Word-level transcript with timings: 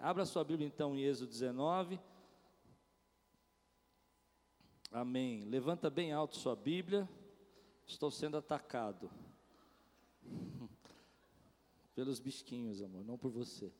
Abra 0.00 0.24
sua 0.24 0.44
Bíblia 0.44 0.66
então 0.66 0.94
em 0.94 1.00
Êxodo 1.00 1.30
19. 1.30 1.98
Amém. 4.92 5.44
Levanta 5.44 5.90
bem 5.90 6.12
alto 6.12 6.36
sua 6.36 6.54
Bíblia. 6.54 7.08
Estou 7.86 8.10
sendo 8.10 8.36
atacado. 8.36 9.10
Pelos 11.94 12.20
bisquinhos, 12.20 12.80
amor, 12.80 13.04
não 13.04 13.18
por 13.18 13.30
você. 13.30 13.72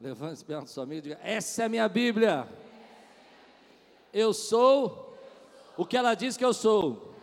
Levante 0.00 0.44
bem 0.44 0.56
alto 0.56 0.70
sua 0.70 0.86
Bíblia 0.86 0.98
e 0.98 1.02
diga: 1.02 1.20
Essa 1.22 1.62
é 1.62 1.66
a 1.66 1.68
minha 1.68 1.88
Bíblia. 1.88 2.48
Eu 4.12 4.32
sou 4.32 5.18
o 5.76 5.84
que 5.84 5.96
ela 5.96 6.14
diz 6.14 6.36
que 6.36 6.44
eu 6.44 6.54
sou. 6.54 7.14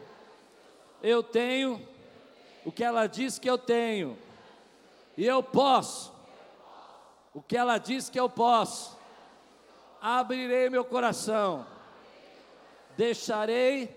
Eu 1.01 1.23
tenho 1.23 1.81
o 2.63 2.71
que 2.71 2.83
ela 2.83 3.07
diz 3.07 3.39
que 3.39 3.49
eu 3.49 3.57
tenho. 3.57 4.17
E 5.17 5.25
eu 5.25 5.41
posso 5.41 6.16
o 7.37 7.41
que 7.43 7.55
ela 7.55 7.77
diz 7.77 8.09
que 8.09 8.19
eu 8.19 8.27
posso. 8.27 8.97
Abrirei 10.01 10.71
meu 10.71 10.83
coração, 10.83 11.67
deixarei 12.97 13.95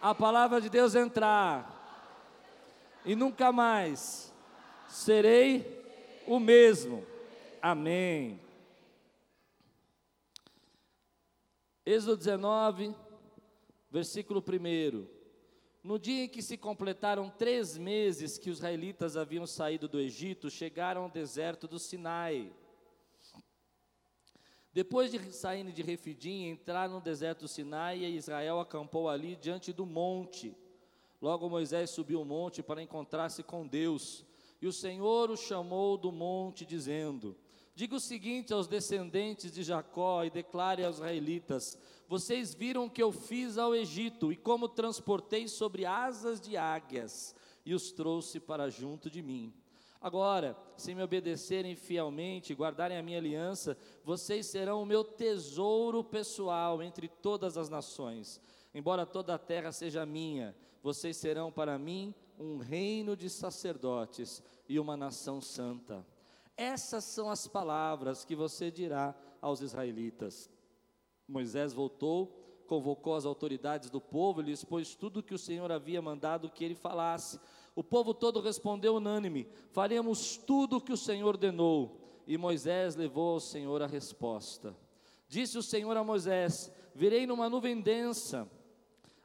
a 0.00 0.14
palavra 0.14 0.58
de 0.58 0.70
Deus 0.70 0.94
entrar, 0.94 1.70
e 3.04 3.14
nunca 3.14 3.52
mais 3.52 4.32
serei 4.88 5.84
o 6.26 6.38
mesmo. 6.38 7.06
Amém. 7.60 8.40
Êxodo 11.84 12.16
19, 12.16 12.94
versículo 13.90 14.42
1. 14.42 15.15
No 15.86 16.00
dia 16.00 16.24
em 16.24 16.28
que 16.28 16.42
se 16.42 16.56
completaram 16.56 17.30
três 17.30 17.78
meses 17.78 18.38
que 18.38 18.50
os 18.50 18.58
israelitas 18.58 19.16
haviam 19.16 19.46
saído 19.46 19.86
do 19.86 20.00
Egito, 20.00 20.50
chegaram 20.50 21.04
ao 21.04 21.08
deserto 21.08 21.68
do 21.68 21.78
Sinai. 21.78 22.52
Depois 24.72 25.12
de 25.12 25.32
saírem 25.32 25.72
de 25.72 25.82
Refidim, 25.82 26.48
entraram 26.48 26.94
no 26.94 27.00
deserto 27.00 27.42
do 27.42 27.48
Sinai 27.48 27.98
e 28.00 28.16
Israel 28.16 28.58
acampou 28.58 29.08
ali 29.08 29.36
diante 29.36 29.72
do 29.72 29.86
monte. 29.86 30.56
Logo 31.22 31.48
Moisés 31.48 31.90
subiu 31.90 32.20
o 32.20 32.24
monte 32.24 32.64
para 32.64 32.82
encontrar-se 32.82 33.44
com 33.44 33.64
Deus. 33.64 34.26
E 34.60 34.66
o 34.66 34.72
Senhor 34.72 35.30
o 35.30 35.36
chamou 35.36 35.96
do 35.96 36.10
monte, 36.10 36.66
dizendo: 36.66 37.36
Diga 37.76 37.94
o 37.94 38.00
seguinte 38.00 38.54
aos 38.54 38.66
descendentes 38.66 39.52
de 39.52 39.62
Jacó 39.62 40.24
e 40.24 40.30
declare 40.30 40.82
aos 40.82 40.96
israelitas: 40.96 41.78
Vocês 42.08 42.54
viram 42.54 42.86
o 42.86 42.90
que 42.90 43.02
eu 43.02 43.12
fiz 43.12 43.58
ao 43.58 43.74
Egito 43.74 44.32
e 44.32 44.36
como 44.36 44.66
transportei 44.66 45.46
sobre 45.46 45.84
asas 45.84 46.40
de 46.40 46.56
águias 46.56 47.34
e 47.66 47.74
os 47.74 47.92
trouxe 47.92 48.40
para 48.40 48.70
junto 48.70 49.10
de 49.10 49.20
mim. 49.20 49.52
Agora, 50.00 50.56
se 50.74 50.94
me 50.94 51.02
obedecerem 51.02 51.76
fielmente 51.76 52.50
e 52.50 52.56
guardarem 52.56 52.96
a 52.96 53.02
minha 53.02 53.18
aliança, 53.18 53.76
vocês 54.02 54.46
serão 54.46 54.82
o 54.82 54.86
meu 54.86 55.04
tesouro 55.04 56.02
pessoal 56.02 56.82
entre 56.82 57.08
todas 57.08 57.58
as 57.58 57.68
nações. 57.68 58.40
Embora 58.74 59.04
toda 59.04 59.34
a 59.34 59.38
terra 59.38 59.70
seja 59.70 60.06
minha, 60.06 60.56
vocês 60.82 61.18
serão 61.18 61.52
para 61.52 61.78
mim 61.78 62.14
um 62.38 62.56
reino 62.56 63.14
de 63.14 63.28
sacerdotes 63.28 64.42
e 64.66 64.80
uma 64.80 64.96
nação 64.96 65.42
santa. 65.42 66.15
Essas 66.56 67.04
são 67.04 67.30
as 67.30 67.46
palavras 67.46 68.24
que 68.24 68.34
você 68.34 68.70
dirá 68.70 69.14
aos 69.42 69.60
israelitas. 69.60 70.50
Moisés 71.28 71.72
voltou, 71.72 72.62
convocou 72.66 73.14
as 73.14 73.26
autoridades 73.26 73.90
do 73.90 74.00
povo 74.00 74.40
e 74.40 74.44
lhes 74.44 74.60
expôs 74.60 74.94
tudo 74.94 75.20
o 75.20 75.22
que 75.22 75.34
o 75.34 75.38
Senhor 75.38 75.70
havia 75.70 76.00
mandado 76.00 76.50
que 76.50 76.64
ele 76.64 76.74
falasse. 76.74 77.38
O 77.74 77.84
povo 77.84 78.14
todo 78.14 78.40
respondeu 78.40 78.96
unânime: 78.96 79.48
Faremos 79.70 80.36
tudo 80.36 80.76
o 80.76 80.80
que 80.80 80.92
o 80.92 80.96
Senhor 80.96 81.28
ordenou. 81.28 82.00
E 82.26 82.36
Moisés 82.36 82.96
levou 82.96 83.34
ao 83.34 83.40
Senhor 83.40 83.82
a 83.82 83.86
resposta. 83.86 84.74
Disse 85.28 85.58
o 85.58 85.62
Senhor 85.62 85.96
a 85.96 86.02
Moisés: 86.02 86.72
Virei 86.94 87.26
numa 87.26 87.50
nuvem 87.50 87.80
densa, 87.80 88.50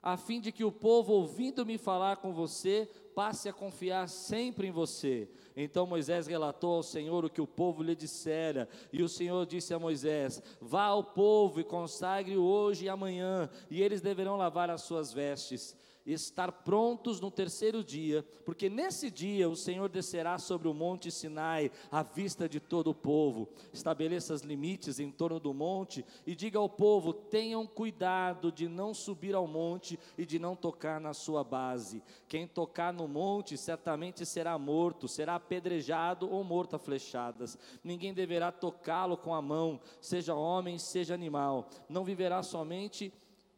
a 0.01 0.17
fim 0.17 0.41
de 0.41 0.51
que 0.51 0.63
o 0.63 0.71
povo, 0.71 1.13
ouvindo-me 1.13 1.77
falar 1.77 2.17
com 2.17 2.33
você, 2.33 2.89
passe 3.13 3.47
a 3.47 3.53
confiar 3.53 4.09
sempre 4.09 4.67
em 4.67 4.71
você. 4.71 5.29
Então 5.55 5.85
Moisés 5.85 6.27
relatou 6.27 6.75
ao 6.75 6.83
Senhor 6.83 7.25
o 7.25 7.29
que 7.29 7.41
o 7.41 7.47
povo 7.47 7.83
lhe 7.83 7.95
dissera, 7.95 8.67
e 8.91 9.03
o 9.03 9.09
Senhor 9.09 9.45
disse 9.45 9.73
a 9.73 9.79
Moisés: 9.79 10.41
Vá 10.59 10.85
ao 10.85 11.03
povo 11.03 11.59
e 11.59 11.63
consagre 11.63 12.37
hoje 12.37 12.85
e 12.85 12.89
amanhã, 12.89 13.49
e 13.69 13.81
eles 13.81 14.01
deverão 14.01 14.37
lavar 14.37 14.69
as 14.69 14.81
suas 14.81 15.13
vestes 15.13 15.75
estar 16.05 16.51
prontos 16.51 17.19
no 17.19 17.29
terceiro 17.29 17.83
dia, 17.83 18.25
porque 18.45 18.69
nesse 18.69 19.11
dia 19.11 19.49
o 19.49 19.55
Senhor 19.55 19.89
descerá 19.89 20.37
sobre 20.37 20.67
o 20.67 20.73
monte 20.73 21.11
Sinai, 21.11 21.71
à 21.91 22.03
vista 22.03 22.47
de 22.47 22.59
todo 22.59 22.89
o 22.89 22.95
povo. 22.95 23.49
Estabeleça 23.71 24.33
os 24.33 24.41
limites 24.41 24.99
em 24.99 25.11
torno 25.11 25.39
do 25.39 25.53
monte 25.53 26.05
e 26.25 26.35
diga 26.35 26.59
ao 26.59 26.69
povo: 26.69 27.13
tenham 27.13 27.65
cuidado 27.65 28.51
de 28.51 28.67
não 28.67 28.93
subir 28.93 29.35
ao 29.35 29.47
monte 29.47 29.99
e 30.17 30.25
de 30.25 30.39
não 30.39 30.55
tocar 30.55 30.99
na 30.99 31.13
sua 31.13 31.43
base. 31.43 32.03
Quem 32.27 32.47
tocar 32.47 32.93
no 32.93 33.07
monte 33.07 33.57
certamente 33.57 34.25
será 34.25 34.57
morto, 34.57 35.07
será 35.07 35.35
apedrejado 35.35 36.29
ou 36.29 36.43
morto 36.43 36.75
a 36.75 36.79
flechadas. 36.79 37.57
Ninguém 37.83 38.13
deverá 38.13 38.51
tocá-lo 38.51 39.17
com 39.17 39.33
a 39.33 39.41
mão, 39.41 39.79
seja 39.99 40.35
homem, 40.35 40.77
seja 40.77 41.13
animal. 41.13 41.69
Não 41.87 42.03
viverá 42.03 42.41
somente 42.43 43.13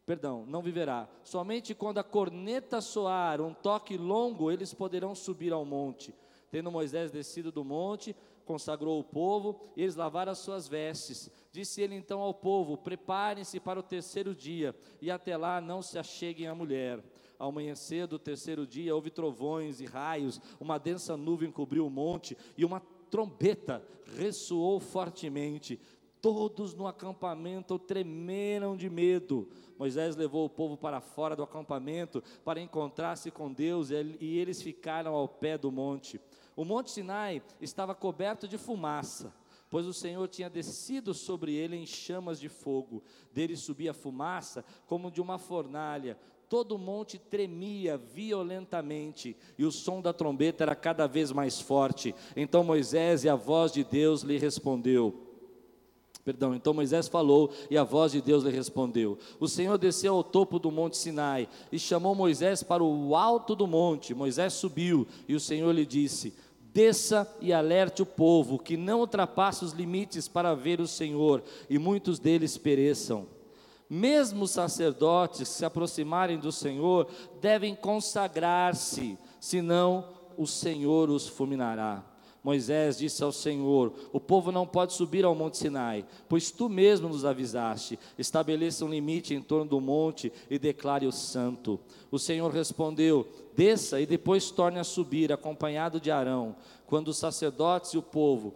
perdão, 0.05 0.45
não 0.45 0.61
viverá. 0.61 1.07
Somente 1.23 1.73
quando 1.73 1.97
a 1.97 2.03
corneta 2.03 2.81
soar, 2.81 3.41
um 3.41 3.53
toque 3.53 3.97
longo, 3.97 4.51
eles 4.51 4.73
poderão 4.73 5.15
subir 5.15 5.53
ao 5.53 5.65
monte. 5.65 6.13
Tendo 6.51 6.71
Moisés 6.71 7.11
descido 7.11 7.51
do 7.51 7.63
monte, 7.63 8.15
consagrou 8.45 8.99
o 8.99 9.03
povo, 9.03 9.59
e 9.75 9.81
eles 9.81 9.95
lavaram 9.95 10.31
as 10.31 10.39
suas 10.39 10.67
vestes. 10.67 11.29
Disse 11.51 11.81
ele 11.81 11.95
então 11.95 12.19
ao 12.21 12.33
povo: 12.33 12.77
Preparem-se 12.77 13.59
para 13.59 13.79
o 13.79 13.83
terceiro 13.83 14.35
dia, 14.35 14.75
e 15.01 15.09
até 15.09 15.35
lá 15.35 15.59
não 15.59 15.81
se 15.81 15.97
acheguem 15.97 16.47
à 16.47 16.53
mulher. 16.53 17.03
Ao 17.39 17.49
amanhecer 17.49 18.07
do 18.07 18.19
terceiro 18.19 18.67
dia, 18.67 18.95
houve 18.95 19.09
trovões 19.09 19.81
e 19.81 19.85
raios, 19.85 20.39
uma 20.59 20.77
densa 20.77 21.17
nuvem 21.17 21.51
cobriu 21.51 21.87
o 21.87 21.89
monte, 21.89 22.37
e 22.57 22.63
uma 22.63 22.81
trombeta 23.09 23.85
ressoou 24.15 24.79
fortemente. 24.79 25.79
Todos 26.23 26.73
no 26.73 26.88
acampamento 26.88 27.78
tremeram 27.78 28.78
de 28.78 28.89
medo. 28.89 29.50
Moisés 29.78 30.16
levou 30.16 30.45
o 30.45 30.50
povo 30.50 30.78
para 30.78 31.01
fora 31.01 31.35
do 31.35 31.44
acampamento 31.44 32.23
para 32.45 32.61
encontrar-se 32.61 33.29
com 33.29 33.51
Deus 33.51 33.89
e 33.89 34.38
eles 34.38 34.62
ficaram 34.62 35.16
ao 35.16 35.28
pé 35.28 35.57
do 35.57 35.69
monte. 35.69 36.22
O 36.56 36.63
monte 36.63 36.91
Sinai 36.91 37.44
estava 37.59 37.94
coberto 37.94 38.47
de 38.47 38.57
fumaça, 38.57 39.35
pois 39.69 39.85
o 39.85 39.91
Senhor 39.91 40.25
tinha 40.29 40.50
descido 40.50 41.13
sobre 41.13 41.56
ele 41.56 41.75
em 41.75 41.85
chamas 41.85 42.39
de 42.39 42.47
fogo. 42.47 43.03
Dele 43.33 43.57
subia 43.57 43.94
fumaça 43.94 44.63
como 44.88 45.12
de 45.12 45.19
uma 45.19 45.38
fornalha. 45.38 46.17
Todo 46.47 46.75
o 46.75 46.79
monte 46.79 47.19
tremia 47.19 47.97
violentamente 47.97 49.35
e 49.57 49.66
o 49.66 49.72
som 49.73 50.00
da 50.00 50.13
trombeta 50.13 50.63
era 50.63 50.73
cada 50.73 51.06
vez 51.06 51.33
mais 51.33 51.59
forte. 51.59 52.16
Então 52.33 52.63
Moisés 52.63 53.25
e 53.25 53.29
a 53.29 53.35
voz 53.35 53.73
de 53.73 53.83
Deus 53.83 54.22
lhe 54.22 54.38
respondeu: 54.38 55.32
Perdão, 56.25 56.56
então 56.56 56.73
Moisés 56.73 57.09
falou 57.09 57.51
e 57.69 57.78
a 57.78 57.84
voz 57.84 58.13
de 58.13 58.22
Deus 58.22 58.45
lhe 58.45 58.50
respondeu. 58.50 59.17
O 59.41 59.47
Senhor 59.47 59.78
desceu 59.78 60.16
ao 60.16 60.23
topo 60.23 60.57
do 60.57 60.72
monte 60.72 60.95
Sinai 60.95 61.50
e 61.69 61.78
chamou 61.78 62.16
Moisés 62.16 62.63
para 62.63 62.81
o 62.81 63.16
alto 63.16 63.53
do 63.56 63.67
monte. 63.67 64.13
Moisés 64.13 64.53
subiu 64.53 65.06
e 65.28 65.35
o 65.35 65.39
Senhor 65.39 65.73
lhe 65.73 65.85
disse: 65.85 66.33
Desça 66.73 67.29
e 67.41 67.51
alerte 67.51 68.01
o 68.01 68.06
povo, 68.06 68.57
que 68.57 68.78
não 68.78 69.01
ultrapasse 69.01 69.66
os 69.66 69.73
limites 69.73 70.29
para 70.29 70.56
ver 70.56 70.79
o 70.79 70.88
Senhor, 70.88 71.44
e 71.69 71.78
muitos 71.78 72.19
deles 72.19 72.57
pereçam. 72.57 73.28
Mesmo 73.89 74.45
os 74.45 74.51
sacerdotes 74.51 75.50
que 75.50 75.57
se 75.57 75.66
aproximarem 75.66 76.39
do 76.39 76.53
Senhor 76.53 77.07
devem 77.41 77.75
consagrar-se, 77.75 79.18
senão 79.42 80.06
o 80.38 80.47
Senhor 80.47 81.09
os 81.09 81.27
fulminará. 81.27 82.12
Moisés 82.44 82.98
disse 82.98 83.24
ao 83.24 83.31
Senhor: 83.31 83.94
O 84.12 84.19
povo 84.19 84.51
não 84.51 84.68
pode 84.68 84.94
subir 84.94 85.24
ao 85.24 85.34
monte 85.34 85.57
Sinai, 85.57 86.06
pois 86.28 86.51
tu 86.51 86.68
mesmo 86.68 87.07
nos 87.07 87.24
avisaste. 87.24 87.98
Estabeleça 88.18 88.84
um 88.84 88.90
limite 88.90 89.34
em 89.34 89.42
torno 89.42 89.66
do 89.66 89.80
monte 89.80 90.31
e 90.50 90.60
declare 90.60 91.07
o 91.07 91.12
santo. 91.12 91.80
O 92.12 92.19
Senhor 92.19 92.51
respondeu: 92.51 93.25
Desça 93.56 94.01
e 94.01 94.06
depois 94.06 94.51
torne 94.51 94.78
a 94.78 94.84
subir, 94.84 95.31
acompanhado 95.31 96.01
de 96.01 96.12
Arão. 96.12 96.56
Quando 96.86 97.07
os 97.07 97.18
sacerdotes 97.18 97.92
e 97.92 97.98
o 97.98 98.01
povo, 98.01 98.54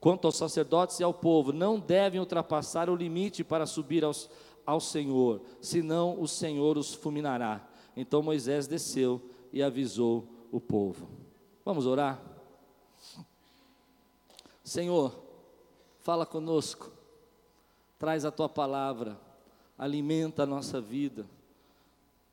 quanto 0.00 0.26
aos 0.26 0.36
sacerdotes 0.36 0.98
e 0.98 1.04
ao 1.04 1.12
povo, 1.12 1.52
não 1.52 1.78
devem 1.78 2.18
ultrapassar 2.18 2.88
o 2.88 2.96
limite 2.96 3.44
para 3.44 3.66
subir 3.66 4.02
aos, 4.02 4.30
ao 4.64 4.80
Senhor, 4.80 5.42
senão 5.60 6.18
o 6.18 6.26
Senhor 6.26 6.78
os 6.78 6.94
fulminará. 6.94 7.68
Então 7.94 8.22
Moisés 8.22 8.66
desceu 8.66 9.20
e 9.52 9.62
avisou 9.62 10.26
o 10.50 10.58
povo. 10.58 11.06
Vamos 11.64 11.86
orar? 11.86 12.29
Senhor, 14.70 15.20
fala 15.98 16.24
conosco, 16.24 16.92
traz 17.98 18.24
a 18.24 18.30
tua 18.30 18.48
palavra, 18.48 19.20
alimenta 19.76 20.44
a 20.44 20.46
nossa 20.46 20.80
vida, 20.80 21.26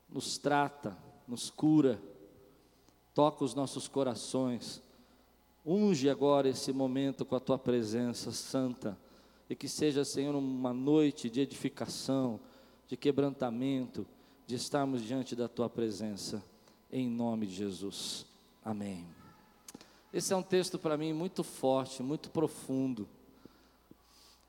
nos 0.08 0.38
trata, 0.38 0.96
nos 1.28 1.50
cura, 1.50 2.00
toca 3.16 3.44
os 3.44 3.56
nossos 3.56 3.88
corações. 3.88 4.84
Unge 5.66 6.12
agora 6.12 6.48
esse 6.48 6.72
momento 6.72 7.26
com 7.26 7.36
a 7.36 7.40
tua 7.40 7.58
presença 7.58 8.32
santa, 8.32 8.96
e 9.50 9.56
que 9.56 9.68
seja, 9.68 10.06
Senhor, 10.06 10.36
uma 10.36 10.76
noite 10.76 11.32
de 11.32 11.42
edificação, 11.42 12.40
de 12.88 12.96
quebrantamento, 12.96 14.06
de 14.46 14.54
estarmos 14.54 15.02
diante 15.02 15.36
da 15.36 15.48
tua 15.48 15.72
presença, 15.72 16.44
em 16.92 17.10
nome 17.10 17.48
de 17.48 17.56
Jesus. 17.56 18.28
Amém. 18.64 19.17
Esse 20.14 20.34
é 20.34 20.36
um 20.36 20.42
texto 20.42 20.80
para 20.80 20.98
mim 20.98 21.12
muito 21.12 21.44
forte, 21.44 22.02
muito 22.02 22.30
profundo, 22.30 23.08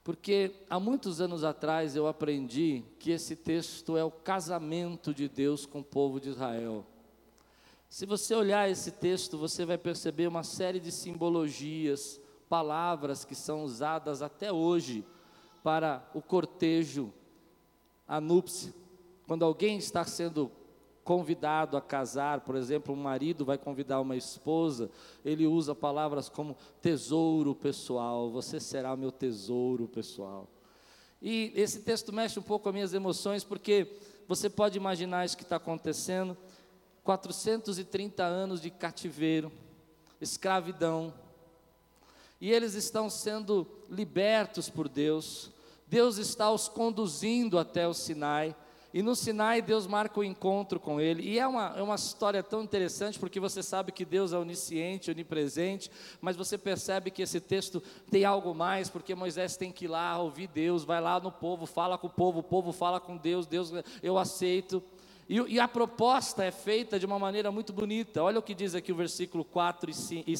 porque 0.04 0.52
há 0.70 0.78
muitos 0.80 1.20
anos 1.20 1.44
atrás 1.44 1.96
eu 1.96 2.06
aprendi 2.06 2.82
que 2.98 3.10
esse 3.10 3.36
texto 3.36 3.96
é 3.96 4.04
o 4.04 4.10
casamento 4.10 5.12
de 5.12 5.28
Deus 5.28 5.66
com 5.66 5.80
o 5.80 5.84
povo 5.84 6.20
de 6.20 6.30
Israel. 6.30 6.86
Se 7.90 8.06
você 8.06 8.34
olhar 8.34 8.70
esse 8.70 8.90
texto, 8.90 9.36
você 9.36 9.64
vai 9.64 9.76
perceber 9.76 10.26
uma 10.26 10.42
série 10.42 10.78
de 10.78 10.92
simbologias, 10.92 12.20
palavras 12.48 13.24
que 13.24 13.34
são 13.34 13.64
usadas 13.64 14.22
até 14.22 14.52
hoje 14.52 15.04
para 15.62 16.08
o 16.14 16.22
cortejo, 16.22 17.12
a 18.06 18.20
núpcia. 18.20 18.72
Quando 19.26 19.44
alguém 19.44 19.76
está 19.76 20.04
sendo 20.04 20.50
convidado 21.08 21.74
a 21.74 21.80
casar, 21.80 22.42
por 22.42 22.54
exemplo, 22.54 22.94
um 22.94 22.98
marido 22.98 23.42
vai 23.42 23.56
convidar 23.56 23.98
uma 23.98 24.14
esposa, 24.14 24.90
ele 25.24 25.46
usa 25.46 25.74
palavras 25.74 26.28
como 26.28 26.54
tesouro 26.82 27.54
pessoal, 27.54 28.30
você 28.30 28.60
será 28.60 28.94
meu 28.94 29.10
tesouro 29.10 29.88
pessoal. 29.88 30.46
E 31.22 31.50
esse 31.56 31.80
texto 31.80 32.12
mexe 32.12 32.38
um 32.38 32.42
pouco 32.42 32.64
com 32.64 32.68
as 32.68 32.74
minhas 32.74 32.92
emoções, 32.92 33.42
porque 33.42 33.90
você 34.28 34.50
pode 34.50 34.76
imaginar 34.76 35.24
isso 35.24 35.34
que 35.34 35.44
está 35.44 35.56
acontecendo: 35.56 36.36
430 37.02 38.22
anos 38.22 38.60
de 38.60 38.68
cativeiro, 38.68 39.50
escravidão, 40.20 41.14
e 42.38 42.52
eles 42.52 42.74
estão 42.74 43.08
sendo 43.08 43.66
libertos 43.88 44.68
por 44.68 44.90
Deus. 44.90 45.50
Deus 45.86 46.18
está 46.18 46.52
os 46.52 46.68
conduzindo 46.68 47.58
até 47.58 47.88
o 47.88 47.94
Sinai. 47.94 48.54
E 48.92 49.02
no 49.02 49.14
Sinai, 49.14 49.60
Deus 49.60 49.86
marca 49.86 50.18
o 50.18 50.24
encontro 50.24 50.80
com 50.80 50.98
ele. 50.98 51.22
E 51.22 51.38
é 51.38 51.46
uma, 51.46 51.74
é 51.76 51.82
uma 51.82 51.94
história 51.94 52.42
tão 52.42 52.62
interessante, 52.62 53.18
porque 53.18 53.38
você 53.38 53.62
sabe 53.62 53.92
que 53.92 54.04
Deus 54.04 54.32
é 54.32 54.38
onisciente, 54.38 55.10
onipresente, 55.10 55.90
mas 56.20 56.36
você 56.36 56.56
percebe 56.56 57.10
que 57.10 57.20
esse 57.20 57.38
texto 57.38 57.82
tem 58.10 58.24
algo 58.24 58.54
mais, 58.54 58.88
porque 58.88 59.14
Moisés 59.14 59.56
tem 59.56 59.70
que 59.70 59.84
ir 59.84 59.88
lá 59.88 60.18
ouvir 60.18 60.46
Deus, 60.46 60.84
vai 60.84 61.00
lá 61.00 61.20
no 61.20 61.30
povo, 61.30 61.66
fala 61.66 61.98
com 61.98 62.06
o 62.06 62.10
povo, 62.10 62.38
o 62.38 62.42
povo 62.42 62.72
fala 62.72 62.98
com 62.98 63.16
Deus, 63.16 63.46
Deus, 63.46 63.72
eu 64.02 64.16
aceito. 64.16 64.82
E, 65.28 65.36
e 65.36 65.60
a 65.60 65.68
proposta 65.68 66.42
é 66.42 66.50
feita 66.50 66.98
de 66.98 67.04
uma 67.04 67.18
maneira 67.18 67.52
muito 67.52 67.74
bonita. 67.74 68.22
Olha 68.22 68.38
o 68.38 68.42
que 68.42 68.54
diz 68.54 68.74
aqui 68.74 68.90
o 68.90 68.96
versículo 68.96 69.44
4 69.44 69.92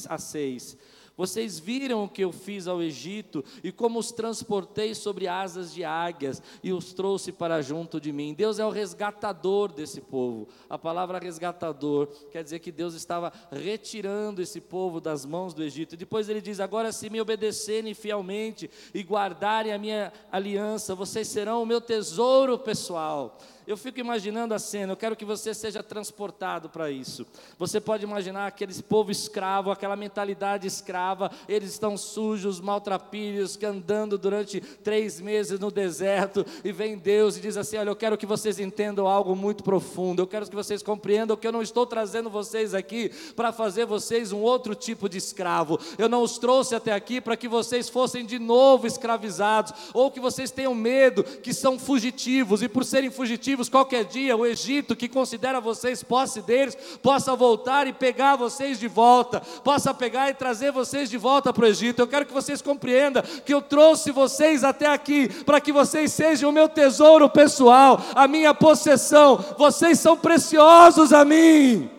a 0.09 0.17
6. 0.17 0.77
Vocês 1.19 1.59
viram 1.59 2.05
o 2.05 2.07
que 2.07 2.23
eu 2.23 2.31
fiz 2.31 2.65
ao 2.65 2.81
Egito 2.81 3.43
e 3.61 3.73
como 3.73 3.99
os 3.99 4.09
transportei 4.09 4.95
sobre 4.95 5.27
asas 5.27 5.73
de 5.73 5.83
águias 5.83 6.41
e 6.63 6.71
os 6.71 6.93
trouxe 6.93 7.33
para 7.33 7.61
junto 7.61 7.99
de 7.99 8.13
mim. 8.13 8.33
Deus 8.33 8.57
é 8.57 8.65
o 8.65 8.69
resgatador 8.69 9.69
desse 9.69 9.99
povo. 9.99 10.47
A 10.69 10.77
palavra 10.77 11.19
resgatador 11.19 12.07
quer 12.31 12.41
dizer 12.41 12.59
que 12.59 12.71
Deus 12.71 12.93
estava 12.93 13.33
retirando 13.51 14.41
esse 14.41 14.61
povo 14.61 15.01
das 15.01 15.25
mãos 15.25 15.53
do 15.53 15.61
Egito. 15.61 15.95
E 15.95 15.97
depois 15.97 16.29
ele 16.29 16.39
diz: 16.39 16.61
Agora, 16.61 16.89
se 16.93 17.09
me 17.09 17.19
obedecerem 17.19 17.93
fielmente 17.93 18.71
e 18.93 19.03
guardarem 19.03 19.73
a 19.73 19.77
minha 19.77 20.13
aliança, 20.31 20.95
vocês 20.95 21.27
serão 21.27 21.61
o 21.61 21.65
meu 21.65 21.81
tesouro 21.81 22.57
pessoal. 22.57 23.37
Eu 23.69 23.77
fico 23.77 23.99
imaginando 23.99 24.55
a 24.55 24.57
cena, 24.57 24.93
eu 24.93 24.97
quero 24.97 25.15
que 25.15 25.23
você 25.23 25.53
seja 25.53 25.83
transportado 25.83 26.69
para 26.69 26.89
isso. 26.89 27.23
Você 27.55 27.79
pode 27.79 28.03
imaginar 28.03 28.47
aquele 28.47 28.73
povo 28.81 29.11
escravo, 29.11 29.69
aquela 29.69 29.95
mentalidade 29.95 30.65
escrava, 30.65 31.29
eles 31.47 31.73
estão 31.73 31.95
sujos, 31.95 32.59
maltrapilhos, 32.59 33.59
andando 33.63 34.17
durante 34.17 34.59
três 34.59 35.21
meses 35.21 35.59
no 35.59 35.69
deserto, 35.69 36.43
e 36.63 36.71
vem 36.71 36.97
Deus 36.97 37.37
e 37.37 37.41
diz 37.41 37.57
assim: 37.57 37.77
Olha, 37.77 37.91
eu 37.91 37.95
quero 37.95 38.17
que 38.17 38.25
vocês 38.25 38.59
entendam 38.59 39.07
algo 39.07 39.35
muito 39.35 39.63
profundo, 39.63 40.19
eu 40.19 40.25
quero 40.25 40.49
que 40.49 40.55
vocês 40.55 40.81
compreendam 40.81 41.37
que 41.37 41.45
eu 41.45 41.51
não 41.51 41.61
estou 41.61 41.85
trazendo 41.85 42.27
vocês 42.27 42.73
aqui 42.73 43.09
para 43.35 43.51
fazer 43.51 43.85
vocês 43.85 44.31
um 44.31 44.39
outro 44.39 44.73
tipo 44.73 45.07
de 45.07 45.19
escravo, 45.19 45.79
eu 45.95 46.09
não 46.09 46.23
os 46.23 46.39
trouxe 46.39 46.73
até 46.73 46.91
aqui 46.91 47.21
para 47.21 47.37
que 47.37 47.47
vocês 47.47 47.87
fossem 47.87 48.25
de 48.25 48.39
novo 48.39 48.87
escravizados, 48.87 49.91
ou 49.93 50.09
que 50.09 50.19
vocês 50.19 50.49
tenham 50.49 50.73
medo, 50.73 51.23
que 51.23 51.53
são 51.53 51.77
fugitivos, 51.77 52.63
e 52.63 52.67
por 52.67 52.83
serem 52.83 53.11
fugitivos, 53.11 53.58
qualquer 53.67 54.05
dia 54.05 54.37
o 54.37 54.45
Egito, 54.45 54.95
que 54.95 55.09
considera 55.09 55.59
vocês 55.59 56.03
posse 56.03 56.41
deles, 56.41 56.77
possa 57.01 57.35
voltar 57.35 57.87
e 57.87 57.93
pegar 57.93 58.35
vocês 58.35 58.79
de 58.79 58.87
volta, 58.87 59.41
possa 59.63 59.93
pegar 59.93 60.29
e 60.29 60.33
trazer 60.33 60.71
vocês 60.71 61.09
de 61.09 61.17
volta 61.17 61.51
para 61.51 61.65
o 61.65 61.67
Egito. 61.67 61.99
Eu 61.99 62.07
quero 62.07 62.25
que 62.25 62.33
vocês 62.33 62.61
compreendam 62.61 63.23
que 63.43 63.53
eu 63.53 63.61
trouxe 63.61 64.11
vocês 64.11 64.63
até 64.63 64.85
aqui 64.85 65.27
para 65.43 65.59
que 65.59 65.71
vocês 65.71 66.13
sejam 66.13 66.51
o 66.51 66.53
meu 66.53 66.69
tesouro 66.69 67.27
pessoal, 67.29 67.99
a 68.15 68.27
minha 68.27 68.53
possessão. 68.53 69.43
Vocês 69.57 69.99
são 69.99 70.15
preciosos 70.15 71.11
a 71.11 71.25
mim. 71.25 71.98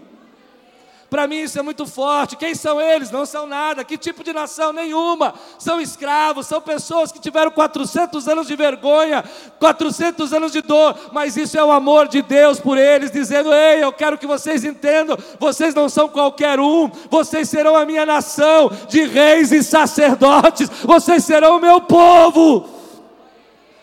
Para 1.10 1.26
mim 1.26 1.38
isso 1.38 1.58
é 1.58 1.62
muito 1.62 1.84
forte. 1.86 2.36
Quem 2.36 2.54
são 2.54 2.80
eles? 2.80 3.10
Não 3.10 3.26
são 3.26 3.44
nada. 3.44 3.82
Que 3.82 3.98
tipo 3.98 4.22
de 4.22 4.32
nação? 4.32 4.72
Nenhuma. 4.72 5.34
São 5.58 5.80
escravos, 5.80 6.46
são 6.46 6.60
pessoas 6.60 7.10
que 7.10 7.18
tiveram 7.18 7.50
400 7.50 8.28
anos 8.28 8.46
de 8.46 8.54
vergonha, 8.54 9.24
400 9.58 10.32
anos 10.32 10.52
de 10.52 10.62
dor, 10.62 10.96
mas 11.12 11.36
isso 11.36 11.58
é 11.58 11.64
o 11.64 11.72
amor 11.72 12.06
de 12.06 12.22
Deus 12.22 12.60
por 12.60 12.78
eles, 12.78 13.10
dizendo: 13.10 13.52
Ei, 13.52 13.82
eu 13.82 13.92
quero 13.92 14.16
que 14.16 14.26
vocês 14.26 14.64
entendam, 14.64 15.18
vocês 15.40 15.74
não 15.74 15.88
são 15.88 16.08
qualquer 16.08 16.60
um, 16.60 16.88
vocês 17.10 17.48
serão 17.48 17.74
a 17.74 17.84
minha 17.84 18.06
nação 18.06 18.70
de 18.88 19.04
reis 19.04 19.50
e 19.50 19.64
sacerdotes, 19.64 20.70
vocês 20.84 21.24
serão 21.24 21.56
o 21.56 21.60
meu 21.60 21.80
povo. 21.80 22.68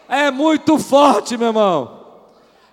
É 0.08 0.32
muito 0.32 0.80
forte, 0.80 1.38
meu 1.38 1.48
irmão. 1.48 1.98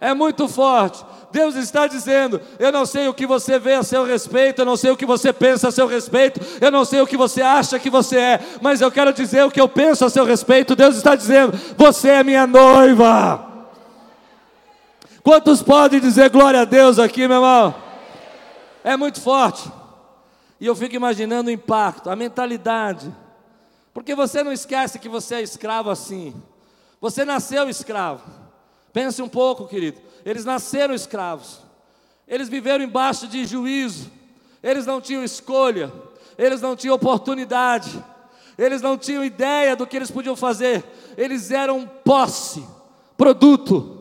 É 0.00 0.14
muito 0.14 0.46
forte. 0.46 1.04
Deus 1.34 1.56
está 1.56 1.88
dizendo: 1.88 2.40
Eu 2.60 2.70
não 2.70 2.86
sei 2.86 3.08
o 3.08 3.12
que 3.12 3.26
você 3.26 3.58
vê 3.58 3.74
a 3.74 3.82
seu 3.82 4.04
respeito, 4.04 4.60
eu 4.60 4.64
não 4.64 4.76
sei 4.76 4.92
o 4.92 4.96
que 4.96 5.04
você 5.04 5.32
pensa 5.32 5.66
a 5.66 5.72
seu 5.72 5.88
respeito, 5.88 6.40
eu 6.60 6.70
não 6.70 6.84
sei 6.84 7.00
o 7.00 7.06
que 7.08 7.16
você 7.16 7.42
acha 7.42 7.76
que 7.76 7.90
você 7.90 8.16
é, 8.16 8.40
mas 8.62 8.80
eu 8.80 8.90
quero 8.90 9.12
dizer 9.12 9.44
o 9.44 9.50
que 9.50 9.60
eu 9.60 9.68
penso 9.68 10.04
a 10.04 10.10
seu 10.10 10.24
respeito. 10.24 10.76
Deus 10.76 10.94
está 10.94 11.16
dizendo: 11.16 11.52
Você 11.76 12.08
é 12.08 12.22
minha 12.22 12.46
noiva. 12.46 13.52
Quantos 15.24 15.60
podem 15.60 15.98
dizer 15.98 16.30
glória 16.30 16.60
a 16.60 16.64
Deus 16.64 17.00
aqui, 17.00 17.26
meu 17.26 17.38
irmão? 17.38 17.74
É 18.84 18.96
muito 18.96 19.20
forte. 19.20 19.68
E 20.60 20.66
eu 20.66 20.76
fico 20.76 20.94
imaginando 20.94 21.50
o 21.50 21.52
impacto, 21.52 22.10
a 22.10 22.14
mentalidade. 22.14 23.12
Porque 23.92 24.14
você 24.14 24.44
não 24.44 24.52
esquece 24.52 25.00
que 25.00 25.08
você 25.08 25.36
é 25.36 25.42
escravo 25.42 25.90
assim. 25.90 26.32
Você 27.00 27.24
nasceu 27.24 27.68
escravo. 27.68 28.22
Pense 28.92 29.20
um 29.20 29.28
pouco, 29.28 29.66
querido. 29.66 30.00
Eles 30.24 30.44
nasceram 30.44 30.94
escravos. 30.94 31.60
Eles 32.26 32.48
viveram 32.48 32.84
embaixo 32.84 33.26
de 33.28 33.44
juízo. 33.44 34.10
Eles 34.62 34.86
não 34.86 35.00
tinham 35.00 35.22
escolha. 35.22 35.92
Eles 36.38 36.60
não 36.60 36.74
tinham 36.74 36.96
oportunidade. 36.96 38.02
Eles 38.56 38.80
não 38.80 38.96
tinham 38.96 39.24
ideia 39.24 39.76
do 39.76 39.86
que 39.86 39.96
eles 39.96 40.10
podiam 40.10 40.34
fazer. 40.34 40.84
Eles 41.16 41.50
eram 41.50 41.86
posse, 42.04 42.64
produto. 43.16 43.93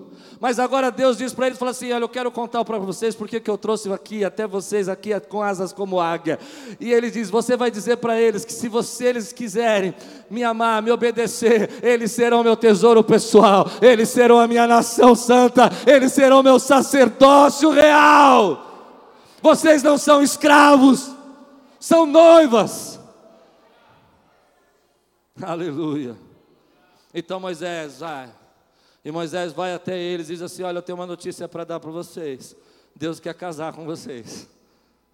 Mas 0.43 0.59
agora 0.59 0.91
Deus 0.91 1.17
diz 1.17 1.33
para 1.33 1.47
eles, 1.47 1.57
fala 1.57 1.71
assim, 1.71 1.89
olha, 1.93 2.03
eu 2.03 2.09
quero 2.09 2.29
contar 2.29 2.65
para 2.65 2.77
vocês 2.77 3.15
porque 3.15 3.39
que 3.39 3.49
eu 3.49 3.57
trouxe 3.57 3.89
aqui 3.93 4.25
até 4.25 4.45
vocês 4.45 4.89
aqui 4.89 5.17
com 5.21 5.41
asas 5.41 5.71
como 5.71 6.01
águia. 6.01 6.37
E 6.81 6.91
ele 6.91 7.09
diz, 7.09 7.29
você 7.29 7.55
vai 7.55 7.71
dizer 7.71 7.95
para 7.95 8.19
eles 8.19 8.43
que 8.43 8.51
se 8.51 8.67
você, 8.67 9.05
eles 9.05 9.31
quiserem 9.31 9.95
me 10.29 10.43
amar, 10.43 10.81
me 10.81 10.91
obedecer, 10.91 11.81
eles 11.81 12.11
serão 12.11 12.43
meu 12.43 12.57
tesouro 12.57 13.01
pessoal, 13.01 13.71
eles 13.81 14.09
serão 14.09 14.37
a 14.37 14.45
minha 14.45 14.67
nação 14.67 15.15
santa, 15.15 15.69
eles 15.87 16.11
serão 16.11 16.43
meu 16.43 16.59
sacerdócio 16.59 17.71
real. 17.71 18.99
Vocês 19.41 19.81
não 19.81 19.97
são 19.97 20.21
escravos, 20.21 21.09
são 21.79 22.05
noivas. 22.05 22.99
Aleluia. 25.41 26.17
Então 27.13 27.39
Moisés, 27.39 28.01
vai 28.01 28.42
e 29.03 29.11
Moisés 29.11 29.51
vai 29.51 29.73
até 29.73 29.97
eles 29.97 30.29
e 30.29 30.33
diz 30.33 30.41
assim: 30.41 30.63
Olha, 30.63 30.77
eu 30.77 30.81
tenho 30.81 30.97
uma 30.97 31.07
notícia 31.07 31.47
para 31.47 31.63
dar 31.63 31.79
para 31.79 31.91
vocês. 31.91 32.55
Deus 32.95 33.19
quer 33.19 33.33
casar 33.33 33.73
com 33.73 33.85
vocês. 33.85 34.47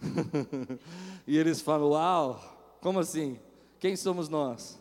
e 1.26 1.38
eles 1.38 1.62
falam: 1.62 1.90
Uau, 1.90 2.78
como 2.82 3.00
assim? 3.00 3.40
Quem 3.80 3.96
somos 3.96 4.30
nós? 4.30 4.80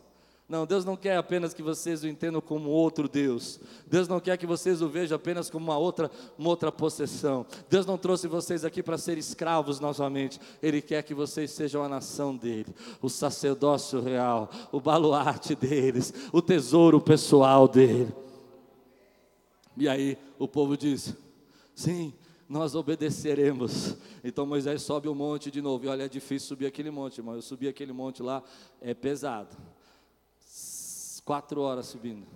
Não, 0.48 0.64
Deus 0.64 0.82
não 0.82 0.96
quer 0.96 1.18
apenas 1.18 1.52
que 1.52 1.62
vocês 1.62 2.02
o 2.02 2.08
entendam 2.08 2.40
como 2.40 2.70
outro 2.70 3.06
Deus. 3.06 3.60
Deus 3.86 4.08
não 4.08 4.18
quer 4.18 4.38
que 4.38 4.46
vocês 4.46 4.80
o 4.80 4.88
vejam 4.88 5.16
apenas 5.16 5.50
como 5.50 5.66
uma 5.66 5.76
outra, 5.76 6.10
uma 6.38 6.48
outra 6.48 6.72
possessão. 6.72 7.44
Deus 7.68 7.84
não 7.84 7.98
trouxe 7.98 8.26
vocês 8.26 8.64
aqui 8.64 8.82
para 8.82 8.96
ser 8.96 9.18
escravos 9.18 9.78
novamente. 9.78 10.40
Ele 10.62 10.80
quer 10.80 11.02
que 11.02 11.12
vocês 11.12 11.50
sejam 11.50 11.84
a 11.84 11.88
nação 11.88 12.34
dele, 12.34 12.74
o 13.02 13.10
sacerdócio 13.10 14.00
real, 14.00 14.48
o 14.72 14.80
baluarte 14.80 15.54
deles, 15.54 16.14
o 16.32 16.40
tesouro 16.40 16.98
pessoal 16.98 17.68
dele. 17.68 18.08
E 19.78 19.88
aí 19.88 20.18
o 20.38 20.48
povo 20.48 20.76
diz: 20.76 21.14
Sim, 21.74 22.12
nós 22.48 22.74
obedeceremos. 22.74 23.96
Então 24.24 24.44
Moisés 24.44 24.82
sobe 24.82 25.08
o 25.08 25.14
monte 25.14 25.50
de 25.50 25.62
novo. 25.62 25.84
E 25.84 25.88
olha, 25.88 26.04
é 26.04 26.08
difícil 26.08 26.48
subir 26.48 26.66
aquele 26.66 26.90
monte, 26.90 27.18
irmão. 27.18 27.34
Eu 27.34 27.42
subi 27.42 27.68
aquele 27.68 27.92
monte 27.92 28.22
lá, 28.22 28.42
é 28.80 28.94
pesado. 28.94 29.56
Quatro 31.24 31.60
horas 31.60 31.86
subindo. 31.86 32.26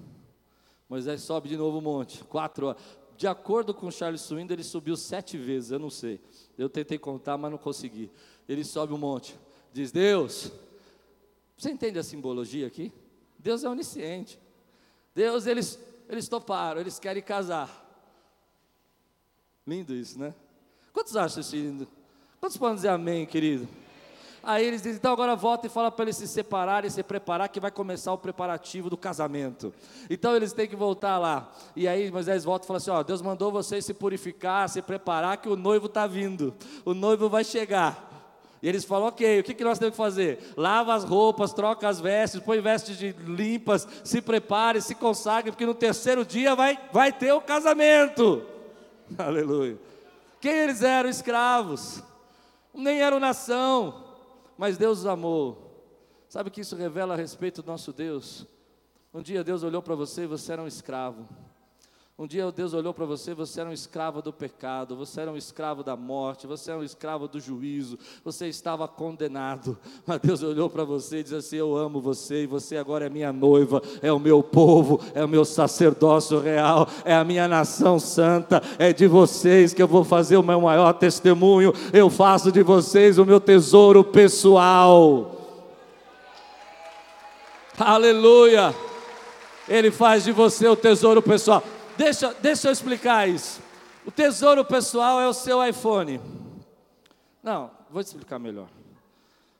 Moisés 0.88 1.22
sobe 1.22 1.48
de 1.48 1.56
novo 1.56 1.78
o 1.78 1.80
monte, 1.80 2.22
quatro 2.24 2.66
horas. 2.66 2.82
De 3.16 3.26
acordo 3.26 3.72
com 3.72 3.90
Charles 3.90 4.20
Swindon, 4.20 4.52
ele 4.52 4.64
subiu 4.64 4.96
sete 4.96 5.38
vezes, 5.38 5.70
eu 5.70 5.78
não 5.78 5.88
sei. 5.88 6.20
Eu 6.58 6.68
tentei 6.68 6.98
contar, 6.98 7.38
mas 7.38 7.50
não 7.50 7.58
consegui. 7.58 8.10
Ele 8.48 8.62
sobe 8.62 8.92
o 8.92 8.98
monte, 8.98 9.34
diz: 9.72 9.90
Deus, 9.90 10.52
você 11.56 11.70
entende 11.70 11.98
a 11.98 12.02
simbologia 12.02 12.66
aqui? 12.66 12.92
Deus 13.38 13.64
é 13.64 13.68
onisciente. 13.68 14.38
Deus, 15.14 15.46
eles, 15.46 15.78
eles 16.14 16.28
toparam, 16.28 16.80
eles 16.80 16.98
querem 16.98 17.22
casar. 17.22 17.70
Lindo 19.66 19.94
isso, 19.94 20.18
né? 20.18 20.34
Quantos 20.92 21.16
acham 21.16 21.40
isso 21.40 21.56
lindo? 21.56 21.88
Quantos 22.40 22.56
podem 22.56 22.76
dizer 22.76 22.88
amém, 22.88 23.24
querido? 23.24 23.68
Aí 24.42 24.66
eles 24.66 24.82
dizem, 24.82 24.96
então 24.96 25.12
agora 25.12 25.36
volta 25.36 25.68
e 25.68 25.70
fala 25.70 25.90
para 25.90 26.04
eles 26.04 26.16
se 26.16 26.26
separarem, 26.26 26.90
se 26.90 27.02
preparar, 27.02 27.48
que 27.48 27.60
vai 27.60 27.70
começar 27.70 28.12
o 28.12 28.18
preparativo 28.18 28.90
do 28.90 28.96
casamento. 28.96 29.72
Então 30.10 30.34
eles 30.34 30.52
têm 30.52 30.66
que 30.66 30.74
voltar 30.74 31.16
lá. 31.18 31.52
E 31.76 31.86
aí 31.86 32.10
Moisés 32.10 32.42
volta 32.42 32.64
e 32.64 32.66
fala 32.66 32.78
assim: 32.78 32.90
ó, 32.90 33.02
Deus 33.04 33.22
mandou 33.22 33.52
vocês 33.52 33.84
se 33.84 33.94
purificar, 33.94 34.68
se 34.68 34.82
preparar, 34.82 35.36
que 35.36 35.48
o 35.48 35.54
noivo 35.54 35.86
está 35.86 36.08
vindo, 36.08 36.52
o 36.84 36.92
noivo 36.92 37.28
vai 37.28 37.44
chegar. 37.44 38.11
E 38.62 38.68
eles 38.68 38.84
falam, 38.84 39.08
ok, 39.08 39.40
o 39.40 39.42
que, 39.42 39.54
que 39.54 39.64
nós 39.64 39.78
temos 39.78 39.92
que 39.92 39.96
fazer? 39.96 40.38
Lava 40.56 40.94
as 40.94 41.02
roupas, 41.02 41.52
troca 41.52 41.88
as 41.88 42.00
vestes, 42.00 42.40
põe 42.40 42.60
vestes 42.60 42.98
limpas, 43.26 43.88
se 44.04 44.22
prepare, 44.22 44.80
se 44.80 44.94
consagre, 44.94 45.50
porque 45.50 45.66
no 45.66 45.74
terceiro 45.74 46.24
dia 46.24 46.54
vai, 46.54 46.78
vai 46.92 47.12
ter 47.12 47.32
o 47.32 47.40
casamento. 47.40 48.46
Aleluia. 49.18 49.78
Quem 50.40 50.52
eles 50.52 50.82
eram? 50.82 51.10
Escravos. 51.10 52.02
Nem 52.72 53.00
eram 53.00 53.18
nação 53.18 54.12
mas 54.62 54.78
Deus 54.78 55.00
os 55.00 55.06
amou. 55.06 55.70
Sabe 56.28 56.48
o 56.48 56.52
que 56.52 56.60
isso 56.60 56.76
revela 56.76 57.14
a 57.14 57.16
respeito 57.16 57.62
do 57.62 57.66
nosso 57.66 57.92
Deus? 57.92 58.46
Um 59.12 59.20
dia 59.20 59.42
Deus 59.42 59.64
olhou 59.64 59.82
para 59.82 59.96
você 59.96 60.22
e 60.22 60.26
você 60.26 60.52
era 60.52 60.62
um 60.62 60.68
escravo. 60.68 61.28
Um 62.18 62.26
dia 62.26 62.52
Deus 62.52 62.74
olhou 62.74 62.92
para 62.92 63.06
você, 63.06 63.32
você 63.32 63.62
era 63.62 63.70
um 63.70 63.72
escravo 63.72 64.20
do 64.20 64.34
pecado, 64.34 64.94
você 64.94 65.22
era 65.22 65.32
um 65.32 65.36
escravo 65.36 65.82
da 65.82 65.96
morte, 65.96 66.46
você 66.46 66.70
era 66.70 66.78
um 66.78 66.84
escravo 66.84 67.26
do 67.26 67.40
juízo, 67.40 67.98
você 68.22 68.48
estava 68.48 68.86
condenado. 68.86 69.78
Mas 70.06 70.20
Deus 70.20 70.42
olhou 70.42 70.68
para 70.68 70.84
você 70.84 71.18
e 71.18 71.22
disse 71.22 71.34
assim: 71.34 71.56
Eu 71.56 71.74
amo 71.74 72.02
você, 72.02 72.42
e 72.42 72.46
você 72.46 72.76
agora 72.76 73.06
é 73.06 73.08
minha 73.08 73.32
noiva, 73.32 73.80
é 74.02 74.12
o 74.12 74.18
meu 74.18 74.42
povo, 74.42 75.00
é 75.14 75.24
o 75.24 75.28
meu 75.28 75.42
sacerdócio 75.42 76.38
real, 76.38 76.86
é 77.02 77.14
a 77.14 77.24
minha 77.24 77.48
nação 77.48 77.98
santa, 77.98 78.62
é 78.78 78.92
de 78.92 79.06
vocês 79.06 79.72
que 79.72 79.82
eu 79.82 79.88
vou 79.88 80.04
fazer 80.04 80.36
o 80.36 80.42
meu 80.42 80.60
maior 80.60 80.92
testemunho, 80.92 81.72
eu 81.94 82.10
faço 82.10 82.52
de 82.52 82.62
vocês 82.62 83.18
o 83.18 83.24
meu 83.24 83.40
tesouro 83.40 84.04
pessoal. 84.04 85.34
Aleluia! 87.78 88.74
Ele 89.66 89.90
faz 89.90 90.24
de 90.24 90.30
você 90.30 90.68
o 90.68 90.76
tesouro 90.76 91.22
pessoal. 91.22 91.62
Deixa, 91.96 92.34
deixa 92.34 92.68
eu 92.68 92.72
explicar 92.72 93.28
isso. 93.28 93.60
O 94.06 94.10
tesouro 94.10 94.64
pessoal 94.64 95.20
é 95.20 95.28
o 95.28 95.32
seu 95.32 95.64
iPhone. 95.64 96.20
Não, 97.42 97.70
vou 97.90 98.00
explicar 98.00 98.38
melhor. 98.38 98.68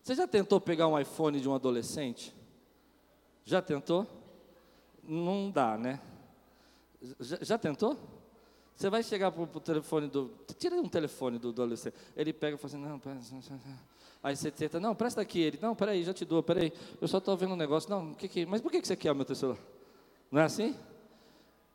Você 0.02 0.14
já 0.14 0.26
tentou 0.26 0.60
pegar 0.60 0.88
um 0.88 0.98
iPhone 0.98 1.40
de 1.40 1.48
um 1.48 1.54
adolescente? 1.54 2.34
Já 3.44 3.62
tentou? 3.62 4.06
Não 5.02 5.50
dá, 5.50 5.76
né? 5.76 6.00
Já, 7.20 7.38
já 7.40 7.58
tentou? 7.58 7.96
Você 8.74 8.88
vai 8.88 9.02
chegar 9.02 9.30
para 9.30 9.42
o 9.42 9.60
telefone 9.60 10.08
do. 10.08 10.30
Tira 10.58 10.74
um 10.76 10.88
telefone 10.88 11.38
do 11.38 11.50
adolescente. 11.50 11.94
Ele 12.16 12.32
pega 12.32 12.56
e 12.56 12.58
fala 12.58 12.74
assim: 12.74 12.82
não, 12.82 13.60
Aí 14.22 14.36
você 14.36 14.50
tenta, 14.50 14.80
não, 14.80 14.94
presta 14.94 15.20
aqui. 15.20 15.40
Ele, 15.40 15.58
não, 15.60 15.74
peraí, 15.74 16.02
já 16.02 16.14
te 16.14 16.24
dou, 16.24 16.42
peraí. 16.42 16.72
Eu 17.00 17.08
só 17.08 17.18
estou 17.18 17.36
vendo 17.36 17.52
um 17.54 17.56
negócio. 17.56 17.90
Não, 17.90 18.14
que 18.14 18.28
que, 18.28 18.46
mas 18.46 18.60
por 18.60 18.70
que, 18.70 18.80
que 18.80 18.86
você 18.86 18.96
quer 18.96 19.12
o 19.12 19.14
meu 19.14 19.24
tesouro? 19.24 19.58
Não 20.30 20.40
é 20.40 20.44
assim? 20.44 20.76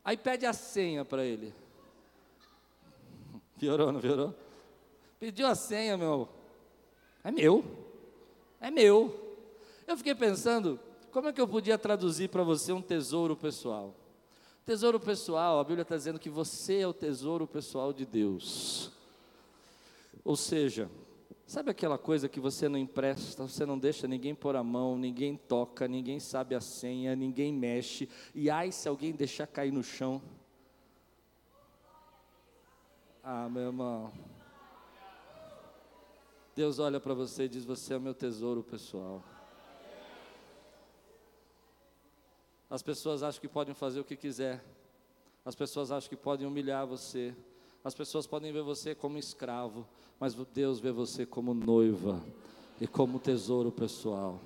Aí 0.07 0.15
pede 0.15 0.45
a 0.45 0.53
senha 0.53 1.03
para 1.03 1.25
ele. 1.25 1.53
Piorou, 3.59 3.91
não 3.91 3.99
piorou? 3.99 4.33
Pediu 5.19 5.45
a 5.45 5.53
senha, 5.53 5.97
meu. 5.97 6.29
É 7.21 7.29
meu. 7.29 7.65
É 8.61 8.71
meu. 8.71 9.35
Eu 9.85 9.97
fiquei 9.97 10.15
pensando, 10.15 10.79
como 11.11 11.27
é 11.27 11.33
que 11.33 11.41
eu 11.41 11.47
podia 11.47 11.77
traduzir 11.77 12.29
para 12.29 12.41
você 12.41 12.71
um 12.71 12.81
tesouro 12.81 13.35
pessoal? 13.35 13.93
Tesouro 14.65 14.97
pessoal, 14.97 15.59
a 15.59 15.63
Bíblia 15.65 15.81
está 15.81 15.97
dizendo 15.97 16.19
que 16.19 16.29
você 16.29 16.79
é 16.79 16.87
o 16.87 16.93
tesouro 16.93 17.45
pessoal 17.45 17.91
de 17.91 18.05
Deus. 18.05 18.89
Ou 20.23 20.37
seja, 20.37 20.89
Sabe 21.47 21.71
aquela 21.71 21.97
coisa 21.97 22.27
que 22.27 22.41
você 22.41 22.67
não 22.67 22.77
empresta, 22.77 23.47
você 23.47 23.65
não 23.65 23.79
deixa 23.79 24.05
ninguém 24.05 24.35
pôr 24.35 24.57
a 24.57 24.63
mão, 24.63 24.97
ninguém 24.97 25.37
toca, 25.37 25.87
ninguém 25.87 26.19
sabe 26.19 26.53
a 26.53 26.59
senha, 26.59 27.15
ninguém 27.15 27.53
mexe, 27.53 28.09
e 28.35 28.49
ai 28.49 28.69
se 28.69 28.89
alguém 28.89 29.13
deixar 29.13 29.47
cair 29.47 29.71
no 29.71 29.81
chão? 29.81 30.21
Ah, 33.23 33.47
meu 33.47 33.63
irmão. 33.63 34.11
Deus 36.53 36.79
olha 36.79 36.99
para 36.99 37.13
você 37.13 37.43
e 37.43 37.49
diz: 37.49 37.63
Você 37.63 37.93
é 37.93 37.97
o 37.97 38.01
meu 38.01 38.13
tesouro 38.13 38.61
pessoal. 38.61 39.23
As 42.69 42.81
pessoas 42.81 43.23
acham 43.23 43.39
que 43.39 43.47
podem 43.47 43.73
fazer 43.73 44.01
o 44.01 44.03
que 44.03 44.17
quiser, 44.17 44.61
as 45.45 45.55
pessoas 45.55 45.93
acham 45.93 46.09
que 46.09 46.17
podem 46.17 46.45
humilhar 46.45 46.85
você, 46.85 47.33
as 47.85 47.93
pessoas 47.95 48.27
podem 48.27 48.51
ver 48.51 48.63
você 48.63 48.93
como 48.93 49.17
escravo, 49.17 49.87
mas 50.19 50.33
Deus 50.53 50.79
vê 50.79 50.91
você 50.91 51.25
como 51.25 51.53
noiva 51.53 52.23
e 52.79 52.87
como 52.87 53.19
tesouro 53.19 53.71
pessoal. 53.71 54.41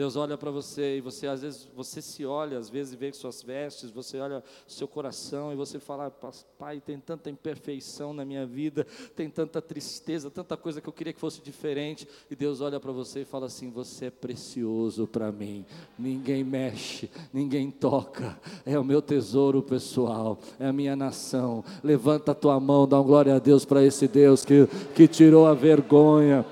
Deus 0.00 0.16
olha 0.16 0.38
para 0.38 0.50
você 0.50 0.96
e 0.96 1.00
você 1.02 1.26
às 1.26 1.42
vezes 1.42 1.68
você 1.76 2.00
se 2.00 2.24
olha, 2.24 2.56
às 2.56 2.70
vezes 2.70 2.94
vê 2.94 3.12
suas 3.12 3.42
vestes, 3.42 3.90
você 3.90 4.18
olha 4.18 4.42
seu 4.66 4.88
coração 4.88 5.52
e 5.52 5.54
você 5.54 5.78
fala: 5.78 6.10
"Pai, 6.58 6.80
tem 6.80 6.98
tanta 6.98 7.28
imperfeição 7.28 8.14
na 8.14 8.24
minha 8.24 8.46
vida, 8.46 8.86
tem 9.14 9.28
tanta 9.28 9.60
tristeza, 9.60 10.30
tanta 10.30 10.56
coisa 10.56 10.80
que 10.80 10.88
eu 10.88 10.92
queria 10.94 11.12
que 11.12 11.20
fosse 11.20 11.42
diferente". 11.42 12.08
E 12.30 12.34
Deus 12.34 12.62
olha 12.62 12.80
para 12.80 12.90
você 12.92 13.20
e 13.20 13.24
fala 13.26 13.44
assim: 13.44 13.70
"Você 13.72 14.06
é 14.06 14.10
precioso 14.10 15.06
para 15.06 15.30
mim. 15.30 15.66
Ninguém 15.98 16.42
mexe, 16.44 17.10
ninguém 17.30 17.70
toca. 17.70 18.40
É 18.64 18.78
o 18.78 18.84
meu 18.84 19.02
tesouro 19.02 19.62
pessoal, 19.62 20.38
é 20.58 20.66
a 20.66 20.72
minha 20.72 20.96
nação. 20.96 21.62
Levanta 21.84 22.32
a 22.32 22.34
tua 22.34 22.58
mão, 22.58 22.88
dá 22.88 22.96
uma 22.96 23.06
glória 23.06 23.34
a 23.34 23.38
Deus 23.38 23.66
para 23.66 23.84
esse 23.84 24.08
Deus 24.08 24.46
que 24.46 24.66
que 24.94 25.06
tirou 25.06 25.46
a 25.46 25.52
vergonha 25.52 26.42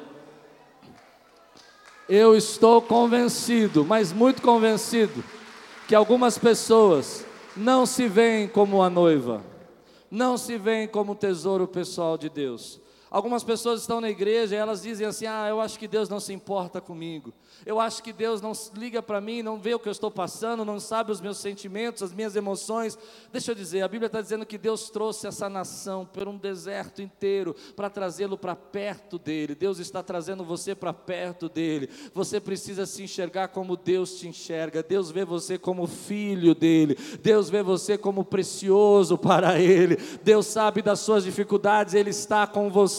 eu 2.08 2.34
estou 2.34 2.80
convencido, 2.80 3.84
mas 3.84 4.12
muito 4.12 4.40
convencido, 4.40 5.22
que 5.86 5.94
algumas 5.94 6.38
pessoas 6.38 7.24
não 7.56 7.84
se 7.84 8.08
veem 8.08 8.48
como 8.48 8.82
a 8.82 8.88
noiva, 8.88 9.42
não 10.10 10.38
se 10.38 10.56
veem 10.56 10.88
como 10.88 11.14
tesouro 11.14 11.66
pessoal 11.66 12.16
de 12.16 12.28
Deus. 12.28 12.80
Algumas 13.10 13.42
pessoas 13.42 13.80
estão 13.80 14.00
na 14.00 14.10
igreja 14.10 14.54
e 14.54 14.58
elas 14.58 14.82
dizem 14.82 15.06
assim: 15.06 15.26
Ah, 15.26 15.46
eu 15.48 15.60
acho 15.60 15.78
que 15.78 15.88
Deus 15.88 16.08
não 16.08 16.20
se 16.20 16.32
importa 16.32 16.80
comigo. 16.80 17.32
Eu 17.64 17.80
acho 17.80 18.02
que 18.02 18.12
Deus 18.12 18.40
não 18.40 18.52
liga 18.74 19.02
para 19.02 19.20
mim, 19.20 19.42
não 19.42 19.58
vê 19.58 19.74
o 19.74 19.78
que 19.78 19.88
eu 19.88 19.92
estou 19.92 20.10
passando, 20.10 20.64
não 20.64 20.78
sabe 20.78 21.10
os 21.10 21.20
meus 21.20 21.38
sentimentos, 21.38 22.02
as 22.02 22.12
minhas 22.12 22.36
emoções. 22.36 22.98
Deixa 23.32 23.50
eu 23.50 23.54
dizer, 23.54 23.82
a 23.82 23.88
Bíblia 23.88 24.06
está 24.06 24.20
dizendo 24.20 24.44
que 24.44 24.58
Deus 24.58 24.90
trouxe 24.90 25.26
essa 25.26 25.48
nação 25.48 26.04
por 26.04 26.28
um 26.28 26.36
deserto 26.36 27.00
inteiro 27.00 27.56
para 27.74 27.88
trazê-lo 27.88 28.36
para 28.36 28.54
perto 28.54 29.18
dele. 29.18 29.54
Deus 29.54 29.78
está 29.78 30.02
trazendo 30.02 30.44
você 30.44 30.74
para 30.74 30.92
perto 30.92 31.48
dele. 31.48 31.88
Você 32.12 32.38
precisa 32.38 32.84
se 32.84 33.02
enxergar 33.02 33.48
como 33.48 33.76
Deus 33.76 34.18
te 34.18 34.28
enxerga. 34.28 34.82
Deus 34.82 35.10
vê 35.10 35.24
você 35.24 35.58
como 35.58 35.86
filho 35.86 36.54
dele. 36.54 36.96
Deus 37.22 37.48
vê 37.48 37.62
você 37.62 37.96
como 37.96 38.24
precioso 38.24 39.16
para 39.16 39.58
ele. 39.58 39.96
Deus 40.22 40.46
sabe 40.46 40.82
das 40.82 41.00
suas 41.00 41.24
dificuldades, 41.24 41.94
ele 41.94 42.10
está 42.10 42.46
com 42.46 42.70
você. 42.70 42.97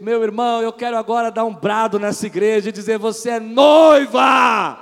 Meu 0.00 0.22
irmão, 0.22 0.62
eu 0.62 0.72
quero 0.72 0.96
agora 0.96 1.30
dar 1.30 1.44
um 1.44 1.54
brado 1.54 1.98
nessa 1.98 2.26
igreja 2.26 2.68
e 2.68 2.72
dizer: 2.72 2.98
você 2.98 3.30
é 3.30 3.40
noiva. 3.40 4.78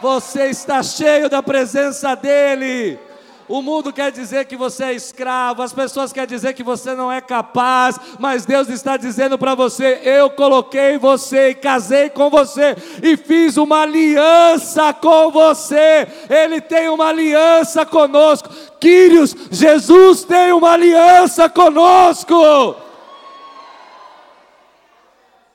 Você 0.00 0.46
está 0.46 0.82
cheio 0.82 1.28
da 1.28 1.42
presença 1.42 2.14
dEle. 2.14 2.98
O 3.46 3.60
mundo 3.60 3.92
quer 3.92 4.10
dizer 4.10 4.46
que 4.46 4.56
você 4.56 4.84
é 4.84 4.92
escravo, 4.94 5.62
as 5.62 5.72
pessoas 5.72 6.12
querem 6.12 6.28
dizer 6.28 6.54
que 6.54 6.62
você 6.62 6.94
não 6.94 7.12
é 7.12 7.20
capaz, 7.20 8.00
mas 8.18 8.46
Deus 8.46 8.68
está 8.68 8.96
dizendo 8.96 9.36
para 9.36 9.54
você: 9.54 10.00
eu 10.02 10.30
coloquei 10.30 10.96
você 10.96 11.50
e 11.50 11.54
casei 11.54 12.08
com 12.08 12.30
você 12.30 12.74
e 13.02 13.16
fiz 13.18 13.58
uma 13.58 13.82
aliança 13.82 14.94
com 14.94 15.30
você. 15.30 16.06
Ele 16.30 16.60
tem 16.60 16.88
uma 16.88 17.08
aliança 17.08 17.84
conosco. 17.84 18.48
Quírios, 18.80 19.36
Jesus 19.50 20.24
tem 20.24 20.52
uma 20.52 20.70
aliança 20.70 21.48
conosco. 21.48 22.83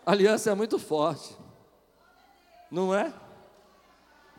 Aliança 0.09 0.51
é 0.51 0.55
muito 0.55 0.79
forte 0.79 1.37
não 2.69 2.93
é? 2.93 3.13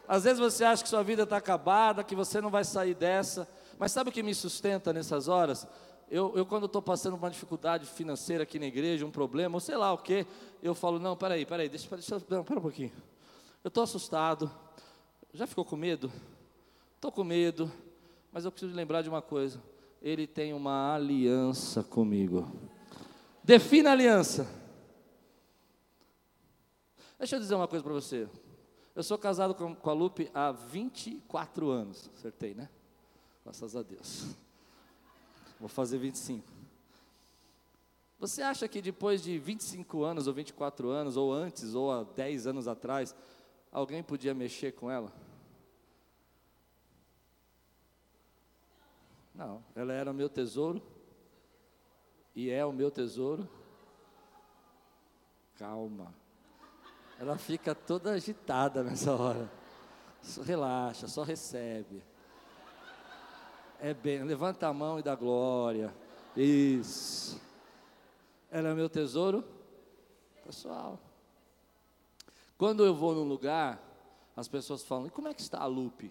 Às 0.07 0.25
vezes 0.25 0.39
você 0.39 0.65
acha 0.65 0.83
que 0.83 0.89
sua 0.89 1.03
vida 1.03 1.23
está 1.23 1.37
acabada, 1.37 2.05
que 2.05 2.15
você 2.15 2.41
não 2.41 2.51
vai 2.51 2.65
sair 2.65 2.95
dessa, 2.95 3.49
mas 3.79 3.93
sabe 3.93 4.11
o 4.11 4.13
que 4.13 4.23
me 4.23 4.35
sustenta 4.35 4.93
nessas 4.93 5.29
horas? 5.29 5.67
Eu, 6.11 6.33
eu 6.37 6.45
quando 6.45 6.67
estou 6.67 6.83
passando 6.83 7.15
uma 7.15 7.31
dificuldade 7.31 7.87
financeira 7.87 8.43
aqui 8.43 8.59
na 8.59 8.67
igreja, 8.67 9.07
um 9.07 9.11
problema, 9.11 9.57
ou 9.57 9.61
sei 9.61 9.77
lá 9.77 9.93
o 9.93 9.99
que, 9.99 10.27
eu 10.63 10.75
falo, 10.75 10.99
não, 10.99 11.17
peraí, 11.17 11.47
peraí, 11.47 11.69
deixa, 11.69 11.89
deixa 11.91 12.21
não, 12.29 12.45
pera 12.45 12.59
um 12.59 12.63
pouquinho. 12.63 12.93
Eu 13.63 13.69
estou 13.69 13.85
assustado, 13.85 14.51
Já 15.33 15.47
ficou 15.47 15.65
com 15.65 15.77
medo? 15.77 16.11
Estou 16.97 17.13
com 17.13 17.23
medo, 17.23 17.71
mas 18.33 18.45
eu 18.45 18.51
preciso 18.51 18.75
lembrar 18.75 19.03
de 19.03 19.09
uma 19.09 19.23
coisa: 19.23 19.63
Ele 20.03 20.27
tem 20.27 20.53
uma 20.53 20.93
aliança 20.95 21.85
comigo. 21.85 22.51
Defina 23.45 23.91
a 23.91 23.93
aliança. 23.93 24.60
Deixa 27.21 27.37
eu 27.37 27.41
dizer 27.41 27.55
uma 27.55 27.69
coisa 27.69 27.85
para 27.85 27.93
você. 27.93 28.27
Eu 28.95 29.03
sou 29.03 29.19
casado 29.19 29.55
com, 29.55 29.91
a 29.91 29.93
Lupe 29.93 30.31
há 30.33 30.53
24 30.53 31.69
anos. 31.69 32.09
Acertei, 32.17 32.55
né? 32.55 32.67
Graças 33.45 33.77
a 33.77 33.83
Deus. 33.83 34.35
Vou 35.61 35.69
fazer 35.69 35.99
25. 35.99 36.51
Você 38.19 38.41
acha 38.41 38.67
que 38.67 38.81
depois 38.81 39.23
de 39.23 39.39
25 39.39 40.03
anos, 40.03 40.27
ou 40.27 40.33
24 40.33 40.89
anos, 40.89 41.19
ou 41.19 41.31
antes, 41.31 41.75
ou 41.75 41.93
há 41.93 42.05
10 42.05 42.47
anos 42.47 42.67
atrás, 42.67 43.15
alguém 43.71 44.03
podia 44.03 44.33
mexer 44.33 44.73
com 44.73 44.91
ela? 44.91 45.13
Não, 49.35 49.63
ela 49.75 49.93
era 49.93 50.11
o 50.11 50.15
meu 50.15 50.31
tesouro, 50.31 50.83
e 52.35 52.49
é 52.49 52.65
o 52.65 52.73
meu 52.73 52.91
tesouro. 52.91 53.47
Calma. 55.59 56.20
Ela 57.21 57.37
fica 57.37 57.75
toda 57.75 58.13
agitada 58.13 58.83
nessa 58.83 59.15
hora. 59.15 59.53
Só 60.23 60.41
relaxa, 60.41 61.07
só 61.07 61.23
recebe. 61.23 62.03
É 63.79 63.93
bem, 63.93 64.25
levanta 64.25 64.67
a 64.67 64.73
mão 64.73 64.99
e 64.99 65.03
dá 65.03 65.15
glória. 65.15 65.95
Isso. 66.35 67.39
Ela 68.51 68.71
é 68.71 68.75
meu 68.75 68.89
tesouro 68.89 69.45
pessoal. 70.47 70.99
Quando 72.57 72.87
eu 72.87 72.95
vou 72.95 73.15
num 73.15 73.29
lugar, 73.29 73.79
as 74.35 74.49
pessoas 74.49 74.83
falam: 74.83 75.07
"E 75.07 75.11
como 75.11 75.29
é 75.29 75.35
que 75.35 75.43
está 75.43 75.59
a 75.61 75.67
Lupe?" 75.67 76.11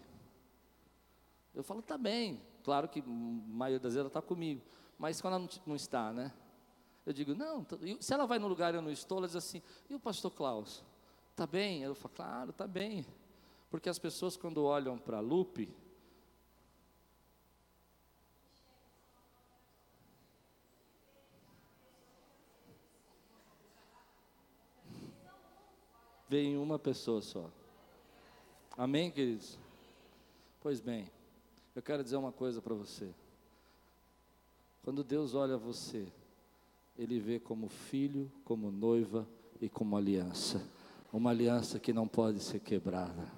Eu 1.56 1.64
falo: 1.64 1.82
"Tá 1.82 1.98
bem". 1.98 2.40
Claro 2.64 2.88
que 2.88 3.00
a 3.00 3.04
maioria 3.04 3.80
das 3.80 3.94
vezes 3.94 4.02
ela 4.02 4.10
está 4.10 4.22
comigo, 4.22 4.62
mas 4.96 5.20
quando 5.20 5.34
ela 5.34 5.42
não, 5.42 5.50
não 5.66 5.76
está, 5.76 6.14
né? 6.14 6.32
Eu 7.04 7.14
digo: 7.14 7.34
"Não". 7.34 7.66
Se 8.00 8.14
ela 8.14 8.28
vai 8.28 8.38
no 8.38 8.48
lugar 8.48 8.76
e 8.76 8.78
eu 8.78 8.82
não 8.82 8.92
estou, 8.92 9.18
ela 9.18 9.26
diz 9.28 9.36
assim: 9.36 9.64
"E 9.90 9.96
o 9.96 10.00
pastor 10.00 10.30
Klaus? 10.30 10.88
Tá 11.40 11.48
bem?" 11.48 11.84
Eu 11.84 11.96
falo: 11.96 12.14
"Claro, 12.16 12.52
tá 12.52 12.68
bem". 12.68 13.06
Porque 13.70 13.88
as 13.88 13.98
pessoas 13.98 14.36
quando 14.36 14.62
olham 14.66 14.98
para 14.98 15.20
a 15.20 15.22
Lupe, 15.22 15.74
veio 26.28 26.50
em 26.50 26.58
uma 26.58 26.78
pessoa 26.78 27.22
só. 27.22 27.50
Amém, 28.78 29.10
queridos? 29.10 29.58
Pois 30.60 30.82
bem, 30.82 31.10
eu 31.74 31.82
quero 31.82 32.04
dizer 32.04 32.18
uma 32.18 32.34
coisa 32.34 32.62
para 32.62 32.76
você. 32.76 33.16
Quando 34.84 35.06
Deus 35.06 35.34
olha 35.36 35.58
você, 35.58 36.06
Ele 36.98 37.18
vê 37.18 37.40
como 37.40 37.70
filho, 37.70 38.30
como 38.44 38.70
noiva 38.70 39.26
e 39.62 39.70
como 39.70 39.96
aliança. 39.96 40.62
Uma 41.12 41.32
aliança 41.32 41.80
que 41.80 41.92
não 41.92 42.08
pode 42.08 42.40
ser 42.40 42.60
quebrada. 42.60 43.32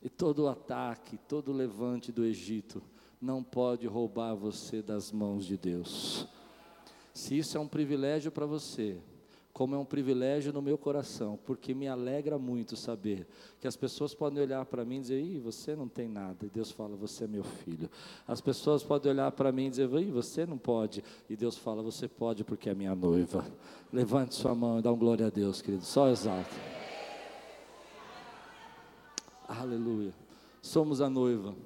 E 0.00 0.08
todo 0.08 0.46
ataque, 0.46 1.18
todo 1.26 1.52
levante 1.52 2.12
do 2.12 2.24
Egito 2.24 2.82
não 3.20 3.42
pode 3.42 3.86
roubar 3.86 4.34
você 4.34 4.82
das 4.82 5.10
mãos 5.10 5.44
de 5.44 5.56
Deus. 5.56 6.28
Se 7.12 7.36
isso 7.36 7.56
é 7.56 7.60
um 7.60 7.66
privilégio 7.66 8.30
para 8.30 8.46
você, 8.46 9.00
como 9.56 9.74
é 9.74 9.78
um 9.78 9.86
privilégio 9.86 10.52
no 10.52 10.60
meu 10.60 10.76
coração, 10.76 11.38
porque 11.46 11.72
me 11.72 11.88
alegra 11.88 12.38
muito 12.38 12.76
saber 12.76 13.26
que 13.58 13.66
as 13.66 13.74
pessoas 13.74 14.14
podem 14.14 14.42
olhar 14.42 14.66
para 14.66 14.84
mim 14.84 14.98
e 14.98 15.00
dizer: 15.00 15.18
Ih, 15.18 15.38
você 15.38 15.74
não 15.74 15.88
tem 15.88 16.06
nada, 16.06 16.44
e 16.44 16.50
Deus 16.50 16.70
fala: 16.70 16.94
Você 16.94 17.24
é 17.24 17.26
meu 17.26 17.42
filho. 17.42 17.88
As 18.28 18.38
pessoas 18.42 18.82
podem 18.82 19.12
olhar 19.12 19.32
para 19.32 19.50
mim 19.50 19.68
e 19.68 19.70
dizer: 19.70 19.90
Ih, 19.94 20.10
você 20.10 20.44
não 20.44 20.58
pode, 20.58 21.02
e 21.26 21.34
Deus 21.34 21.56
fala: 21.56 21.82
Você 21.82 22.06
pode 22.06 22.44
porque 22.44 22.68
é 22.68 22.74
minha 22.74 22.94
noiva. 22.94 23.46
Levante 23.90 24.34
sua 24.34 24.54
mão 24.54 24.78
e 24.78 24.82
dá 24.82 24.92
um 24.92 24.98
glória 24.98 25.26
a 25.26 25.30
Deus, 25.30 25.62
querido, 25.62 25.84
só 25.84 26.10
exalta. 26.10 26.50
Aleluia. 29.48 30.12
Somos 30.60 31.00
a 31.00 31.08
noiva. 31.08 31.56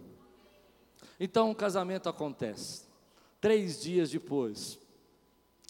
Então 1.18 1.50
o 1.50 1.56
casamento 1.56 2.08
acontece. 2.08 2.84
Três 3.40 3.82
dias 3.82 4.12
depois, 4.12 4.79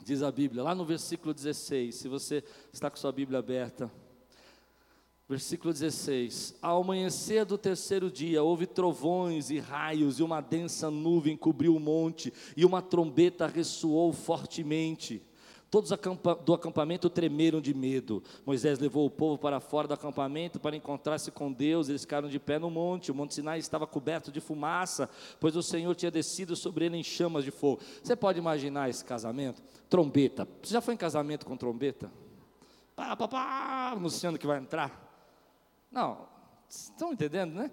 Diz 0.05 0.23
a 0.23 0.33
Bíblia, 0.33 0.63
lá 0.63 0.75
no 0.75 0.85
versículo 0.85 1.35
16, 1.35 1.95
se 1.95 2.09
você 2.09 2.43
está 2.73 2.91
com 2.91 2.97
sua 2.97 3.13
Bíblia 3.13 3.39
aberta. 3.39 3.91
Versículo 5.29 5.73
16: 5.73 6.57
Ao 6.61 6.81
amanhecer 6.81 7.45
do 7.45 7.57
terceiro 7.57 8.11
dia, 8.11 8.43
houve 8.43 8.67
trovões 8.67 9.51
e 9.51 9.61
raios, 9.61 10.19
e 10.19 10.23
uma 10.23 10.41
densa 10.41 10.91
nuvem 10.91 11.37
cobriu 11.37 11.77
o 11.77 11.81
monte, 11.81 12.33
e 12.57 12.65
uma 12.65 12.83
trombeta 12.83 13.47
ressoou 13.47 14.13
fortemente. 14.13 15.23
Todos 15.71 15.91
do 16.45 16.53
acampamento 16.53 17.09
tremeram 17.09 17.61
de 17.61 17.73
medo. 17.73 18.25
Moisés 18.45 18.81
levou 18.81 19.07
o 19.07 19.11
povo 19.11 19.39
para 19.39 19.61
fora 19.61 19.87
do 19.87 19.95
acampamento 19.95 20.59
para 20.59 20.75
encontrar-se 20.75 21.31
com 21.31 21.53
Deus. 21.53 21.89
Eles 21.89 22.01
ficaram 22.01 22.29
de 22.29 22.41
pé 22.41 22.59
no 22.59 22.69
monte. 22.69 23.13
O 23.13 23.15
monte 23.15 23.35
Sinai 23.35 23.61
estava 23.61 23.87
coberto 23.87 24.33
de 24.33 24.41
fumaça, 24.41 25.09
pois 25.39 25.55
o 25.55 25.63
Senhor 25.63 25.95
tinha 25.95 26.11
descido 26.11 26.57
sobre 26.57 26.87
ele 26.87 26.97
em 26.97 27.05
chamas 27.05 27.45
de 27.45 27.53
fogo. 27.53 27.81
Você 28.03 28.17
pode 28.17 28.37
imaginar 28.41 28.91
esse 28.91 29.05
casamento? 29.05 29.63
Trombeta. 29.89 30.49
Você 30.61 30.75
já 30.75 30.81
foi 30.81 30.95
em 30.95 30.97
casamento 30.97 31.47
com 31.47 31.57
trombeta? 31.57 32.11
Pá, 32.97 33.15
pá, 33.15 33.29
pá, 33.29 33.91
anunciando 33.93 34.41
que 34.41 34.49
vai 34.49 34.59
entrar. 34.59 35.09
Não, 35.89 36.27
estão 36.69 37.13
entendendo, 37.13 37.55
né? 37.55 37.71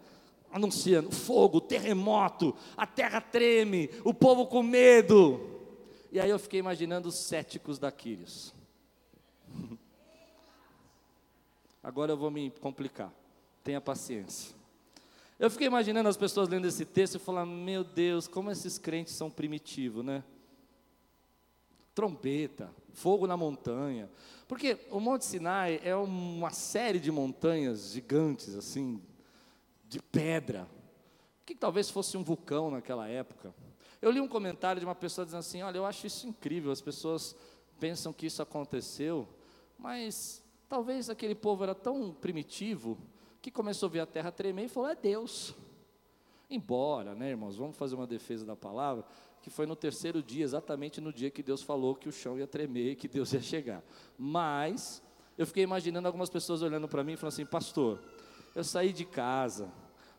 Anunciando 0.52 1.12
fogo, 1.12 1.60
terremoto, 1.60 2.56
a 2.78 2.86
terra 2.86 3.20
treme, 3.20 3.90
o 4.04 4.14
povo 4.14 4.46
com 4.46 4.62
medo. 4.62 5.57
E 6.12 6.20
aí 6.20 6.30
eu 6.30 6.40
fiquei 6.40 6.60
imaginando 6.60 7.10
os 7.10 7.16
céticos 7.16 7.78
da 7.78 7.92
Quírios. 7.92 8.54
Agora 11.84 12.12
eu 12.12 12.18
vou 12.18 12.32
me 12.32 12.52
complicar. 12.52 13.14
Tenha 13.64 13.82
paciência. 13.82 14.56
Eu 15.40 15.52
fiquei 15.52 15.68
imaginando 15.68 16.10
as 16.10 16.18
pessoas 16.18 16.50
lendo 16.50 16.66
esse 16.66 16.86
texto 16.86 17.16
e 17.16 17.20
falando: 17.20 17.52
Meu 17.52 17.84
Deus, 17.84 18.28
como 18.28 18.50
esses 18.50 18.78
crentes 18.78 19.14
são 19.14 19.30
primitivos, 19.30 20.04
né? 20.04 20.24
Trombeta, 21.94 22.72
fogo 22.94 23.28
na 23.28 23.38
montanha. 23.38 24.10
Porque 24.48 24.78
o 24.90 25.00
Monte 25.00 25.26
Sinai 25.26 25.80
é 25.84 25.96
uma 25.96 26.52
série 26.52 27.00
de 27.00 27.12
montanhas 27.12 27.92
gigantes, 27.92 28.56
assim, 28.56 29.02
de 29.88 30.02
pedra, 30.02 30.68
que 31.46 31.54
talvez 31.54 31.90
fosse 31.90 32.18
um 32.18 32.24
vulcão 32.24 32.72
naquela 32.72 33.08
época. 33.08 33.54
Eu 34.02 34.12
li 34.12 34.20
um 34.20 34.28
comentário 34.28 34.80
de 34.80 34.86
uma 34.86 34.96
pessoa 34.96 35.26
dizendo 35.26 35.40
assim: 35.40 35.62
Olha, 35.62 35.78
eu 35.78 35.86
acho 35.86 36.06
isso 36.06 36.28
incrível, 36.28 36.72
as 36.72 36.82
pessoas 36.82 37.36
pensam 37.80 38.14
que 38.14 38.26
isso 38.26 38.42
aconteceu, 38.42 39.28
mas 39.78 40.44
talvez 40.68 41.10
aquele 41.10 41.36
povo 41.36 41.64
era 41.64 41.76
tão 41.76 42.14
primitivo 42.14 42.98
que 43.42 43.52
começou 43.52 43.88
a 43.88 43.92
ver 43.92 44.00
a 44.02 44.06
terra 44.06 44.32
tremer 44.32 44.66
e 44.66 44.70
falou: 44.70 44.90
É 44.90 44.96
Deus. 44.96 45.56
Embora, 46.50 47.14
né, 47.14 47.30
irmãos, 47.30 47.58
vamos 47.58 47.76
fazer 47.76 47.96
uma 47.96 48.08
defesa 48.08 48.46
da 48.46 48.56
palavra, 48.56 49.04
que 49.42 49.50
foi 49.50 49.66
no 49.66 49.76
terceiro 49.76 50.24
dia, 50.24 50.46
exatamente 50.46 51.02
no 51.02 51.12
dia 51.12 51.30
que 51.30 51.44
Deus 51.44 51.62
falou 51.62 51.94
que 51.94 52.08
o 52.08 52.12
chão 52.12 52.38
ia 52.38 52.48
tremer 52.48 52.92
e 52.92 52.96
que 52.96 53.08
Deus 53.08 53.34
ia 53.34 53.42
chegar. 53.42 53.84
Mas, 54.18 55.04
eu 55.38 55.46
fiquei 55.46 55.64
imaginando 55.64 56.08
algumas 56.08 56.30
pessoas 56.30 56.62
olhando 56.62 56.88
para 56.88 57.04
mim 57.04 57.14
e 57.14 57.18
falando 57.18 57.34
assim: 57.34 57.46
Pastor, 57.46 58.00
eu 58.56 58.64
saí 58.64 58.94
de 58.94 59.06
casa, 59.06 59.70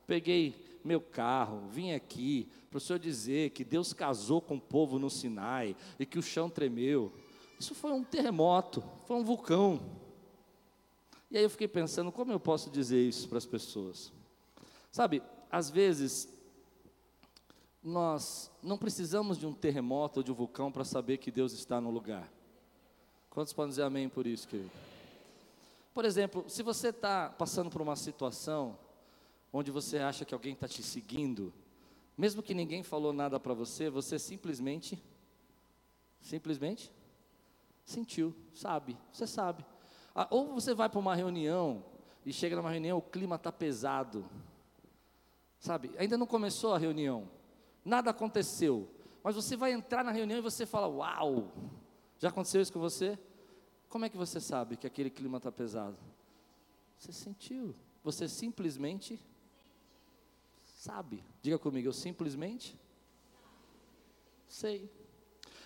peguei 0.07 0.78
meu 0.89 1.01
carro, 1.03 1.69
vim 1.69 1.93
aqui 1.93 2.49
para 2.71 2.79
o 2.79 2.81
senhor 2.81 2.99
dizer 2.99 3.51
que 3.51 3.63
Deus 3.63 3.93
casou 3.93 4.41
com 4.41 4.57
o 4.57 4.61
povo 4.61 4.99
no 4.99 5.11
Sinai 5.11 5.77
e 5.99 6.07
que 6.07 6.19
o 6.19 6.23
chão 6.23 6.49
tremeu. 6.49 7.13
Isso 7.61 7.75
foi 7.75 7.93
um 7.93 8.03
terremoto, 8.03 8.83
foi 9.07 9.17
um 9.17 9.25
vulcão. 9.25 9.81
E 11.31 11.37
aí 11.37 11.45
eu 11.45 11.51
fiquei 11.51 11.69
pensando, 11.69 12.11
como 12.11 12.33
eu 12.33 12.41
posso 12.41 12.71
dizer 12.71 13.07
isso 13.07 13.29
para 13.29 13.37
as 13.37 13.45
pessoas? 13.45 14.11
Sabe, 14.91 15.23
às 15.53 15.69
vezes, 15.69 16.27
nós 17.83 18.51
não 18.63 18.79
precisamos 18.79 19.39
de 19.39 19.47
um 19.47 19.53
terremoto 19.53 20.21
ou 20.21 20.25
de 20.25 20.33
um 20.33 20.35
vulcão 20.35 20.73
para 20.73 20.85
saber 20.85 21.19
que 21.19 21.31
Deus 21.31 21.53
está 21.53 21.83
no 21.83 21.91
lugar. 21.91 22.33
Quantos 23.29 23.53
podem 23.53 23.71
dizer 23.71 23.83
amém 23.83 24.09
por 24.09 24.27
isso, 24.27 24.49
querido? 24.49 24.71
Por 25.93 26.07
exemplo, 26.07 26.45
se 26.49 26.63
você 26.63 26.89
está 26.89 27.29
passando 27.29 27.69
por 27.69 27.83
uma 27.83 27.97
situação 27.97 28.79
onde 29.53 29.71
você 29.71 29.99
acha 29.99 30.25
que 30.25 30.35
alguém 30.35 30.53
está 30.53 30.69
te 30.69 30.83
seguindo, 30.83 31.53
mesmo 32.17 32.43
que 32.43 32.55
ninguém 32.55 32.83
falou 32.83 33.13
nada 33.13 33.39
para 33.39 33.55
você, 33.55 33.89
você 33.89 34.19
simplesmente, 34.19 35.03
simplesmente 36.21 36.93
sentiu, 37.85 38.35
sabe, 38.55 38.97
você 39.13 39.27
sabe. 39.27 39.65
Ah, 40.15 40.27
ou 40.31 40.53
você 40.53 40.75
vai 40.75 40.89
para 40.89 40.99
uma 40.99 41.15
reunião 41.15 41.85
e 42.27 42.33
chega 42.33 42.57
numa 42.57 42.71
reunião, 42.71 42.99
o 42.99 43.03
clima 43.03 43.37
está 43.37 43.51
pesado, 43.51 44.29
sabe? 45.59 45.91
Ainda 45.97 46.19
não 46.19 46.27
começou 46.27 46.75
a 46.75 46.79
reunião, 46.79 47.31
nada 47.85 48.11
aconteceu, 48.11 48.89
mas 49.23 49.35
você 49.35 49.57
vai 49.57 49.73
entrar 49.73 50.05
na 50.05 50.11
reunião 50.11 50.39
e 50.39 50.43
você 50.43 50.67
fala: 50.67 50.89
Uau! 50.89 51.53
Já 52.19 52.29
aconteceu 52.29 52.61
isso 52.61 52.73
com 52.73 52.81
você? 52.81 53.19
Como 53.89 54.05
é 54.05 54.09
que 54.09 54.17
você 54.17 54.41
sabe 54.41 54.77
que 54.77 54.87
aquele 54.87 55.09
clima 55.09 55.39
está 55.39 55.51
pesado? 55.51 55.97
Você 56.99 57.13
sentiu. 57.13 57.75
Você 58.03 58.29
simplesmente 58.29 59.21
sabe. 60.89 61.23
Diga 61.43 61.59
comigo, 61.59 61.87
eu 61.87 61.93
simplesmente 61.93 62.75
sei. 64.49 64.91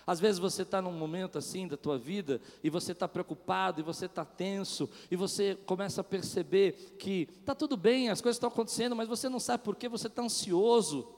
Às 0.05 0.19
vezes 0.19 0.41
você 0.41 0.63
está 0.63 0.83
num 0.83 0.91
momento 0.91 1.39
assim 1.39 1.69
da 1.69 1.77
tua 1.77 1.97
vida 1.97 2.41
e 2.61 2.69
você 2.69 2.91
está 2.91 3.07
preocupado 3.07 3.81
e 3.81 3.85
você 3.85 4.07
está 4.07 4.25
tenso 4.25 4.91
e 5.09 5.15
você 5.15 5.55
começa 5.65 6.01
a 6.01 6.05
perceber 6.05 6.97
que 6.99 7.29
está 7.39 7.55
tudo 7.55 7.77
bem, 7.77 8.09
as 8.09 8.21
coisas 8.21 8.37
estão 8.37 8.49
acontecendo, 8.49 8.97
mas 8.97 9.09
você 9.09 9.29
não 9.29 9.39
sabe 9.39 9.63
por 9.63 9.77
que 9.77 9.89
você 9.89 10.09
está 10.09 10.23
ansioso 10.23 11.09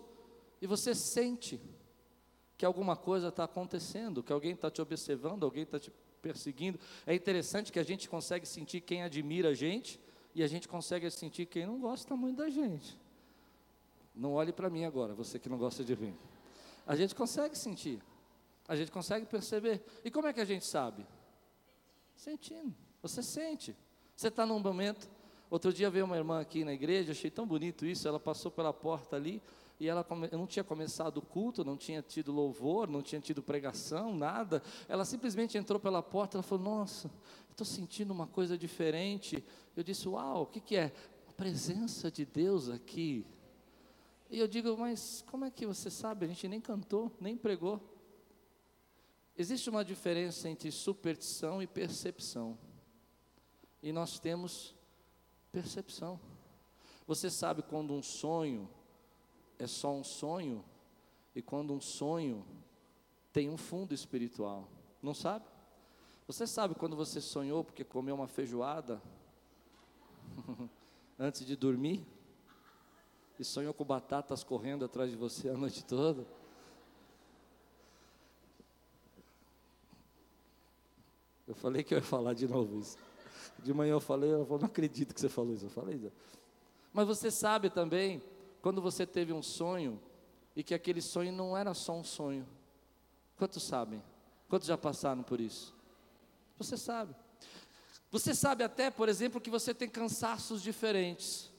e 0.60 0.66
você 0.66 0.94
sente 0.94 1.58
que 2.58 2.66
alguma 2.66 2.96
coisa 2.96 3.28
está 3.28 3.44
acontecendo, 3.44 4.22
que 4.22 4.34
alguém 4.34 4.52
está 4.52 4.70
te 4.70 4.82
observando, 4.82 5.44
alguém 5.44 5.62
está 5.62 5.80
te 5.80 5.90
perseguindo. 6.20 6.78
É 7.06 7.14
interessante 7.14 7.72
que 7.72 7.78
a 7.78 7.82
gente 7.82 8.06
consegue 8.06 8.44
sentir 8.44 8.82
quem 8.82 9.02
admira 9.02 9.48
a 9.48 9.54
gente 9.54 9.98
e 10.34 10.42
a 10.42 10.46
gente 10.46 10.68
consegue 10.68 11.10
sentir 11.10 11.46
quem 11.46 11.64
não 11.64 11.80
gosta 11.80 12.14
muito 12.14 12.36
da 12.36 12.50
gente. 12.50 13.02
Não 14.14 14.34
olhe 14.34 14.52
para 14.52 14.70
mim 14.70 14.84
agora, 14.84 15.14
você 15.14 15.38
que 15.38 15.48
não 15.48 15.58
gosta 15.58 15.82
de 15.82 15.96
mim. 15.96 16.16
A 16.86 16.94
gente 16.94 17.14
consegue 17.14 17.56
sentir. 17.56 18.02
A 18.68 18.76
gente 18.76 18.90
consegue 18.90 19.26
perceber. 19.26 19.82
E 20.04 20.10
como 20.10 20.28
é 20.28 20.32
que 20.32 20.40
a 20.40 20.44
gente 20.44 20.64
sabe? 20.64 21.06
Sentindo. 22.14 22.74
Você 23.02 23.22
sente. 23.22 23.76
Você 24.14 24.28
está 24.28 24.46
num 24.46 24.58
momento. 24.58 25.08
Outro 25.50 25.72
dia 25.72 25.90
veio 25.90 26.04
uma 26.04 26.16
irmã 26.16 26.40
aqui 26.40 26.64
na 26.64 26.72
igreja, 26.72 27.12
achei 27.12 27.30
tão 27.30 27.46
bonito 27.46 27.84
isso. 27.84 28.08
Ela 28.08 28.18
passou 28.18 28.50
pela 28.50 28.72
porta 28.72 29.16
ali 29.16 29.42
e 29.78 29.88
ela 29.88 30.06
não 30.32 30.46
tinha 30.46 30.64
começado 30.64 31.18
o 31.18 31.22
culto, 31.22 31.64
não 31.64 31.76
tinha 31.76 32.00
tido 32.00 32.32
louvor, 32.32 32.88
não 32.88 33.02
tinha 33.02 33.20
tido 33.20 33.42
pregação, 33.42 34.16
nada. 34.16 34.62
Ela 34.88 35.04
simplesmente 35.04 35.58
entrou 35.58 35.78
pela 35.78 36.02
porta. 36.02 36.36
Ela 36.36 36.42
falou: 36.42 36.64
Nossa, 36.64 37.10
estou 37.50 37.66
sentindo 37.66 38.12
uma 38.12 38.26
coisa 38.26 38.56
diferente. 38.56 39.44
Eu 39.76 39.82
disse: 39.82 40.08
Uau, 40.08 40.42
o 40.42 40.46
que, 40.46 40.60
que 40.60 40.76
é? 40.76 40.92
A 41.28 41.32
presença 41.32 42.10
de 42.10 42.24
Deus 42.24 42.68
aqui. 42.68 43.26
E 44.30 44.38
eu 44.38 44.48
digo: 44.48 44.76
Mas 44.76 45.24
como 45.30 45.44
é 45.44 45.50
que 45.50 45.66
você 45.66 45.90
sabe? 45.90 46.24
A 46.24 46.28
gente 46.28 46.48
nem 46.48 46.60
cantou, 46.60 47.12
nem 47.20 47.36
pregou. 47.36 47.80
Existe 49.36 49.68
uma 49.68 49.84
diferença 49.84 50.48
entre 50.48 50.70
superstição 50.70 51.60
e 51.60 51.66
percepção. 51.66 52.56
E 53.82 53.92
nós 53.92 54.18
temos 54.18 54.74
percepção. 55.50 56.20
Você 57.06 57.28
sabe 57.28 57.62
quando 57.62 57.92
um 57.92 58.02
sonho 58.02 58.68
é 59.58 59.66
só 59.66 59.92
um 59.92 60.04
sonho 60.04 60.64
e 61.34 61.42
quando 61.42 61.74
um 61.74 61.80
sonho 61.80 62.46
tem 63.32 63.50
um 63.50 63.56
fundo 63.56 63.92
espiritual. 63.92 64.68
Não 65.02 65.12
sabe? 65.12 65.44
Você 66.26 66.46
sabe 66.46 66.74
quando 66.74 66.96
você 66.96 67.20
sonhou 67.20 67.62
porque 67.62 67.84
comeu 67.84 68.14
uma 68.14 68.28
feijoada 68.28 69.02
antes 71.18 71.44
de 71.44 71.56
dormir? 71.56 72.06
E 73.38 73.44
sonhou 73.44 73.74
com 73.74 73.84
batatas 73.84 74.44
correndo 74.44 74.84
atrás 74.84 75.10
de 75.10 75.16
você 75.16 75.48
a 75.48 75.54
noite 75.54 75.84
toda? 75.84 76.26
Eu 81.46 81.54
falei 81.54 81.82
que 81.82 81.94
eu 81.94 81.98
ia 81.98 82.04
falar 82.04 82.32
de 82.34 82.48
novo 82.48 82.78
isso. 82.78 82.96
De 83.58 83.72
manhã 83.72 83.92
eu 83.92 84.00
falei, 84.00 84.30
eu 84.30 84.46
não 84.46 84.66
acredito 84.66 85.14
que 85.14 85.20
você 85.20 85.28
falou 85.28 85.52
isso. 85.52 85.66
Eu 85.66 85.70
falei 85.70 85.96
isso. 85.96 86.12
Mas 86.92 87.06
você 87.06 87.30
sabe 87.30 87.70
também, 87.70 88.22
quando 88.62 88.80
você 88.80 89.06
teve 89.06 89.32
um 89.32 89.42
sonho, 89.42 90.00
e 90.56 90.62
que 90.62 90.74
aquele 90.74 91.02
sonho 91.02 91.32
não 91.32 91.56
era 91.56 91.74
só 91.74 91.92
um 91.92 92.04
sonho. 92.04 92.46
Quantos 93.36 93.62
sabem? 93.64 94.02
Quantos 94.48 94.68
já 94.68 94.78
passaram 94.78 95.22
por 95.22 95.40
isso? 95.40 95.74
Você 96.56 96.76
sabe. 96.76 97.14
Você 98.10 98.34
sabe 98.34 98.62
até, 98.62 98.90
por 98.90 99.08
exemplo, 99.08 99.40
que 99.40 99.50
você 99.50 99.74
tem 99.74 99.88
cansaços 99.88 100.62
diferentes. 100.62 101.50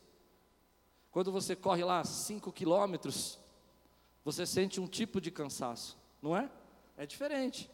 Quando 1.16 1.32
você 1.32 1.56
corre 1.56 1.82
lá 1.82 2.04
5 2.04 2.52
quilômetros, 2.52 3.40
você 4.22 4.46
sente 4.46 4.82
um 4.82 4.86
tipo 4.86 5.22
de 5.22 5.32
cansaço, 5.32 5.98
não 6.22 6.36
é? 6.36 6.52
É 6.98 7.06
diferente. 7.06 7.72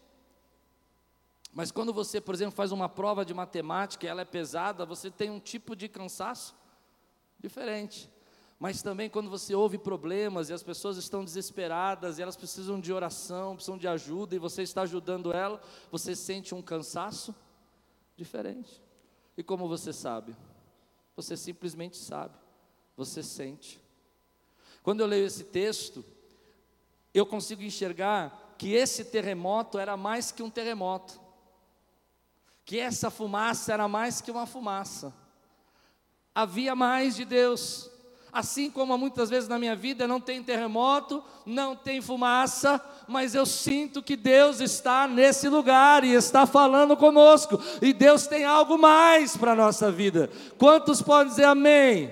Mas 1.52 1.72
quando 1.72 1.92
você, 1.92 2.22
por 2.22 2.36
exemplo, 2.36 2.56
faz 2.56 2.72
uma 2.72 2.88
prova 2.88 3.26
de 3.26 3.34
matemática 3.34 4.06
e 4.06 4.10
ela 4.10 4.22
é 4.22 4.26
pesada, 4.26 4.86
você 4.86 5.10
tem 5.10 5.32
um 5.32 5.40
tipo 5.40 5.76
de 5.76 5.90
cansaço 5.90 6.56
diferente. 7.40 8.08
Mas 8.60 8.84
também 8.84 9.10
quando 9.10 9.28
você 9.28 9.56
ouve 9.56 9.80
problemas 9.80 10.52
e 10.52 10.54
as 10.54 10.62
pessoas 10.62 10.98
estão 10.98 11.26
desesperadas 11.26 12.20
e 12.20 12.22
elas 12.22 12.38
precisam 12.38 12.80
de 12.80 12.94
oração, 12.94 13.56
precisam 13.56 13.76
de 13.76 13.88
ajuda 13.88 14.36
e 14.36 14.38
você 14.38 14.62
está 14.62 14.84
ajudando 14.84 15.34
ela, 15.34 15.60
você 15.90 16.16
sente 16.16 16.54
um 16.54 16.62
cansaço 16.62 17.34
diferente. 18.16 18.80
E 19.36 19.42
como 19.42 19.68
você 19.68 19.92
sabe? 19.92 20.38
Você 21.16 21.36
simplesmente 21.36 21.98
sabe, 21.98 22.38
você 22.96 23.24
sente. 23.24 23.80
Quando 24.84 25.02
eu 25.02 25.08
leio 25.08 25.26
esse 25.26 25.44
texto, 25.46 26.04
eu 27.14 27.26
consigo 27.26 27.64
enxergar 27.64 28.56
que 28.58 28.74
esse 28.74 29.06
terremoto 29.06 29.78
era 29.80 29.98
mais 29.98 30.32
que 30.32 30.44
um 30.44 30.50
terremoto 30.50 31.22
que 32.72 32.80
essa 32.80 33.10
fumaça 33.10 33.74
era 33.74 33.88
mais 33.88 34.22
que 34.22 34.32
uma 34.32 34.46
fumaça. 34.46 35.14
Havia 36.34 36.74
mais 36.74 37.18
de 37.18 37.26
Deus. 37.26 37.90
Assim 38.32 38.72
como 38.72 38.98
muitas 38.98 39.30
vezes 39.30 39.50
na 39.50 39.60
minha 39.60 39.76
vida 39.76 40.08
não 40.08 40.22
tem 40.22 40.42
terremoto, 40.42 41.22
não 41.46 41.76
tem 41.76 42.02
fumaça, 42.02 42.80
mas 43.10 43.36
eu 43.36 43.46
sinto 43.46 44.02
que 44.02 44.16
Deus 44.16 44.62
está 44.62 45.06
nesse 45.06 45.50
lugar 45.50 46.06
e 46.06 46.14
está 46.14 46.46
falando 46.46 46.96
conosco, 46.96 47.62
e 47.82 47.92
Deus 47.92 48.26
tem 48.28 48.46
algo 48.46 48.78
mais 48.78 49.36
para 49.36 49.52
a 49.52 49.56
nossa 49.56 49.92
vida. 49.92 50.30
Quantos 50.58 51.02
podem 51.02 51.28
dizer 51.28 51.44
amém? 51.44 52.10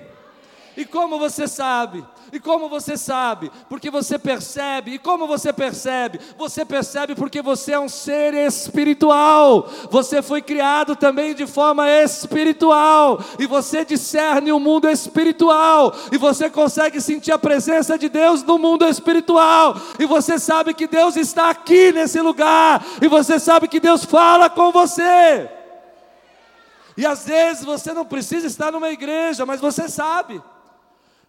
E 0.76 0.84
como 0.84 1.18
você 1.18 1.48
sabe? 1.48 2.04
E 2.32 2.38
como 2.38 2.68
você 2.68 2.96
sabe? 2.96 3.50
Porque 3.68 3.90
você 3.90 4.18
percebe. 4.18 4.92
E 4.92 4.98
como 4.98 5.26
você 5.26 5.52
percebe? 5.52 6.20
Você 6.38 6.64
percebe 6.64 7.14
porque 7.14 7.42
você 7.42 7.72
é 7.72 7.80
um 7.80 7.88
ser 7.88 8.34
espiritual. 8.34 9.68
Você 9.90 10.22
foi 10.22 10.40
criado 10.40 10.94
também 10.94 11.34
de 11.34 11.46
forma 11.46 11.90
espiritual. 11.90 13.20
E 13.38 13.46
você 13.46 13.84
discerne 13.84 14.52
o 14.52 14.60
mundo 14.60 14.88
espiritual. 14.88 15.92
E 16.12 16.16
você 16.16 16.48
consegue 16.48 17.00
sentir 17.00 17.32
a 17.32 17.38
presença 17.38 17.98
de 17.98 18.08
Deus 18.08 18.44
no 18.44 18.58
mundo 18.58 18.86
espiritual. 18.86 19.76
E 19.98 20.06
você 20.06 20.38
sabe 20.38 20.72
que 20.72 20.86
Deus 20.86 21.16
está 21.16 21.50
aqui 21.50 21.90
nesse 21.90 22.20
lugar. 22.20 22.84
E 23.02 23.08
você 23.08 23.40
sabe 23.40 23.66
que 23.66 23.80
Deus 23.80 24.04
fala 24.04 24.48
com 24.48 24.70
você. 24.70 25.50
E 26.96 27.04
às 27.04 27.26
vezes 27.26 27.64
você 27.64 27.92
não 27.92 28.04
precisa 28.04 28.46
estar 28.46 28.70
numa 28.70 28.90
igreja, 28.90 29.44
mas 29.44 29.60
você 29.60 29.88
sabe. 29.88 30.40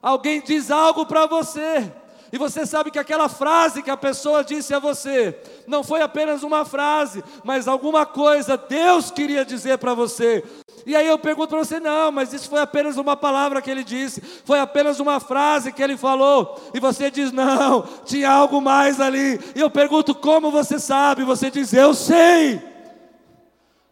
Alguém 0.02 0.42
diz 0.42 0.72
algo 0.72 1.06
para 1.06 1.26
você, 1.28 1.92
e 2.32 2.38
você 2.38 2.66
sabe 2.66 2.90
que 2.90 2.98
aquela 2.98 3.28
frase 3.28 3.84
que 3.84 3.90
a 3.90 3.98
pessoa 3.98 4.44
disse 4.44 4.74
a 4.74 4.80
você, 4.80 5.38
não 5.68 5.84
foi 5.84 6.02
apenas 6.02 6.44
uma 6.44 6.64
frase, 6.64 7.22
mas 7.44 7.68
alguma 7.68 8.06
coisa 8.06 8.58
Deus 8.58 9.12
queria 9.12 9.44
dizer 9.44 9.78
para 9.78 9.94
você. 9.94 10.44
E 10.86 10.96
aí 10.96 11.06
eu 11.06 11.20
pergunto 11.20 11.50
para 11.50 11.60
você: 11.60 11.80
não, 11.80 12.12
mas 12.12 12.34
isso 12.34 12.50
foi 12.50 12.62
apenas 12.62 12.98
uma 12.98 13.18
palavra 13.18 13.62
que 13.62 13.70
ele 13.70 13.84
disse, 13.84 14.22
foi 14.46 14.60
apenas 14.60 15.00
uma 15.00 15.20
frase 15.20 15.72
que 15.74 15.84
ele 15.84 15.98
falou, 15.98 16.60
e 16.74 16.80
você 16.80 17.12
diz: 17.12 17.32
não, 17.32 17.84
tinha 18.06 18.32
algo 18.32 18.62
mais 18.62 19.00
ali. 19.02 19.40
E 19.54 19.60
eu 19.60 19.70
pergunto: 19.70 20.16
como 20.16 20.50
você 20.50 20.80
sabe? 20.80 21.24
Você 21.24 21.52
diz: 21.52 21.74
eu 21.74 21.94
sei, 21.94 22.62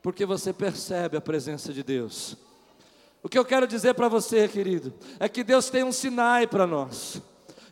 porque 0.02 0.26
você 0.26 0.54
percebe 0.54 1.17
a 1.17 1.22
presença 1.22 1.74
de 1.74 1.84
Deus. 1.84 2.48
O 3.21 3.27
que 3.27 3.38
eu 3.38 3.45
quero 3.45 3.67
dizer 3.67 3.93
para 3.93 4.08
você, 4.08 4.47
querido, 4.47 4.93
é 5.19 5.27
que 5.27 5.43
Deus 5.43 5.69
tem 5.69 5.84
um 5.84 5.91
sinai 5.91 6.47
para 6.47 6.65
nós. 6.65 7.21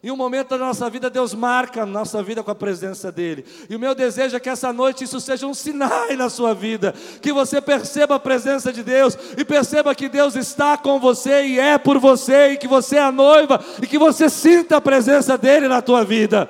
Em 0.04 0.12
um 0.12 0.16
momento 0.16 0.50
da 0.50 0.58
nossa 0.58 0.90
vida, 0.90 1.10
Deus 1.10 1.34
marca 1.34 1.82
a 1.82 1.86
nossa 1.86 2.22
vida 2.22 2.44
com 2.44 2.52
a 2.52 2.56
presença 2.56 3.12
dEle. 3.12 3.44
E 3.70 3.76
o 3.76 3.80
meu 3.80 3.96
desejo 3.96 4.36
é 4.36 4.40
que 4.40 4.50
essa 4.50 4.72
noite 4.72 5.04
isso 5.04 5.20
seja 5.20 5.48
um 5.48 5.54
sinai 5.54 6.16
na 6.16 6.30
sua 6.30 6.54
vida. 6.54 6.94
Que 7.22 7.34
você 7.34 7.60
perceba 7.60 8.16
a 8.16 8.20
presença 8.20 8.72
de 8.72 8.84
Deus 8.84 9.18
e 9.38 9.44
perceba 9.44 9.96
que 9.96 10.08
Deus 10.08 10.36
está 10.36 10.78
com 10.78 11.00
você 11.00 11.48
e 11.48 11.60
é 11.60 11.78
por 11.78 11.98
você, 11.98 12.52
e 12.52 12.58
que 12.58 12.68
você 12.68 12.98
é 12.98 13.02
a 13.02 13.12
noiva, 13.12 13.64
e 13.82 13.88
que 13.88 13.98
você 13.98 14.30
sinta 14.30 14.78
a 14.78 14.82
presença 14.82 15.38
dEle 15.38 15.68
na 15.68 15.82
tua 15.82 16.06
vida. 16.06 16.48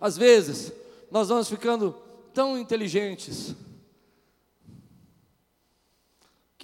Às 0.00 0.16
vezes, 0.16 0.72
nós 1.10 1.28
vamos 1.28 1.48
ficando 1.48 1.94
tão 2.32 2.58
inteligentes, 2.58 3.54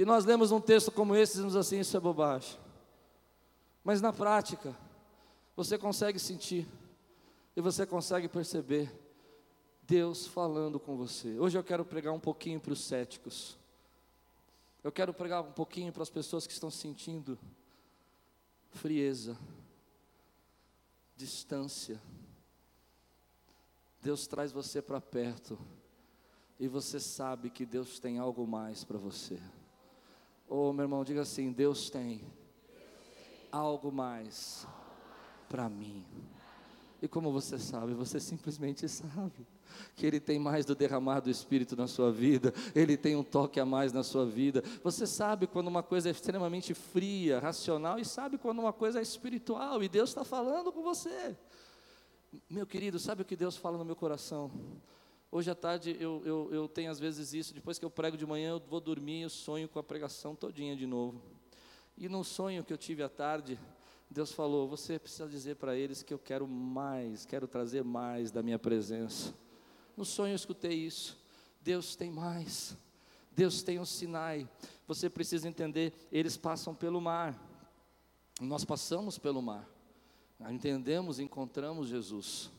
que 0.01 0.05
nós 0.07 0.25
lemos 0.25 0.51
um 0.51 0.63
texto 0.63 0.91
como 0.91 1.15
esse 1.15 1.33
e 1.33 1.35
dizemos 1.35 1.55
assim: 1.55 1.81
isso 1.81 1.95
é 1.95 2.01
bobagem. 2.01 2.59
Mas 3.85 4.01
na 4.01 4.15
prática, 4.15 4.75
você 5.55 5.77
consegue 5.77 6.19
sentir 6.19 6.67
e 7.55 7.61
você 7.61 7.85
consegue 7.85 8.27
perceber 8.27 8.91
Deus 9.83 10.27
falando 10.27 10.81
com 10.81 10.97
você. 10.97 11.39
Hoje 11.39 11.59
eu 11.59 11.63
quero 11.63 11.85
pregar 11.85 12.15
um 12.15 12.19
pouquinho 12.19 12.59
para 12.59 12.73
os 12.73 12.83
céticos. 12.83 13.59
Eu 14.83 14.91
quero 14.91 15.13
pregar 15.13 15.43
um 15.43 15.53
pouquinho 15.53 15.93
para 15.93 16.03
as 16.03 16.09
pessoas 16.09 16.47
que 16.47 16.55
estão 16.55 16.71
sentindo 16.71 17.39
frieza, 18.71 19.37
distância. 21.15 22.01
Deus 24.01 24.27
traz 24.27 24.51
você 24.51 24.81
para 24.81 24.99
perto 24.99 25.59
e 26.59 26.67
você 26.69 26.99
sabe 26.99 27.51
que 27.51 27.67
Deus 27.67 27.99
tem 27.99 28.19
algo 28.19 28.47
mais 28.47 28.83
para 28.83 28.97
você. 28.97 29.39
Oh, 30.53 30.73
meu 30.73 30.83
irmão, 30.83 31.05
diga 31.05 31.23
assim: 31.23 31.53
Deus 31.53 31.89
tem 31.89 32.21
algo 33.53 33.93
mais 33.93 34.67
para 35.49 35.69
mim. 35.69 36.05
E 37.01 37.07
como 37.07 37.31
você 37.31 37.57
sabe? 37.57 37.95
Você 37.95 38.19
simplesmente 38.19 38.89
sabe 38.89 39.47
que 39.95 40.05
Ele 40.05 40.19
tem 40.19 40.41
mais 40.41 40.67
do 40.67 40.75
derramar 40.75 41.21
do 41.21 41.31
Espírito 41.31 41.77
na 41.77 41.87
sua 41.87 42.11
vida, 42.11 42.53
Ele 42.75 42.97
tem 42.97 43.15
um 43.15 43.23
toque 43.23 43.61
a 43.61 43.65
mais 43.65 43.93
na 43.93 44.03
sua 44.03 44.27
vida. 44.27 44.61
Você 44.83 45.07
sabe 45.07 45.47
quando 45.47 45.69
uma 45.69 45.85
coisa 45.85 46.09
é 46.09 46.13
extremamente 46.13 46.75
fria, 46.75 47.39
racional, 47.39 48.01
e 48.01 48.05
sabe 48.05 48.37
quando 48.37 48.59
uma 48.59 48.73
coisa 48.73 48.99
é 48.99 49.03
espiritual, 49.03 49.85
e 49.85 49.89
Deus 49.89 50.11
está 50.11 50.25
falando 50.25 50.73
com 50.73 50.83
você. 50.83 51.37
Meu 52.51 52.67
querido, 52.67 52.99
sabe 52.99 53.23
o 53.23 53.25
que 53.25 53.37
Deus 53.37 53.57
fala 53.57 53.79
no 53.79 53.85
meu 53.85 53.97
coração? 53.97 54.51
Hoje 55.33 55.49
à 55.49 55.55
tarde 55.55 55.97
eu, 56.01 56.23
eu, 56.25 56.49
eu 56.53 56.69
tenho 56.69 56.91
às 56.91 56.99
vezes 56.99 57.33
isso, 57.33 57.55
depois 57.55 57.79
que 57.79 57.85
eu 57.85 57.91
prego 57.91 58.17
de 58.17 58.27
manhã, 58.27 58.51
eu 58.51 58.61
vou 58.61 58.81
dormir, 58.81 59.23
eu 59.23 59.31
sonho 59.31 59.69
com 59.69 59.79
a 59.79 59.83
pregação 59.83 60.35
todinha 60.35 60.75
de 60.75 60.87
novo. 60.87 61.23
E 61.97 62.09
no 62.09 62.25
sonho 62.25 62.65
que 62.65 62.73
eu 62.73 62.79
tive 62.79 63.03
à 63.03 63.09
tarde, 63.09 63.57
Deus 64.11 64.33
falou: 64.33 64.69
Você 64.69 64.99
precisa 64.99 65.29
dizer 65.29 65.55
para 65.55 65.77
eles 65.77 66.03
que 66.03 66.13
eu 66.13 66.19
quero 66.19 66.49
mais, 66.49 67.25
quero 67.25 67.47
trazer 67.47 67.85
mais 67.85 68.33
da 68.33 68.43
minha 68.43 68.59
presença. 68.59 69.33
No 69.97 70.05
sonho 70.05 70.33
eu 70.33 70.37
escutei 70.37 70.73
isso. 70.73 71.17
Deus 71.61 71.95
tem 71.95 72.11
mais. 72.11 72.77
Deus 73.31 73.63
tem 73.63 73.79
um 73.79 73.85
Sinai. 73.85 74.49
Você 74.89 75.09
precisa 75.09 75.47
entender, 75.47 75.93
eles 76.11 76.37
passam 76.37 76.75
pelo 76.75 77.01
mar. 77.01 77.39
Nós 78.41 78.65
passamos 78.65 79.17
pelo 79.17 79.41
mar. 79.41 79.69
Entendemos, 80.49 81.21
encontramos 81.21 81.89
Jesus. 81.89 82.51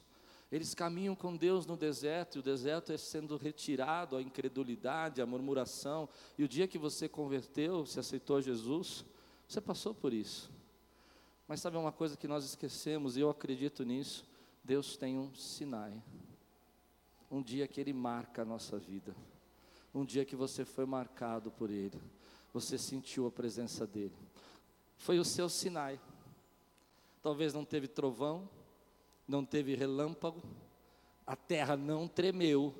Eles 0.51 0.75
caminham 0.75 1.15
com 1.15 1.35
Deus 1.35 1.65
no 1.65 1.77
deserto, 1.77 2.35
e 2.35 2.39
o 2.39 2.43
deserto 2.43 2.91
é 2.91 2.97
sendo 2.97 3.37
retirado 3.37 4.17
a 4.17 4.21
incredulidade, 4.21 5.21
a 5.21 5.25
murmuração. 5.25 6.09
E 6.37 6.43
o 6.43 6.47
dia 6.47 6.67
que 6.67 6.77
você 6.77 7.07
converteu, 7.07 7.85
se 7.85 7.99
aceitou 7.99 8.41
Jesus, 8.41 9.05
você 9.47 9.61
passou 9.61 9.93
por 9.93 10.11
isso. 10.11 10.51
Mas 11.47 11.61
sabe 11.61 11.77
uma 11.77 11.91
coisa 11.91 12.17
que 12.17 12.27
nós 12.27 12.43
esquecemos, 12.43 13.15
e 13.15 13.21
eu 13.21 13.29
acredito 13.29 13.85
nisso? 13.85 14.25
Deus 14.61 14.97
tem 14.97 15.17
um 15.17 15.33
Sinai. 15.33 15.93
Um 17.29 17.41
dia 17.41 17.65
que 17.65 17.79
Ele 17.79 17.93
marca 17.93 18.41
a 18.41 18.45
nossa 18.45 18.77
vida. 18.77 19.15
Um 19.93 20.03
dia 20.03 20.25
que 20.25 20.35
você 20.35 20.65
foi 20.65 20.85
marcado 20.85 21.49
por 21.49 21.69
Ele. 21.69 21.99
Você 22.53 22.77
sentiu 22.77 23.25
a 23.25 23.31
presença 23.31 23.87
dEle. 23.87 24.11
Foi 24.97 25.17
o 25.17 25.23
seu 25.23 25.47
Sinai. 25.47 25.97
Talvez 27.21 27.53
não 27.53 27.63
teve 27.63 27.87
trovão, 27.87 28.49
não 29.31 29.45
teve 29.45 29.73
relâmpago, 29.75 30.43
a 31.25 31.37
terra 31.37 31.77
não 31.77 32.05
tremeu, 32.05 32.75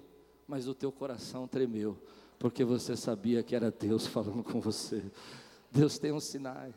mas 0.46 0.68
o 0.68 0.76
teu 0.76 0.92
coração 0.92 1.48
tremeu, 1.48 1.98
porque 2.38 2.66
você 2.66 2.98
sabia 2.98 3.42
que 3.42 3.56
era 3.56 3.72
Deus 3.72 4.06
falando 4.06 4.44
com 4.44 4.60
você. 4.60 5.02
Deus 5.72 5.98
tem 5.98 6.12
um 6.12 6.20
Sinai. 6.20 6.74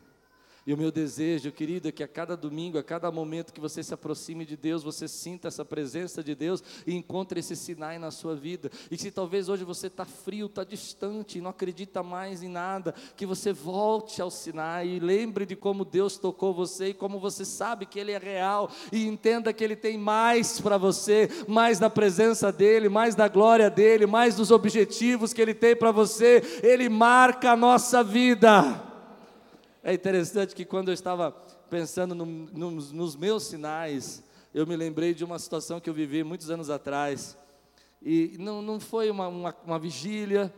E 0.67 0.73
o 0.73 0.77
meu 0.77 0.91
desejo, 0.91 1.51
querido, 1.51 1.89
é 1.89 1.91
que 1.91 2.01
a 2.01 2.07
cada 2.07 2.35
domingo, 2.35 2.79
a 2.79 2.83
cada 2.83 3.11
momento 3.11 3.53
que 3.53 3.61
você 3.61 3.83
se 3.83 3.93
aproxime 3.93 4.43
de 4.43 4.57
Deus, 4.57 4.81
você 4.81 5.07
sinta 5.07 5.47
essa 5.47 5.63
presença 5.63 6.23
de 6.23 6.33
Deus 6.33 6.63
e 6.87 6.95
encontre 6.95 7.39
esse 7.39 7.55
Sinai 7.55 7.99
na 7.99 8.09
sua 8.09 8.35
vida. 8.35 8.71
E 8.89 8.97
se 8.97 9.11
talvez 9.11 9.47
hoje 9.47 9.63
você 9.63 9.85
está 9.85 10.05
frio, 10.05 10.47
está 10.47 10.63
distante, 10.63 11.39
não 11.39 11.51
acredita 11.51 12.01
mais 12.01 12.41
em 12.41 12.49
nada, 12.49 12.95
que 13.15 13.27
você 13.27 13.53
volte 13.53 14.19
ao 14.23 14.31
Sinai 14.31 14.87
e 14.87 14.99
lembre 14.99 15.45
de 15.45 15.55
como 15.55 15.85
Deus 15.85 16.17
tocou 16.17 16.51
você 16.51 16.87
e 16.87 16.93
como 16.95 17.19
você 17.19 17.45
sabe 17.45 17.85
que 17.85 17.99
Ele 17.99 18.13
é 18.13 18.17
real 18.17 18.71
e 18.91 19.05
entenda 19.05 19.53
que 19.53 19.63
Ele 19.63 19.75
tem 19.75 19.99
mais 19.99 20.59
para 20.59 20.79
você, 20.79 21.29
mais 21.47 21.77
da 21.77 21.91
presença 21.91 22.51
dEle, 22.51 22.89
mais 22.89 23.13
da 23.13 23.27
glória 23.27 23.69
dEle, 23.69 24.07
mais 24.07 24.35
dos 24.35 24.49
objetivos 24.49 25.31
que 25.31 25.43
Ele 25.43 25.53
tem 25.53 25.75
para 25.75 25.91
você. 25.91 26.41
Ele 26.63 26.89
marca 26.89 27.51
a 27.51 27.55
nossa 27.55 28.03
vida. 28.03 28.84
É 29.87 29.93
interessante 29.93 30.55
que 30.55 30.65
quando 30.65 30.87
eu 30.87 30.95
estava 30.95 31.31
pensando 31.69 32.15
no, 32.15 32.25
no, 32.25 32.71
nos 32.71 33.15
meus 33.15 33.43
sinais, 33.43 34.23
eu 34.51 34.65
me 34.65 34.75
lembrei 34.75 35.13
de 35.13 35.23
uma 35.23 35.37
situação 35.37 35.79
que 35.79 35.87
eu 35.87 35.93
vivi 35.93 36.23
muitos 36.23 36.49
anos 36.49 36.71
atrás. 36.71 37.37
E 38.01 38.35
não, 38.39 38.63
não 38.63 38.79
foi 38.79 39.11
uma, 39.11 39.27
uma, 39.27 39.55
uma 39.63 39.77
vigília, 39.77 40.51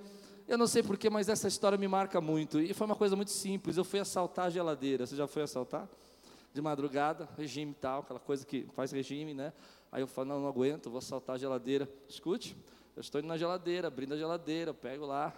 eu 0.47 0.57
não 0.57 0.65
sei 0.65 0.81
porquê, 0.81 1.09
mas 1.09 1.27
essa 1.27 1.45
história 1.45 1.77
me 1.77 1.89
marca 1.89 2.21
muito. 2.21 2.57
E 2.61 2.73
foi 2.73 2.85
uma 2.87 2.95
coisa 2.95 3.17
muito 3.17 3.31
simples. 3.31 3.75
Eu 3.75 3.83
fui 3.83 3.99
assaltar 3.99 4.45
a 4.45 4.49
geladeira. 4.49 5.05
Você 5.05 5.17
já 5.17 5.27
foi 5.27 5.41
assaltar? 5.41 5.89
De 6.53 6.61
madrugada, 6.61 7.27
regime 7.37 7.73
tal, 7.73 7.99
aquela 7.99 8.21
coisa 8.21 8.45
que 8.45 8.65
faz 8.71 8.93
regime, 8.93 9.33
né? 9.33 9.51
Aí 9.91 10.01
eu 10.01 10.07
falo, 10.07 10.29
não, 10.29 10.39
não 10.39 10.47
aguento, 10.47 10.89
vou 10.89 10.99
assaltar 10.99 11.35
a 11.35 11.37
geladeira. 11.37 11.89
Escute, 12.07 12.55
eu 12.95 13.01
estou 13.01 13.19
indo 13.19 13.27
na 13.27 13.35
geladeira, 13.35 13.89
abrindo 13.89 14.13
a 14.13 14.17
geladeira, 14.17 14.73
pego 14.73 15.05
lá. 15.05 15.33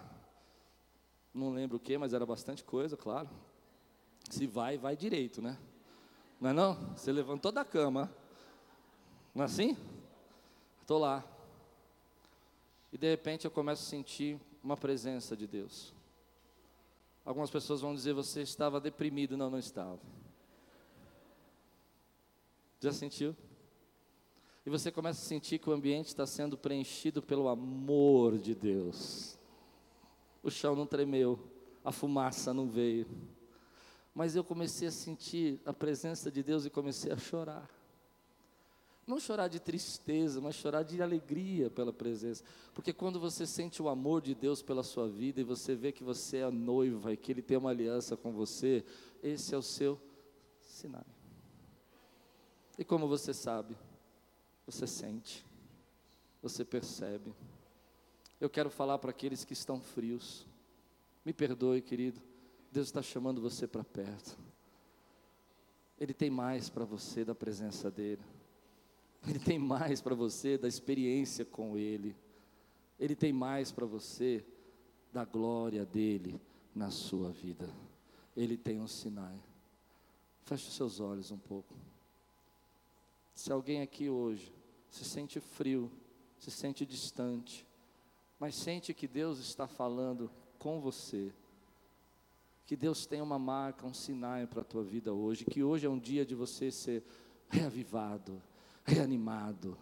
Não 1.34 1.52
lembro 1.52 1.76
o 1.76 1.80
que, 1.80 1.98
mas 1.98 2.14
era 2.14 2.24
bastante 2.24 2.62
coisa, 2.62 2.96
claro. 2.96 3.28
Se 4.30 4.46
vai, 4.46 4.78
vai 4.78 4.96
direito, 4.96 5.42
né? 5.42 5.58
Não 6.40 6.50
é 6.50 6.52
não? 6.52 6.74
Você 6.96 7.10
levantou 7.10 7.50
da 7.50 7.64
cama. 7.64 8.10
Não 9.34 9.42
é 9.42 9.46
assim? 9.46 9.76
Estou 10.80 10.98
lá. 10.98 11.24
E 12.92 12.96
de 12.96 13.10
repente 13.10 13.44
eu 13.44 13.50
começo 13.50 13.82
a 13.82 13.90
sentir 13.90 14.40
uma 14.62 14.76
presença 14.76 15.36
de 15.36 15.48
Deus. 15.48 15.92
Algumas 17.24 17.50
pessoas 17.50 17.80
vão 17.80 17.92
dizer, 17.92 18.12
você 18.12 18.40
estava 18.40 18.80
deprimido. 18.80 19.36
Não, 19.36 19.50
não 19.50 19.58
estava. 19.58 19.98
Já 22.78 22.92
sentiu? 22.92 23.36
E 24.64 24.70
você 24.70 24.92
começa 24.92 25.20
a 25.20 25.24
sentir 25.24 25.58
que 25.58 25.68
o 25.68 25.72
ambiente 25.72 26.06
está 26.06 26.24
sendo 26.24 26.56
preenchido 26.56 27.20
pelo 27.20 27.48
amor 27.48 28.38
de 28.38 28.54
Deus. 28.54 29.36
O 30.40 30.50
chão 30.50 30.76
não 30.76 30.86
tremeu, 30.86 31.38
a 31.84 31.90
fumaça 31.90 32.54
não 32.54 32.68
veio 32.68 33.06
mas 34.14 34.34
eu 34.34 34.42
comecei 34.42 34.88
a 34.88 34.92
sentir 34.92 35.60
a 35.64 35.72
presença 35.72 36.30
de 36.30 36.42
Deus 36.42 36.64
e 36.64 36.70
comecei 36.70 37.12
a 37.12 37.16
chorar. 37.16 37.68
Não 39.06 39.18
chorar 39.18 39.48
de 39.48 39.58
tristeza, 39.58 40.40
mas 40.40 40.54
chorar 40.54 40.82
de 40.82 41.02
alegria 41.02 41.68
pela 41.68 41.92
presença. 41.92 42.44
Porque 42.74 42.92
quando 42.92 43.18
você 43.18 43.46
sente 43.46 43.82
o 43.82 43.88
amor 43.88 44.20
de 44.22 44.34
Deus 44.34 44.62
pela 44.62 44.82
sua 44.82 45.08
vida 45.08 45.40
e 45.40 45.44
você 45.44 45.74
vê 45.74 45.90
que 45.90 46.04
você 46.04 46.38
é 46.38 46.44
a 46.44 46.50
noiva 46.50 47.12
e 47.12 47.16
que 47.16 47.32
Ele 47.32 47.42
tem 47.42 47.56
uma 47.56 47.70
aliança 47.70 48.16
com 48.16 48.32
você, 48.32 48.84
esse 49.22 49.54
é 49.54 49.58
o 49.58 49.62
seu 49.62 50.00
sinal. 50.60 51.04
E 52.78 52.84
como 52.84 53.08
você 53.08 53.34
sabe? 53.34 53.76
Você 54.64 54.86
sente, 54.86 55.44
você 56.40 56.64
percebe. 56.64 57.34
Eu 58.40 58.48
quero 58.48 58.70
falar 58.70 58.98
para 58.98 59.10
aqueles 59.10 59.44
que 59.44 59.52
estão 59.52 59.80
frios. 59.80 60.46
Me 61.24 61.32
perdoe, 61.32 61.82
querido. 61.82 62.29
Deus 62.70 62.86
está 62.86 63.02
chamando 63.02 63.40
você 63.40 63.66
para 63.66 63.82
perto. 63.82 64.38
Ele 65.98 66.14
tem 66.14 66.30
mais 66.30 66.68
para 66.68 66.84
você 66.84 67.24
da 67.24 67.34
presença 67.34 67.90
dEle. 67.90 68.22
Ele 69.26 69.38
tem 69.38 69.58
mais 69.58 70.00
para 70.00 70.14
você 70.14 70.56
da 70.56 70.68
experiência 70.68 71.44
com 71.44 71.76
Ele. 71.76 72.16
Ele 72.98 73.14
tem 73.14 73.32
mais 73.32 73.70
para 73.70 73.84
você 73.84 74.44
da 75.12 75.24
glória 75.24 75.84
dEle 75.84 76.40
na 76.74 76.90
sua 76.90 77.30
vida. 77.30 77.68
Ele 78.36 78.56
tem 78.56 78.80
um 78.80 78.88
sinal. 78.88 79.38
Feche 80.44 80.68
os 80.68 80.74
seus 80.74 81.00
olhos 81.00 81.30
um 81.30 81.38
pouco. 81.38 81.74
Se 83.34 83.52
alguém 83.52 83.82
aqui 83.82 84.08
hoje 84.08 84.52
se 84.90 85.04
sente 85.04 85.40
frio, 85.40 85.90
se 86.38 86.50
sente 86.50 86.86
distante, 86.86 87.66
mas 88.38 88.54
sente 88.54 88.94
que 88.94 89.06
Deus 89.06 89.38
está 89.38 89.66
falando 89.66 90.30
com 90.58 90.80
você, 90.80 91.32
que 92.70 92.76
Deus 92.76 93.04
tenha 93.04 93.24
uma 93.24 93.36
marca, 93.36 93.84
um 93.84 93.92
sinal 93.92 94.46
para 94.46 94.60
a 94.60 94.64
tua 94.64 94.84
vida 94.84 95.12
hoje. 95.12 95.44
Que 95.44 95.60
hoje 95.60 95.86
é 95.86 95.90
um 95.90 95.98
dia 95.98 96.24
de 96.24 96.36
você 96.36 96.70
ser 96.70 97.02
reavivado, 97.48 98.40
reanimado, 98.84 99.76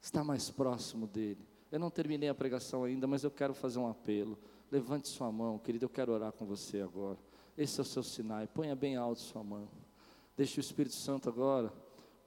estar 0.00 0.22
mais 0.22 0.48
próximo 0.48 1.08
dEle. 1.08 1.44
Eu 1.68 1.80
não 1.80 1.90
terminei 1.90 2.28
a 2.28 2.34
pregação 2.34 2.84
ainda, 2.84 3.08
mas 3.08 3.24
eu 3.24 3.30
quero 3.32 3.52
fazer 3.52 3.80
um 3.80 3.88
apelo. 3.88 4.38
Levante 4.70 5.08
sua 5.08 5.32
mão, 5.32 5.58
querido, 5.58 5.86
eu 5.86 5.88
quero 5.88 6.12
orar 6.12 6.30
com 6.30 6.46
você 6.46 6.80
agora. 6.80 7.18
Esse 7.58 7.80
é 7.80 7.82
o 7.82 7.84
seu 7.84 8.04
sinal. 8.04 8.46
Ponha 8.46 8.76
bem 8.76 8.94
alto 8.94 9.20
sua 9.20 9.42
mão. 9.42 9.68
Deixe 10.36 10.60
o 10.60 10.62
Espírito 10.62 10.94
Santo 10.94 11.28
agora 11.28 11.72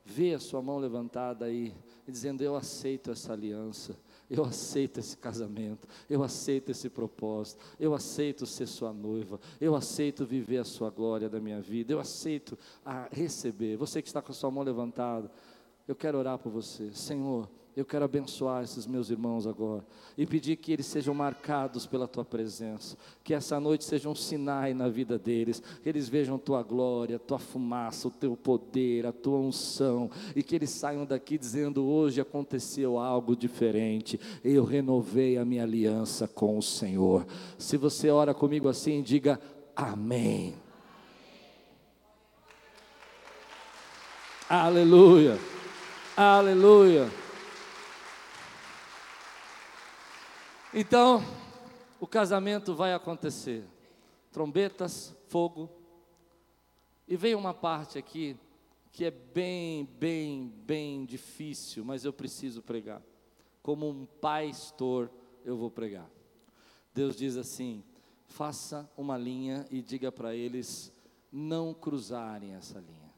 ver 0.04 0.34
a 0.34 0.40
sua 0.42 0.62
mão 0.62 0.78
levantada 0.78 1.46
aí, 1.46 1.74
dizendo: 2.06 2.44
Eu 2.44 2.58
aceito 2.58 3.12
essa 3.12 3.32
aliança. 3.32 3.98
Eu 4.30 4.44
aceito 4.44 5.00
esse 5.00 5.16
casamento, 5.18 5.88
eu 6.10 6.24
aceito 6.24 6.72
esse 6.72 6.90
propósito, 6.90 7.64
eu 7.80 7.94
aceito 7.94 8.46
ser 8.46 8.66
sua 8.66 8.92
noiva, 8.92 9.40
eu 9.62 9.76
aceito 9.76 10.26
viver 10.26 10.58
a 10.58 10.64
sua 10.64 10.90
glória 10.90 11.30
da 11.30 11.40
minha 11.40 11.62
vida, 11.62 11.94
eu 11.94 12.00
aceito 12.00 12.58
a 12.84 13.08
receber. 13.12 13.78
Você 13.78 14.02
que 14.02 14.08
está 14.08 14.22
com 14.22 14.32
a 14.32 14.36
sua 14.36 14.50
mão 14.50 14.64
levantada, 14.64 15.30
eu 15.88 15.96
quero 15.96 16.18
orar 16.18 16.40
por 16.40 16.52
você. 16.52 16.92
Senhor, 16.94 17.48
Eu 17.76 17.84
quero 17.84 18.06
abençoar 18.06 18.64
esses 18.64 18.88
meus 18.88 19.10
irmãos 19.10 19.46
agora 19.46 19.86
e 20.18 20.26
pedir 20.26 20.56
que 20.56 20.72
eles 20.72 20.86
sejam 20.86 21.14
marcados 21.14 21.86
pela 21.86 22.08
tua 22.08 22.24
presença, 22.24 22.96
que 23.22 23.34
essa 23.34 23.60
noite 23.60 23.84
seja 23.84 24.08
um 24.08 24.16
sinal 24.16 24.74
na 24.74 24.88
vida 24.88 25.20
deles, 25.20 25.62
que 25.84 25.90
eles 25.90 26.08
vejam 26.08 26.38
tua 26.38 26.64
glória, 26.64 27.20
tua 27.20 27.38
fumaça, 27.38 28.08
o 28.08 28.12
teu 28.12 28.38
poder, 28.38 29.06
a 29.06 29.12
tua 29.12 29.40
unção 29.40 30.10
e 30.34 30.42
que 30.42 30.56
eles 30.56 30.70
saiam 30.70 31.06
daqui 31.06 31.38
dizendo: 31.38 31.86
hoje 31.86 32.22
aconteceu 32.22 32.98
algo 32.98 33.36
diferente, 33.36 34.18
eu 34.42 34.64
renovei 34.64 35.38
a 35.38 35.44
minha 35.44 35.64
aliança 35.64 36.30
com 36.30 36.58
o 36.58 36.64
Senhor. 36.64 37.28
Se 37.58 37.76
você 37.76 38.10
ora 38.10 38.34
comigo 38.34 38.70
assim, 38.70 39.04
diga 39.04 39.38
amém. 39.76 40.56
Aleluia, 44.48 45.38
aleluia. 46.16 47.25
Então, 50.78 51.24
o 52.02 52.06
casamento 52.06 52.76
vai 52.76 52.94
acontecer. 52.94 53.64
Trombetas, 54.30 55.16
fogo. 55.30 55.70
E 57.08 57.16
veio 57.16 57.38
uma 57.38 57.54
parte 57.54 57.98
aqui 57.98 58.38
que 58.92 59.06
é 59.06 59.12
bem, 59.12 59.86
bem, 59.86 60.54
bem 60.66 61.06
difícil, 61.06 61.86
mas 61.86 62.04
eu 62.04 62.12
preciso 62.12 62.62
pregar. 62.62 63.02
Como 63.64 63.90
um 63.90 64.06
pastor, 64.06 65.10
eu 65.46 65.56
vou 65.56 65.72
pregar. 65.72 66.10
Deus 66.94 67.16
diz 67.16 67.38
assim: 67.38 67.82
faça 68.28 68.90
uma 68.98 69.18
linha 69.18 69.66
e 69.72 69.82
diga 69.82 70.12
para 70.12 70.36
eles 70.36 70.92
não 71.32 71.74
cruzarem 71.74 72.54
essa 72.54 72.80
linha. 72.80 73.14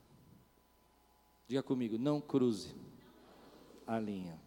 Diga 1.48 1.64
comigo, 1.64 1.98
não 1.98 2.22
cruze 2.22 2.76
a 3.88 3.98
linha. 3.98 4.40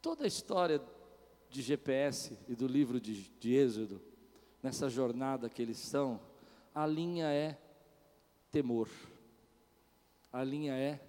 Toda 0.00 0.22
a 0.22 0.28
história 0.28 0.80
de 1.56 1.62
GPS 1.62 2.38
e 2.46 2.54
do 2.54 2.66
livro 2.66 3.00
de, 3.00 3.30
de 3.40 3.54
Êxodo, 3.54 3.98
nessa 4.62 4.90
jornada 4.90 5.48
que 5.48 5.62
eles 5.62 5.82
estão, 5.82 6.20
a 6.74 6.86
linha 6.86 7.32
é 7.32 7.58
temor, 8.50 8.90
a 10.30 10.44
linha 10.44 10.74
é 10.74 11.00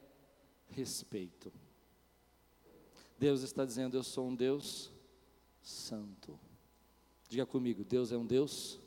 respeito. 0.69 1.51
Deus 3.19 3.41
está 3.41 3.65
dizendo: 3.65 3.97
Eu 3.97 4.03
sou 4.03 4.29
um 4.29 4.35
Deus 4.35 4.89
santo. 5.61 6.39
Diga 7.27 7.45
comigo: 7.45 7.83
Deus 7.83 8.13
é 8.13 8.17
um 8.17 8.25
Deus 8.25 8.79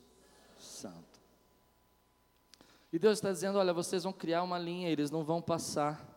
santo. 0.59 1.21
E 2.91 2.99
Deus 2.99 3.19
está 3.19 3.31
dizendo: 3.31 3.59
Olha, 3.59 3.75
vocês 3.75 4.05
vão 4.05 4.15
criar 4.15 4.43
uma 4.43 4.59
linha, 4.59 4.89
eles 4.89 5.11
não 5.11 5.23
vão 5.23 5.43
passar, 5.43 6.09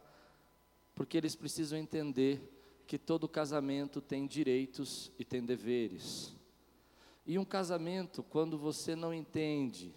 porque 0.96 1.18
eles 1.18 1.36
precisam 1.36 1.78
entender 1.78 2.53
que 2.88 2.98
todo 2.98 3.28
casamento 3.28 4.02
tem 4.02 4.28
direitos 4.28 5.12
e 5.18 5.26
tem 5.26 5.44
deveres. 5.44 6.34
E 7.26 7.40
um 7.40 7.46
casamento, 7.46 8.22
quando 8.24 8.58
você 8.58 8.96
não 8.96 9.14
entende, 9.14 9.94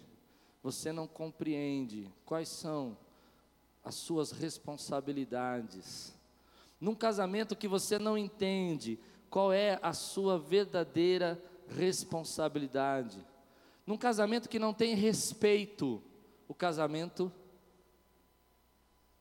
você 0.63 0.91
não 0.91 1.07
compreende 1.07 2.09
quais 2.25 2.49
são 2.49 2.97
as 3.83 3.95
suas 3.95 4.31
responsabilidades. 4.31 6.13
Num 6.79 6.95
casamento 6.95 7.55
que 7.55 7.67
você 7.67 7.97
não 7.97 8.17
entende 8.17 8.99
qual 9.29 9.51
é 9.51 9.79
a 9.81 9.93
sua 9.93 10.37
verdadeira 10.37 11.41
responsabilidade. 11.67 13.25
Num 13.85 13.97
casamento 13.97 14.49
que 14.49 14.59
não 14.59 14.73
tem 14.73 14.95
respeito, 14.95 16.01
o 16.47 16.53
casamento 16.53 17.31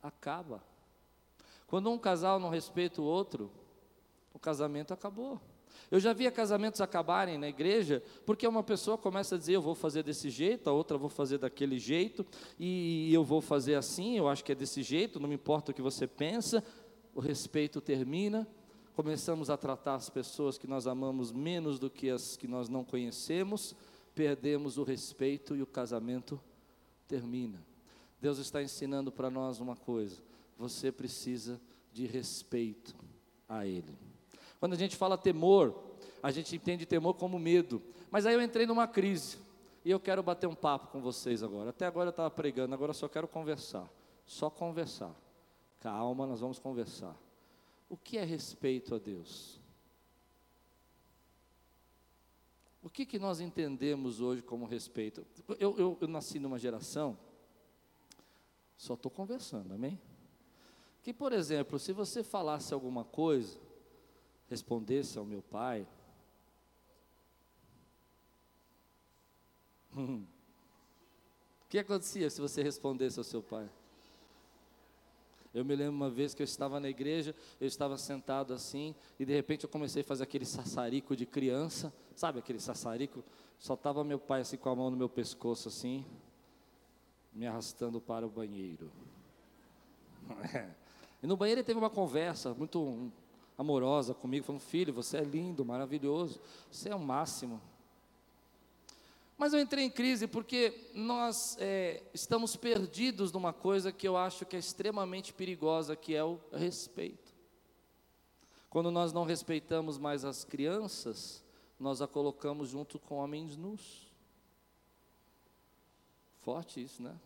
acaba. 0.03 0.63
Quando 1.67 1.91
um 1.91 1.99
casal 1.99 2.39
não 2.39 2.49
respeita 2.49 3.01
o 3.03 3.05
outro, 3.05 3.51
o 4.33 4.39
casamento 4.39 4.95
acabou. 4.95 5.41
Eu 5.91 6.01
já 6.01 6.13
via 6.13 6.31
casamentos 6.31 6.81
acabarem 6.81 7.39
na 7.39 7.49
igreja, 7.49 8.03
porque 8.25 8.47
uma 8.47 8.63
pessoa 8.63 8.99
começa 8.99 9.35
a 9.35 9.39
dizer: 9.39 9.55
Eu 9.55 9.63
vou 9.63 9.75
fazer 9.75 10.03
desse 10.03 10.31
jeito, 10.31 10.69
a 10.69 10.73
outra 10.73 10.99
vou 10.99 11.09
fazer 11.09 11.39
daquele 11.39 11.79
jeito, 11.79 12.27
e 12.59 13.13
eu 13.13 13.23
vou 13.23 13.41
fazer 13.41 13.75
assim, 13.75 14.17
eu 14.17 14.29
acho 14.29 14.45
que 14.45 14.53
é 14.53 14.55
desse 14.55 14.83
jeito, 14.83 15.21
não 15.21 15.29
me 15.29 15.35
importa 15.35 15.71
o 15.71 15.75
que 15.75 15.83
você 15.83 16.07
pensa. 16.07 16.63
O 17.15 17.21
respeito 17.21 17.81
termina, 17.81 18.47
começamos 18.95 19.49
a 19.49 19.57
tratar 19.57 19.95
as 19.95 20.11
pessoas 20.11 20.59
que 20.59 20.67
nós 20.67 20.87
amamos 20.87 21.33
menos 21.33 21.79
do 21.79 21.89
que 21.89 22.11
as 22.11 22.37
que 22.37 22.49
nós 22.49 22.69
não 22.69 22.85
conhecemos, 22.85 23.75
perdemos 24.15 24.79
o 24.79 24.83
respeito 24.83 25.55
e 25.55 25.63
o 25.63 25.67
casamento 25.67 26.41
termina. 27.07 27.65
Deus 28.21 28.39
está 28.39 28.63
ensinando 28.63 29.13
para 29.13 29.31
nós 29.31 29.61
uma 29.61 29.77
coisa: 29.77 30.21
você 30.57 30.91
precisa 30.91 31.61
de 31.93 32.07
respeito 32.07 32.95
a 33.49 33.67
Ele. 33.67 33.97
Quando 34.59 34.73
a 34.73 34.77
gente 34.77 34.97
fala 34.97 35.17
temor, 35.19 35.75
a 36.23 36.31
gente 36.31 36.57
entende 36.57 36.87
temor 36.87 37.15
como 37.15 37.39
medo. 37.39 37.83
Mas 38.11 38.27
aí 38.27 38.35
eu 38.35 38.43
entrei 38.43 38.67
numa 38.67 38.87
crise. 38.87 39.39
E 39.85 39.91
eu 39.91 40.01
quero 40.01 40.23
bater 40.23 40.47
um 40.47 40.55
papo 40.55 40.89
com 40.89 41.01
vocês 41.01 41.43
agora. 41.43 41.71
Até 41.71 41.87
agora 41.87 42.09
eu 42.09 42.11
estava 42.11 42.31
pregando, 42.31 42.75
agora 42.75 42.91
eu 42.91 42.95
só 42.95 43.09
quero 43.09 43.29
conversar. 43.29 43.89
Só 44.27 44.51
conversar. 44.51 45.15
Calma, 45.81 46.27
nós 46.27 46.41
vamos 46.41 46.59
conversar. 46.59 47.17
O 47.89 47.97
que 47.97 48.19
é 48.19 48.25
respeito 48.25 48.95
a 48.95 48.99
Deus? 48.99 49.61
O 52.83 52.91
que, 52.91 53.05
que 53.05 53.19
nós 53.19 53.41
entendemos 53.41 54.21
hoje 54.21 54.43
como 54.43 54.65
respeito? 54.65 55.25
Eu, 55.59 55.77
eu, 55.77 55.99
eu 56.01 56.09
nasci 56.09 56.39
numa 56.39 56.59
geração, 56.59 57.19
só 58.77 58.95
estou 58.95 59.11
conversando, 59.11 59.75
amém? 59.75 60.01
Que, 61.07 61.13
por 61.13 61.33
exemplo, 61.33 61.79
se 61.79 61.93
você 61.93 62.25
falasse 62.25 62.75
alguma 62.75 63.05
coisa, 63.05 63.61
respondesse 64.51 65.17
ao 65.17 65.25
meu 65.25 65.41
pai, 65.41 65.87
o 69.97 70.27
que 71.69 71.79
acontecia 71.79 72.29
se 72.29 72.41
você 72.41 72.61
respondesse 72.61 73.21
ao 73.21 73.25
seu 73.25 73.41
pai? 73.41 73.71
Eu 75.55 75.65
me 75.65 75.77
lembro 75.77 75.95
uma 75.95 76.11
vez 76.11 76.35
que 76.35 76.43
eu 76.43 76.45
estava 76.45 76.81
na 76.81 76.89
igreja, 76.89 77.37
eu 77.61 77.69
estava 77.69 77.97
sentado 77.97 78.53
assim, 78.53 78.93
e 79.17 79.25
de 79.25 79.33
repente 79.33 79.63
eu 79.63 79.71
comecei 79.71 80.03
a 80.03 80.05
fazer 80.05 80.25
aquele 80.25 80.45
sassarico 80.45 81.15
de 81.15 81.25
criança, 81.25 81.95
sabe 82.17 82.41
aquele 82.41 82.59
sassarico? 82.59 83.23
Só 83.61 83.75
estava 83.75 84.03
meu 84.03 84.19
pai 84.19 84.41
assim 84.41 84.57
com 84.57 84.71
a 84.71 84.75
mão 84.75 84.91
no 84.91 84.97
meu 84.97 85.09
pescoço 85.09 85.69
assim, 85.69 86.05
me 87.33 87.47
arrastando 87.47 88.01
para 88.01 88.27
o 88.27 88.29
banheiro. 88.29 88.91
E 91.27 91.29
no 91.29 91.37
banheiro 91.37 91.59
ele 91.59 91.67
teve 91.67 91.77
uma 91.77 91.91
conversa 91.91 92.55
muito 92.55 93.11
amorosa 93.59 94.15
comigo, 94.15 94.47
falando: 94.47 94.61
Filho, 94.61 94.95
você 94.95 95.17
é 95.17 95.25
lindo, 95.25 95.65
maravilhoso, 95.65 96.41
você 96.71 96.89
é 96.89 96.95
o 96.95 97.01
máximo. 97.01 97.61
Mas 99.37 99.53
eu 99.53 99.59
entrei 99.59 99.83
em 99.83 99.91
crise 99.91 100.29
porque 100.29 100.89
nós 100.95 101.57
é, 101.59 102.01
estamos 102.15 102.55
perdidos 102.55 103.33
numa 103.33 103.53
coisa 103.53 103.91
que 103.91 104.07
eu 104.07 104.17
acho 104.17 104.47
que 104.47 104.55
é 104.55 104.59
extremamente 104.61 105.33
perigosa, 105.33 105.97
que 105.97 106.15
é 106.15 106.23
o 106.23 106.39
respeito. 106.53 107.35
Quando 108.71 108.93
nós 108.93 109.13
não 109.13 109.25
respeitamos 109.25 109.99
mais 109.99 110.25
as 110.25 110.45
crianças, 110.45 111.43
nós 111.77 112.01
a 112.01 112.07
colocamos 112.07 112.69
junto 112.69 113.01
com 113.01 113.17
homens 113.17 113.57
nus. 113.57 114.13
Forte 116.43 116.81
isso, 116.81 117.03
né? 117.03 117.17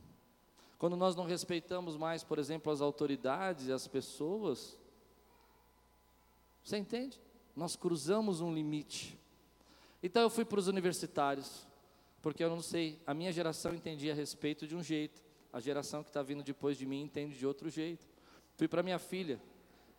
Quando 0.81 0.97
nós 0.97 1.15
não 1.15 1.27
respeitamos 1.27 1.95
mais, 1.95 2.25
por 2.25 2.39
exemplo, 2.39 2.73
as 2.73 2.81
autoridades 2.81 3.67
e 3.67 3.73
as 3.73 3.87
pessoas, 3.87 4.79
você 6.65 6.79
entende? 6.79 7.21
Nós 7.55 7.77
cruzamos 7.77 8.41
um 8.41 8.51
limite. 8.51 9.21
Então 10.03 10.23
eu 10.23 10.31
fui 10.31 10.43
para 10.43 10.59
os 10.59 10.69
universitários, 10.69 11.67
porque 12.23 12.43
eu 12.43 12.49
não 12.49 12.63
sei, 12.63 12.99
a 13.07 13.13
minha 13.13 13.31
geração 13.31 13.75
entendia 13.75 14.13
a 14.13 14.15
respeito 14.15 14.67
de 14.67 14.75
um 14.75 14.83
jeito, 14.83 15.23
a 15.53 15.61
geração 15.61 16.03
que 16.03 16.09
está 16.09 16.23
vindo 16.23 16.43
depois 16.43 16.79
de 16.79 16.87
mim 16.87 17.03
entende 17.03 17.37
de 17.37 17.47
outro 17.47 17.69
jeito. 17.69 18.09
Fui 18.57 18.67
para 18.67 18.83
minha 18.83 18.99
filha, 18.99 19.39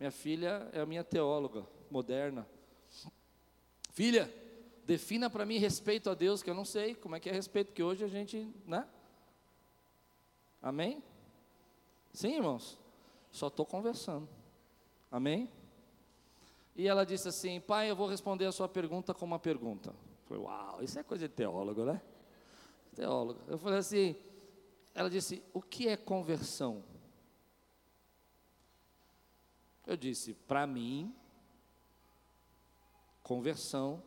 minha 0.00 0.10
filha 0.10 0.68
é 0.72 0.80
a 0.80 0.86
minha 0.86 1.04
teóloga 1.04 1.64
moderna. 1.92 2.44
Filha, 3.92 4.28
defina 4.84 5.30
para 5.30 5.46
mim 5.46 5.58
respeito 5.58 6.10
a 6.10 6.14
Deus, 6.14 6.42
que 6.42 6.50
eu 6.50 6.54
não 6.54 6.64
sei 6.64 6.96
como 6.96 7.14
é 7.14 7.20
que 7.20 7.30
é 7.30 7.32
respeito, 7.32 7.68
porque 7.68 7.84
hoje 7.84 8.02
a 8.02 8.08
gente, 8.08 8.52
né? 8.66 8.84
Amém? 10.62 11.02
Sim, 12.12 12.36
irmãos? 12.36 12.78
Só 13.32 13.48
estou 13.48 13.66
conversando. 13.66 14.28
Amém? 15.10 15.50
E 16.76 16.86
ela 16.86 17.04
disse 17.04 17.28
assim: 17.28 17.60
Pai, 17.60 17.90
eu 17.90 17.96
vou 17.96 18.06
responder 18.06 18.46
a 18.46 18.52
sua 18.52 18.68
pergunta 18.68 19.12
com 19.12 19.24
uma 19.24 19.38
pergunta. 19.38 19.92
Foi 20.26 20.38
uau, 20.38 20.82
isso 20.82 20.98
é 20.98 21.02
coisa 21.02 21.28
de 21.28 21.34
teólogo, 21.34 21.84
né? 21.84 22.00
Teólogo. 22.94 23.40
Eu 23.48 23.58
falei 23.58 23.78
assim: 23.78 24.16
ela 24.94 25.10
disse: 25.10 25.42
O 25.52 25.60
que 25.60 25.88
é 25.88 25.96
conversão? 25.96 26.84
Eu 29.86 29.96
disse: 29.96 30.34
Para 30.34 30.66
mim, 30.66 31.14
conversão 33.22 34.02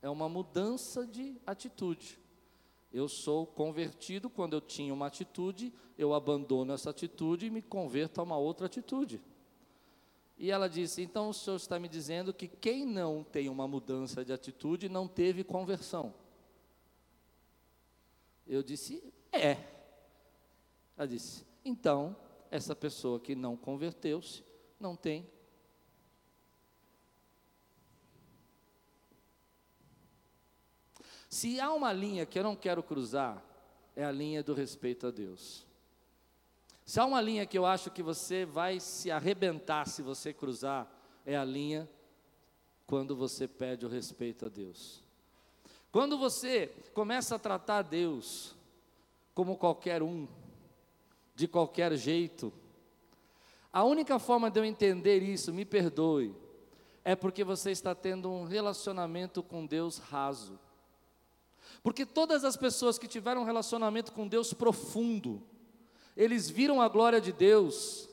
é 0.00 0.08
uma 0.08 0.28
mudança 0.28 1.06
de 1.06 1.36
atitude. 1.46 2.18
Eu 2.92 3.08
sou 3.08 3.46
convertido 3.46 4.30
quando 4.30 4.54
eu 4.54 4.60
tinha 4.60 4.92
uma 4.94 5.06
atitude, 5.06 5.72
eu 5.98 6.14
abandono 6.14 6.72
essa 6.72 6.90
atitude 6.90 7.46
e 7.46 7.50
me 7.50 7.60
converto 7.60 8.20
a 8.20 8.24
uma 8.24 8.38
outra 8.38 8.66
atitude. 8.66 9.20
E 10.38 10.50
ela 10.50 10.68
disse: 10.68 11.02
Então 11.02 11.28
o 11.28 11.34
senhor 11.34 11.56
está 11.56 11.78
me 11.78 11.88
dizendo 11.88 12.32
que 12.32 12.46
quem 12.48 12.84
não 12.84 13.24
tem 13.24 13.48
uma 13.48 13.66
mudança 13.66 14.24
de 14.24 14.32
atitude 14.32 14.88
não 14.88 15.08
teve 15.08 15.42
conversão. 15.42 16.14
Eu 18.46 18.62
disse: 18.62 19.02
É. 19.32 19.56
Ela 20.96 21.08
disse: 21.08 21.46
Então, 21.64 22.16
essa 22.50 22.76
pessoa 22.76 23.18
que 23.18 23.34
não 23.34 23.56
converteu-se 23.56 24.44
não 24.78 24.94
tem. 24.94 25.26
Se 31.36 31.60
há 31.60 31.70
uma 31.70 31.92
linha 31.92 32.24
que 32.24 32.38
eu 32.38 32.42
não 32.42 32.56
quero 32.56 32.82
cruzar, 32.82 33.44
é 33.94 34.02
a 34.02 34.10
linha 34.10 34.42
do 34.42 34.54
respeito 34.54 35.06
a 35.06 35.10
Deus. 35.10 35.66
Se 36.82 36.98
há 36.98 37.04
uma 37.04 37.20
linha 37.20 37.44
que 37.44 37.58
eu 37.58 37.66
acho 37.66 37.90
que 37.90 38.02
você 38.02 38.46
vai 38.46 38.80
se 38.80 39.10
arrebentar 39.10 39.86
se 39.86 40.00
você 40.00 40.32
cruzar, 40.32 40.90
é 41.26 41.36
a 41.36 41.44
linha 41.44 41.86
quando 42.86 43.14
você 43.14 43.46
pede 43.46 43.84
o 43.84 43.88
respeito 43.90 44.46
a 44.46 44.48
Deus. 44.48 45.04
Quando 45.92 46.16
você 46.16 46.68
começa 46.94 47.34
a 47.34 47.38
tratar 47.38 47.82
Deus 47.82 48.56
como 49.34 49.58
qualquer 49.58 50.02
um, 50.02 50.26
de 51.34 51.46
qualquer 51.46 51.94
jeito, 51.96 52.50
a 53.70 53.84
única 53.84 54.18
forma 54.18 54.50
de 54.50 54.58
eu 54.58 54.64
entender 54.64 55.22
isso, 55.22 55.52
me 55.52 55.66
perdoe, 55.66 56.34
é 57.04 57.14
porque 57.14 57.44
você 57.44 57.72
está 57.72 57.94
tendo 57.94 58.30
um 58.30 58.44
relacionamento 58.44 59.42
com 59.42 59.66
Deus 59.66 59.98
raso. 59.98 60.58
Porque 61.86 62.04
todas 62.04 62.44
as 62.44 62.56
pessoas 62.56 62.98
que 62.98 63.06
tiveram 63.06 63.42
um 63.42 63.44
relacionamento 63.44 64.10
com 64.10 64.26
Deus 64.26 64.52
profundo, 64.52 65.40
eles 66.16 66.50
viram 66.50 66.82
a 66.82 66.88
glória 66.88 67.20
de 67.20 67.30
Deus, 67.30 68.08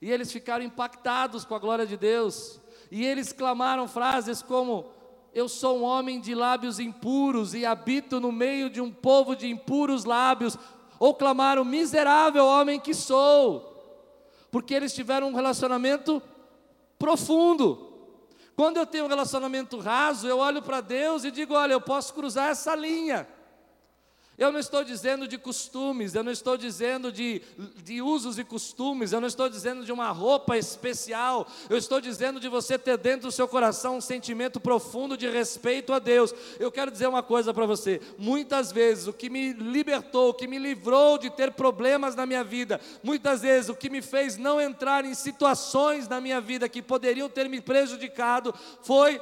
e 0.00 0.08
eles 0.08 0.30
ficaram 0.30 0.64
impactados 0.64 1.44
com 1.44 1.52
a 1.52 1.58
glória 1.58 1.84
de 1.84 1.96
Deus, 1.96 2.60
e 2.92 3.04
eles 3.04 3.32
clamaram 3.32 3.88
frases 3.88 4.40
como: 4.40 4.86
Eu 5.34 5.48
sou 5.48 5.80
um 5.80 5.82
homem 5.82 6.20
de 6.20 6.32
lábios 6.32 6.78
impuros 6.78 7.54
e 7.54 7.66
habito 7.66 8.20
no 8.20 8.30
meio 8.30 8.70
de 8.70 8.80
um 8.80 8.92
povo 8.92 9.34
de 9.34 9.48
impuros 9.48 10.04
lábios, 10.04 10.56
ou 10.96 11.12
clamaram: 11.12 11.64
Miserável 11.64 12.46
homem 12.46 12.78
que 12.78 12.94
sou, 12.94 14.06
porque 14.48 14.72
eles 14.72 14.94
tiveram 14.94 15.26
um 15.26 15.34
relacionamento 15.34 16.22
profundo. 17.00 17.91
Quando 18.62 18.76
eu 18.76 18.86
tenho 18.86 19.06
um 19.06 19.08
relacionamento 19.08 19.76
raso, 19.80 20.28
eu 20.28 20.38
olho 20.38 20.62
para 20.62 20.80
Deus 20.80 21.24
e 21.24 21.32
digo: 21.32 21.52
Olha, 21.52 21.72
eu 21.72 21.80
posso 21.80 22.14
cruzar 22.14 22.50
essa 22.50 22.76
linha. 22.76 23.26
Eu 24.38 24.50
não 24.50 24.58
estou 24.58 24.82
dizendo 24.82 25.28
de 25.28 25.36
costumes, 25.36 26.14
eu 26.14 26.24
não 26.24 26.32
estou 26.32 26.56
dizendo 26.56 27.12
de, 27.12 27.42
de 27.84 28.00
usos 28.00 28.38
e 28.38 28.44
costumes, 28.44 29.12
eu 29.12 29.20
não 29.20 29.28
estou 29.28 29.46
dizendo 29.46 29.84
de 29.84 29.92
uma 29.92 30.10
roupa 30.10 30.56
especial, 30.56 31.46
eu 31.68 31.76
estou 31.76 32.00
dizendo 32.00 32.40
de 32.40 32.48
você 32.48 32.78
ter 32.78 32.96
dentro 32.96 33.28
do 33.28 33.32
seu 33.32 33.46
coração 33.46 33.98
um 33.98 34.00
sentimento 34.00 34.58
profundo 34.58 35.18
de 35.18 35.28
respeito 35.28 35.92
a 35.92 35.98
Deus. 35.98 36.34
Eu 36.58 36.72
quero 36.72 36.90
dizer 36.90 37.08
uma 37.08 37.22
coisa 37.22 37.52
para 37.52 37.66
você: 37.66 38.00
muitas 38.16 38.72
vezes 38.72 39.06
o 39.06 39.12
que 39.12 39.28
me 39.28 39.52
libertou, 39.52 40.30
o 40.30 40.34
que 40.34 40.48
me 40.48 40.58
livrou 40.58 41.18
de 41.18 41.28
ter 41.28 41.52
problemas 41.52 42.14
na 42.14 42.24
minha 42.24 42.42
vida, 42.42 42.80
muitas 43.02 43.42
vezes 43.42 43.68
o 43.68 43.76
que 43.76 43.90
me 43.90 44.00
fez 44.00 44.38
não 44.38 44.58
entrar 44.58 45.04
em 45.04 45.14
situações 45.14 46.08
na 46.08 46.22
minha 46.22 46.40
vida 46.40 46.70
que 46.70 46.80
poderiam 46.80 47.28
ter 47.28 47.50
me 47.50 47.60
prejudicado, 47.60 48.54
foi 48.82 49.20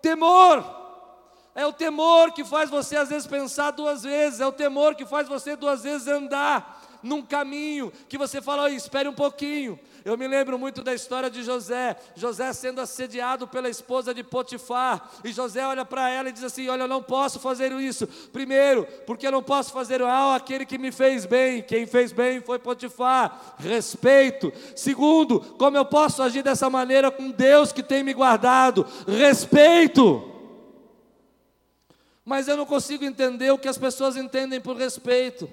temor. 0.00 0.83
É 1.54 1.64
o 1.64 1.72
temor 1.72 2.32
que 2.32 2.44
faz 2.44 2.68
você 2.68 2.96
às 2.96 3.08
vezes 3.08 3.26
pensar 3.26 3.70
duas 3.70 4.02
vezes, 4.02 4.40
é 4.40 4.46
o 4.46 4.52
temor 4.52 4.94
que 4.94 5.06
faz 5.06 5.28
você 5.28 5.54
duas 5.54 5.84
vezes 5.84 6.08
andar 6.08 6.82
num 7.04 7.22
caminho 7.22 7.92
que 8.08 8.16
você 8.16 8.40
fala, 8.40 8.70
espere 8.70 9.08
um 9.08 9.12
pouquinho. 9.12 9.78
Eu 10.04 10.18
me 10.18 10.26
lembro 10.26 10.58
muito 10.58 10.82
da 10.82 10.92
história 10.92 11.30
de 11.30 11.42
José, 11.42 11.96
José 12.14 12.52
sendo 12.52 12.80
assediado 12.80 13.46
pela 13.46 13.68
esposa 13.68 14.12
de 14.12 14.24
Potifar, 14.24 15.10
e 15.22 15.30
José 15.30 15.64
olha 15.66 15.84
para 15.84 16.10
ela 16.10 16.28
e 16.28 16.32
diz 16.32 16.42
assim: 16.42 16.68
Olha, 16.68 16.82
eu 16.82 16.88
não 16.88 17.02
posso 17.02 17.38
fazer 17.38 17.72
isso. 17.72 18.06
Primeiro, 18.06 18.86
porque 19.06 19.26
eu 19.26 19.32
não 19.32 19.42
posso 19.42 19.72
fazer 19.72 20.00
mal 20.00 20.32
aquele 20.32 20.66
que 20.66 20.76
me 20.76 20.90
fez 20.90 21.24
bem, 21.24 21.62
quem 21.62 21.86
fez 21.86 22.10
bem 22.10 22.40
foi 22.40 22.58
Potifar, 22.58 23.54
respeito. 23.58 24.52
Segundo, 24.74 25.40
como 25.40 25.76
eu 25.76 25.84
posso 25.84 26.22
agir 26.22 26.42
dessa 26.42 26.68
maneira 26.68 27.10
com 27.10 27.30
Deus 27.30 27.72
que 27.72 27.82
tem 27.82 28.02
me 28.02 28.12
guardado, 28.12 28.86
respeito 29.06 30.33
mas 32.24 32.48
eu 32.48 32.56
não 32.56 32.64
consigo 32.64 33.04
entender 33.04 33.50
o 33.50 33.58
que 33.58 33.68
as 33.68 33.76
pessoas 33.76 34.16
entendem 34.16 34.60
por 34.60 34.76
respeito. 34.76 35.48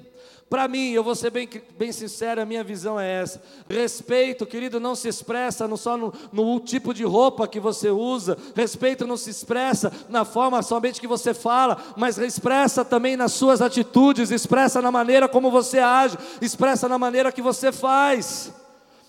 Para 0.50 0.68
mim, 0.68 0.92
eu 0.92 1.02
vou 1.02 1.16
ser 1.16 1.30
bem, 1.30 1.48
bem 1.78 1.94
sincero, 1.94 2.42
a 2.42 2.46
minha 2.46 2.62
visão 2.62 3.00
é 3.00 3.22
essa. 3.22 3.42
Respeito, 3.70 4.46
querido, 4.46 4.82
não 4.82 4.96
se 4.96 5.08
expressa 5.08 5.66
no, 5.66 5.78
só 5.78 5.96
no, 5.96 6.14
no 6.32 6.60
tipo 6.60 6.94
de 6.94 7.06
roupa 7.06 7.48
que 7.48 7.58
você 7.58 7.90
usa. 7.90 8.38
Respeito 8.54 9.08
não 9.08 9.16
se 9.16 9.30
expressa 9.30 9.94
na 10.10 10.26
forma 10.26 10.62
somente 10.62 11.00
que 11.00 11.08
você 11.08 11.34
fala, 11.34 11.82
mas 11.96 12.18
expressa 12.18 12.84
também 12.84 13.16
nas 13.16 13.32
suas 13.32 13.62
atitudes, 13.62 14.30
expressa 14.30 14.82
na 14.82 14.92
maneira 14.92 15.30
como 15.30 15.50
você 15.50 15.80
age, 15.80 16.18
expressa 16.42 16.90
na 16.90 16.98
maneira 16.98 17.32
que 17.32 17.42
você 17.42 17.72
faz. 17.72 18.52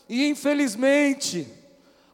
E 0.09 0.29
infelizmente, 0.29 1.62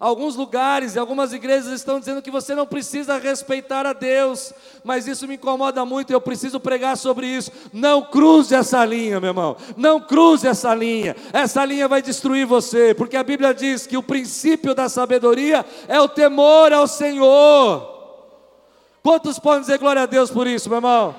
Alguns 0.01 0.37
lugares 0.37 0.95
e 0.95 0.99
algumas 0.99 1.33
igrejas 1.33 1.73
estão 1.73 1.99
dizendo 1.99 2.23
que 2.23 2.31
você 2.31 2.55
não 2.55 2.65
precisa 2.65 3.19
respeitar 3.19 3.85
a 3.85 3.93
Deus, 3.93 4.53
mas 4.85 5.09
isso 5.09 5.27
me 5.27 5.35
incomoda 5.35 5.85
muito 5.85 6.11
e 6.11 6.15
eu 6.15 6.21
preciso 6.21 6.61
pregar 6.61 6.97
sobre 6.97 7.27
isso. 7.27 7.51
Não 7.73 8.03
cruze 8.03 8.55
essa 8.55 8.85
linha, 8.85 9.19
meu 9.19 9.31
irmão. 9.31 9.57
Não 9.77 10.01
cruze 10.01 10.47
essa 10.47 10.73
linha. 10.73 11.17
Essa 11.33 11.65
linha 11.65 11.89
vai 11.89 12.01
destruir 12.01 12.47
você, 12.47 12.95
porque 12.95 13.17
a 13.17 13.25
Bíblia 13.25 13.53
diz 13.53 13.89
que 13.89 13.97
o 13.97 14.03
princípio 14.03 14.73
da 14.73 14.89
sabedoria 14.89 15.67
é 15.89 16.01
o 16.01 16.09
temor 16.09 16.73
ao 16.73 16.87
Senhor. 16.87 17.97
Quantos 19.03 19.41
podem 19.41 19.63
dizer 19.63 19.79
glória 19.79 20.03
a 20.03 20.07
Deus 20.07 20.31
por 20.31 20.47
isso, 20.47 20.69
meu 20.69 20.79
irmão? 20.79 21.17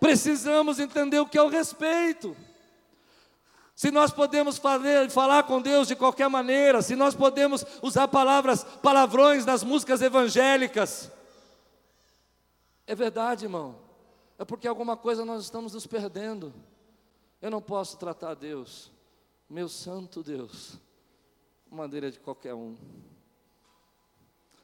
Precisamos 0.00 0.80
entender 0.80 1.20
o 1.20 1.26
que 1.26 1.38
é 1.38 1.42
o 1.42 1.48
respeito 1.48 2.36
se 3.74 3.90
nós 3.90 4.12
podemos 4.12 4.56
fazer, 4.56 5.10
falar 5.10 5.42
com 5.42 5.60
Deus 5.60 5.88
de 5.88 5.96
qualquer 5.96 6.28
maneira, 6.28 6.80
se 6.80 6.94
nós 6.94 7.14
podemos 7.14 7.64
usar 7.82 8.06
palavras, 8.06 8.62
palavrões 8.62 9.44
nas 9.44 9.64
músicas 9.64 10.00
evangélicas, 10.00 11.10
é 12.86 12.94
verdade, 12.94 13.46
irmão, 13.46 13.76
é 14.38 14.44
porque 14.44 14.68
alguma 14.68 14.96
coisa 14.96 15.24
nós 15.24 15.42
estamos 15.42 15.72
nos 15.72 15.86
perdendo. 15.86 16.54
Eu 17.40 17.50
não 17.50 17.60
posso 17.60 17.96
tratar 17.96 18.34
Deus, 18.34 18.92
meu 19.48 19.68
santo 19.68 20.22
Deus, 20.22 20.78
de 21.66 21.74
maneira 21.74 22.10
de 22.10 22.20
qualquer 22.20 22.54
um. 22.54 22.76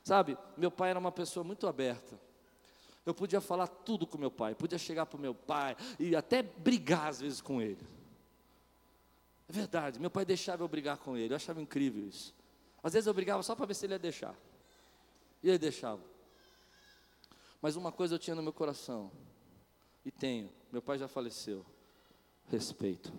Sabe, 0.05 0.37
meu 0.57 0.71
pai 0.71 0.91
era 0.91 0.99
uma 0.99 1.13
pessoa 1.13 1.43
muito 1.43 1.67
aberta. 1.67 2.19
Eu 3.05 3.15
podia 3.15 3.41
falar 3.41 3.67
tudo 3.67 4.07
com 4.07 4.19
meu 4.19 4.31
pai, 4.31 4.55
podia 4.55 4.79
chegar 4.79 5.07
para 5.07 5.17
o 5.17 5.21
meu 5.21 5.35
pai 5.35 5.77
e 5.99 6.15
até 6.15 6.43
brigar 6.43 7.09
às 7.09 7.21
vezes 7.21 7.41
com 7.41 7.61
ele. 7.61 7.87
É 9.51 9.53
verdade, 9.53 9.99
meu 9.99 10.13
pai 10.13 10.25
deixava 10.25 10.63
eu 10.63 10.69
brigar 10.69 10.97
com 10.97 11.17
ele, 11.17 11.33
eu 11.33 11.37
achava 11.37 11.61
incrível 11.61 12.07
isso. 12.07 12.33
Às 12.85 12.93
vezes 12.93 13.09
eu 13.09 13.13
brigava 13.13 13.43
só 13.43 13.57
para 13.57 13.67
ver 13.67 13.75
se 13.75 13.85
ele 13.85 13.95
ia 13.95 13.99
deixar. 13.99 14.33
E 15.43 15.49
ele 15.49 15.59
deixava. 15.59 16.01
Mas 17.61 17.75
uma 17.75 17.91
coisa 17.91 18.15
eu 18.15 18.19
tinha 18.21 18.37
no 18.37 18.45
meu 18.45 18.53
coração, 18.53 19.11
e 20.05 20.11
tenho, 20.13 20.53
meu 20.71 20.81
pai 20.81 20.99
já 20.99 21.09
faleceu: 21.09 21.67
respeito. 22.49 23.13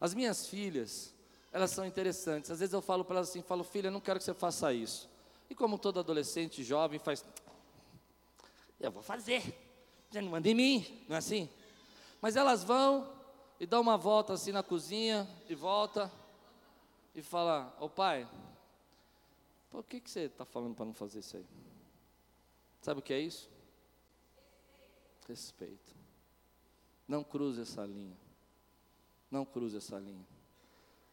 As 0.00 0.14
minhas 0.14 0.48
filhas, 0.48 1.14
elas 1.52 1.70
são 1.70 1.86
interessantes. 1.86 2.50
Às 2.50 2.58
vezes 2.58 2.72
eu 2.72 2.82
falo 2.82 3.04
para 3.04 3.18
elas 3.18 3.30
assim, 3.30 3.42
falo, 3.42 3.62
filha, 3.62 3.88
não 3.88 4.00
quero 4.00 4.18
que 4.18 4.24
você 4.24 4.34
faça 4.34 4.72
isso. 4.72 5.08
E 5.48 5.54
como 5.54 5.78
todo 5.78 6.00
adolescente 6.00 6.64
jovem 6.64 6.98
faz, 6.98 7.24
eu 8.80 8.90
vou 8.90 9.00
fazer. 9.02 9.44
Você 10.10 10.20
não 10.20 10.30
manda 10.30 10.48
em 10.48 10.54
mim, 10.56 11.04
não 11.08 11.14
é 11.14 11.20
assim? 11.20 11.48
Mas 12.20 12.34
elas 12.34 12.64
vão, 12.64 13.19
e 13.60 13.66
dá 13.66 13.78
uma 13.78 13.98
volta 13.98 14.32
assim 14.32 14.52
na 14.52 14.62
cozinha 14.62 15.28
e 15.46 15.54
volta 15.54 16.10
e 17.14 17.20
fala: 17.20 17.76
Ô 17.78 17.90
pai, 17.90 18.26
por 19.70 19.84
que, 19.84 20.00
que 20.00 20.10
você 20.10 20.20
está 20.20 20.46
falando 20.46 20.74
para 20.74 20.86
não 20.86 20.94
fazer 20.94 21.18
isso 21.18 21.36
aí? 21.36 21.46
Sabe 22.80 23.00
o 23.00 23.02
que 23.02 23.12
é 23.12 23.20
isso? 23.20 23.50
Respeito. 25.28 25.94
Não 27.06 27.22
cruze 27.22 27.60
essa 27.60 27.84
linha. 27.84 28.16
Não 29.30 29.44
cruze 29.44 29.76
essa 29.76 29.98
linha. 29.98 30.26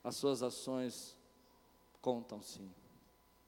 As 0.02 0.16
suas 0.16 0.42
ações 0.42 1.18
contam 2.02 2.42
sim. 2.42 2.72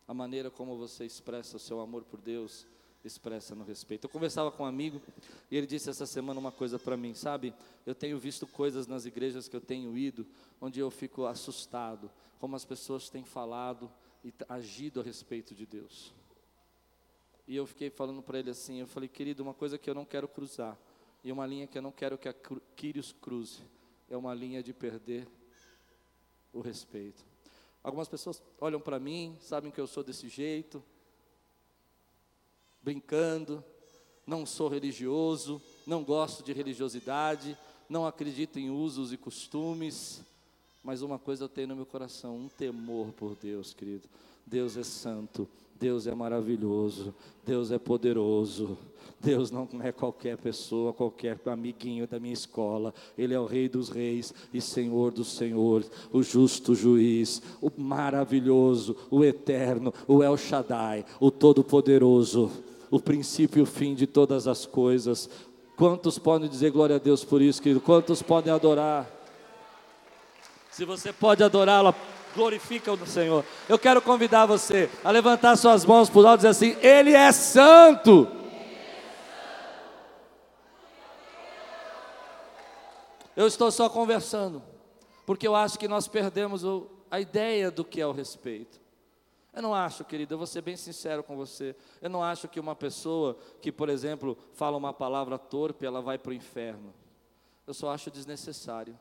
A 0.06 0.14
maneira 0.14 0.52
como 0.52 0.78
você 0.78 1.06
expressa 1.06 1.56
o 1.56 1.60
seu 1.60 1.80
amor 1.80 2.04
por 2.04 2.20
Deus 2.20 2.68
expressa 3.08 3.56
no 3.56 3.64
respeito. 3.64 4.06
Eu 4.06 4.10
conversava 4.10 4.52
com 4.52 4.64
um 4.64 4.66
amigo 4.66 5.02
e 5.50 5.56
ele 5.56 5.66
disse 5.66 5.90
essa 5.90 6.06
semana 6.06 6.40
uma 6.40 6.52
coisa 6.52 6.78
para 6.78 6.98
mim, 6.98 7.14
sabe? 7.14 7.54
Eu 7.86 7.96
tenho 7.96 8.20
visto 8.20 8.46
coisas 8.46 8.88
nas 8.88 9.06
igrejas 9.06 9.48
que 9.48 9.56
eu 9.56 9.62
tenho 9.62 9.98
ido, 9.98 10.26
onde 10.60 10.80
eu 10.80 10.92
fico 10.92 11.26
assustado, 11.26 12.12
como 12.40 12.56
as 12.56 12.66
pessoas 12.66 13.10
têm 13.10 13.24
falado 13.24 13.92
e 14.24 14.34
agido 14.48 15.00
a 15.00 15.04
respeito 15.04 15.56
de 15.56 15.66
Deus. 15.66 16.14
E 17.48 17.56
eu 17.56 17.66
fiquei 17.66 17.90
falando 17.90 18.22
para 18.22 18.38
ele 18.38 18.52
assim, 18.52 18.80
eu 18.80 18.88
falei, 18.88 19.10
querido, 19.10 19.42
uma 19.42 19.54
coisa 19.54 19.78
que 19.78 19.90
eu 19.90 19.96
não 19.96 20.06
quero 20.06 20.28
cruzar, 20.28 20.78
e 21.24 21.32
uma 21.32 21.46
linha 21.46 21.66
que 21.66 21.78
eu 21.78 21.82
não 21.82 21.92
quero 21.92 22.18
que 22.18 22.30
a 22.30 22.36
Quírios 22.76 23.12
cruze, 23.12 23.64
é 24.10 24.16
uma 24.16 24.34
linha 24.34 24.62
de 24.62 24.74
perder 24.74 25.28
o 26.54 26.62
respeito. 26.62 27.26
Algumas 27.84 28.08
pessoas 28.08 28.42
olham 28.60 28.80
para 28.80 29.00
mim, 29.00 29.38
sabem 29.40 29.72
que 29.72 29.80
eu 29.80 29.88
sou 29.88 30.04
desse 30.04 30.28
jeito, 30.28 30.84
brincando, 32.82 33.64
não 34.26 34.46
sou 34.46 34.68
religioso, 34.68 35.62
não 35.86 36.04
gosto 36.04 36.44
de 36.44 36.54
religiosidade, 36.54 37.58
não 37.90 38.06
acredito 38.06 38.60
em 38.60 38.70
usos 38.70 39.12
e 39.12 39.18
costumes, 39.18 40.22
mas 40.84 41.02
uma 41.02 41.18
coisa 41.18 41.46
eu 41.46 41.50
tenho 41.50 41.70
no 41.70 41.76
meu 41.76 41.86
coração: 41.86 42.38
um 42.38 42.48
temor 42.48 43.08
por 43.14 43.36
Deus, 43.36 43.74
querido. 43.74 44.08
Deus 44.46 44.78
é 44.78 44.84
santo, 44.84 45.48
Deus 45.80 46.08
é 46.08 46.14
maravilhoso, 46.14 47.14
Deus 47.46 47.72
é 47.72 47.80
poderoso. 47.80 48.78
Deus 49.22 49.52
não 49.52 49.68
é 49.82 49.92
qualquer 49.92 50.38
pessoa, 50.38 50.94
qualquer 50.94 51.38
amiguinho 51.46 52.08
da 52.08 52.20
minha 52.20 52.34
escola. 52.34 52.94
Ele 53.18 53.34
é 53.34 53.40
o 53.40 53.46
Rei 53.46 53.68
dos 53.68 53.90
Reis 53.90 54.34
e 54.54 54.62
Senhor 54.62 55.12
dos 55.12 55.36
Senhores, 55.36 55.92
o 56.12 56.24
justo 56.24 56.74
juiz, 56.74 57.42
o 57.62 57.70
maravilhoso, 57.76 58.96
o 59.12 59.24
eterno, 59.24 59.94
o 60.08 60.24
El 60.24 60.38
Shaddai, 60.38 61.06
o 61.20 61.30
Todo-Poderoso, 61.30 62.50
o 62.92 63.00
princípio 63.00 63.60
e 63.60 63.62
o 63.62 63.66
fim 63.66 63.94
de 63.94 64.08
todas 64.08 64.48
as 64.48 64.66
coisas. 64.66 65.30
Quantos 65.76 66.20
podem 66.20 66.50
dizer 66.50 66.72
glória 66.72 66.98
a 66.98 67.00
Deus 67.00 67.24
por 67.24 67.42
isso, 67.42 67.62
querido? 67.62 67.82
Quantos 67.82 68.22
podem 68.22 68.52
adorar? 68.52 69.10
Se 70.72 70.86
você 70.86 71.12
pode 71.12 71.44
adorá-lo, 71.44 71.94
glorifica 72.36 72.92
o 72.92 73.06
Senhor. 73.06 73.44
Eu 73.68 73.80
quero 73.80 74.02
convidar 74.02 74.46
você 74.46 74.90
a 75.04 75.12
levantar 75.12 75.56
suas 75.56 75.86
mãos 75.86 76.10
para 76.10 76.22
o 76.22 76.28
alto 76.28 76.46
e 76.46 76.50
dizer 76.50 76.50
assim: 76.50 76.78
Ele 76.82 77.14
é 77.14 77.32
santo. 77.32 78.28
Eu 83.36 83.48
estou 83.48 83.72
só 83.72 83.90
conversando, 83.90 84.62
porque 85.26 85.48
eu 85.48 85.56
acho 85.56 85.80
que 85.80 85.88
nós 85.88 86.10
perdemos 86.10 86.66
o, 86.66 86.88
a 87.10 87.22
ideia 87.22 87.72
do 87.72 87.86
que 87.86 88.02
é 88.02 88.06
o 88.06 88.12
respeito. 88.12 88.80
Eu 89.52 89.62
não 89.62 89.74
acho, 89.74 90.06
querido, 90.06 90.34
eu 90.34 90.38
vou 90.38 90.48
ser 90.48 90.62
bem 90.62 90.78
sincero 90.78 91.24
com 91.24 91.36
você. 91.36 91.76
Eu 92.02 92.10
não 92.10 92.24
acho 92.24 92.48
que 92.48 92.60
uma 92.60 92.76
pessoa 92.76 93.38
que, 93.62 93.72
por 93.72 93.90
exemplo, 93.90 94.38
fala 94.54 94.78
uma 94.78 94.94
palavra 94.94 95.38
torpe, 95.38 95.86
ela 95.86 96.02
vai 96.02 96.18
para 96.18 96.30
o 96.30 96.34
inferno. 96.34 96.94
Eu 97.66 97.74
só 97.74 97.92
acho 97.92 98.12
desnecessário. 98.12 98.98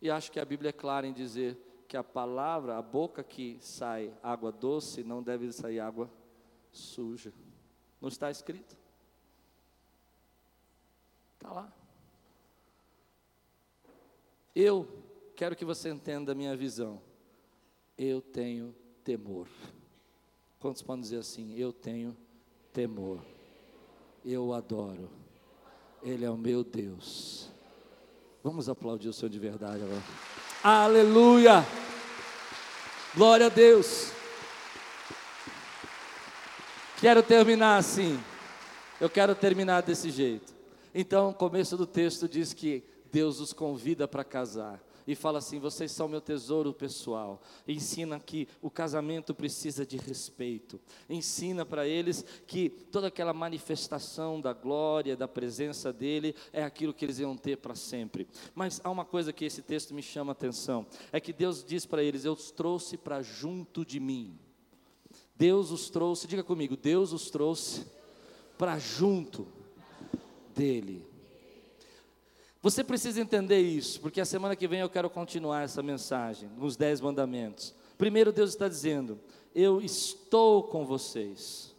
E 0.00 0.10
acho 0.10 0.30
que 0.30 0.38
a 0.38 0.44
Bíblia 0.44 0.68
é 0.68 0.72
clara 0.72 1.06
em 1.06 1.12
dizer 1.12 1.58
que 1.88 1.96
a 1.96 2.04
palavra, 2.04 2.76
a 2.76 2.82
boca 2.82 3.24
que 3.24 3.58
sai 3.60 4.12
água 4.22 4.52
doce, 4.52 5.02
não 5.02 5.22
deve 5.22 5.50
sair 5.52 5.80
água 5.80 6.10
suja. 6.70 7.32
Não 8.00 8.08
está 8.08 8.30
escrito? 8.30 8.76
Está 11.34 11.52
lá. 11.52 11.72
Eu 14.54 15.05
quero 15.36 15.54
que 15.54 15.64
você 15.64 15.90
entenda 15.90 16.32
a 16.32 16.34
minha 16.34 16.56
visão. 16.56 17.00
Eu 17.96 18.22
tenho 18.22 18.74
temor. 19.04 19.46
Quantos 20.58 20.80
podem 20.80 21.02
dizer 21.02 21.18
assim? 21.18 21.54
Eu 21.56 21.72
tenho 21.72 22.16
temor. 22.72 23.20
Eu 24.24 24.46
o 24.46 24.54
adoro. 24.54 25.10
Ele 26.02 26.24
é 26.24 26.30
o 26.30 26.38
meu 26.38 26.64
Deus. 26.64 27.50
Vamos 28.42 28.68
aplaudir 28.68 29.08
o 29.08 29.12
Senhor 29.12 29.28
de 29.28 29.38
verdade 29.38 29.82
agora. 29.82 30.02
Aleluia! 30.64 31.64
Glória 33.14 33.46
a 33.46 33.50
Deus. 33.50 34.10
Quero 36.98 37.22
terminar 37.22 37.76
assim. 37.76 38.18
Eu 38.98 39.10
quero 39.10 39.34
terminar 39.34 39.82
desse 39.82 40.10
jeito. 40.10 40.54
Então, 40.94 41.28
o 41.28 41.34
começo 41.34 41.76
do 41.76 41.86
texto 41.86 42.26
diz 42.26 42.54
que 42.54 42.82
Deus 43.12 43.38
os 43.38 43.52
convida 43.52 44.08
para 44.08 44.24
casar 44.24 44.82
e 45.06 45.14
fala 45.14 45.38
assim: 45.38 45.58
vocês 45.58 45.92
são 45.92 46.08
meu 46.08 46.20
tesouro 46.20 46.72
pessoal. 46.72 47.40
Ensina 47.66 48.18
que 48.18 48.48
o 48.60 48.70
casamento 48.70 49.34
precisa 49.34 49.86
de 49.86 49.96
respeito. 49.96 50.80
Ensina 51.08 51.64
para 51.64 51.86
eles 51.86 52.24
que 52.46 52.68
toda 52.68 53.06
aquela 53.06 53.32
manifestação 53.32 54.40
da 54.40 54.52
glória, 54.52 55.16
da 55.16 55.28
presença 55.28 55.92
dele, 55.92 56.34
é 56.52 56.62
aquilo 56.64 56.94
que 56.94 57.04
eles 57.04 57.18
iam 57.18 57.36
ter 57.36 57.56
para 57.56 57.74
sempre. 57.74 58.26
Mas 58.54 58.80
há 58.82 58.90
uma 58.90 59.04
coisa 59.04 59.32
que 59.32 59.44
esse 59.44 59.62
texto 59.62 59.94
me 59.94 60.02
chama 60.02 60.32
a 60.32 60.34
atenção: 60.34 60.86
é 61.12 61.20
que 61.20 61.32
Deus 61.32 61.64
diz 61.64 61.86
para 61.86 62.02
eles: 62.02 62.24
Eu 62.24 62.32
os 62.32 62.50
trouxe 62.50 62.96
para 62.96 63.22
junto 63.22 63.84
de 63.84 64.00
mim. 64.00 64.38
Deus 65.34 65.70
os 65.70 65.90
trouxe, 65.90 66.26
diga 66.26 66.42
comigo, 66.42 66.76
Deus 66.76 67.12
os 67.12 67.30
trouxe 67.30 67.86
para 68.56 68.78
junto 68.78 69.46
dele. 70.54 71.06
Você 72.66 72.82
precisa 72.82 73.20
entender 73.20 73.60
isso, 73.60 74.00
porque 74.00 74.20
a 74.20 74.24
semana 74.24 74.56
que 74.56 74.66
vem 74.66 74.80
eu 74.80 74.88
quero 74.88 75.08
continuar 75.08 75.62
essa 75.62 75.84
mensagem, 75.84 76.50
nos 76.58 76.76
Dez 76.76 77.00
Mandamentos. 77.00 77.72
Primeiro, 77.96 78.32
Deus 78.32 78.50
está 78.50 78.66
dizendo: 78.66 79.20
Eu 79.54 79.80
estou 79.80 80.64
com 80.64 80.84
vocês. 80.84 81.72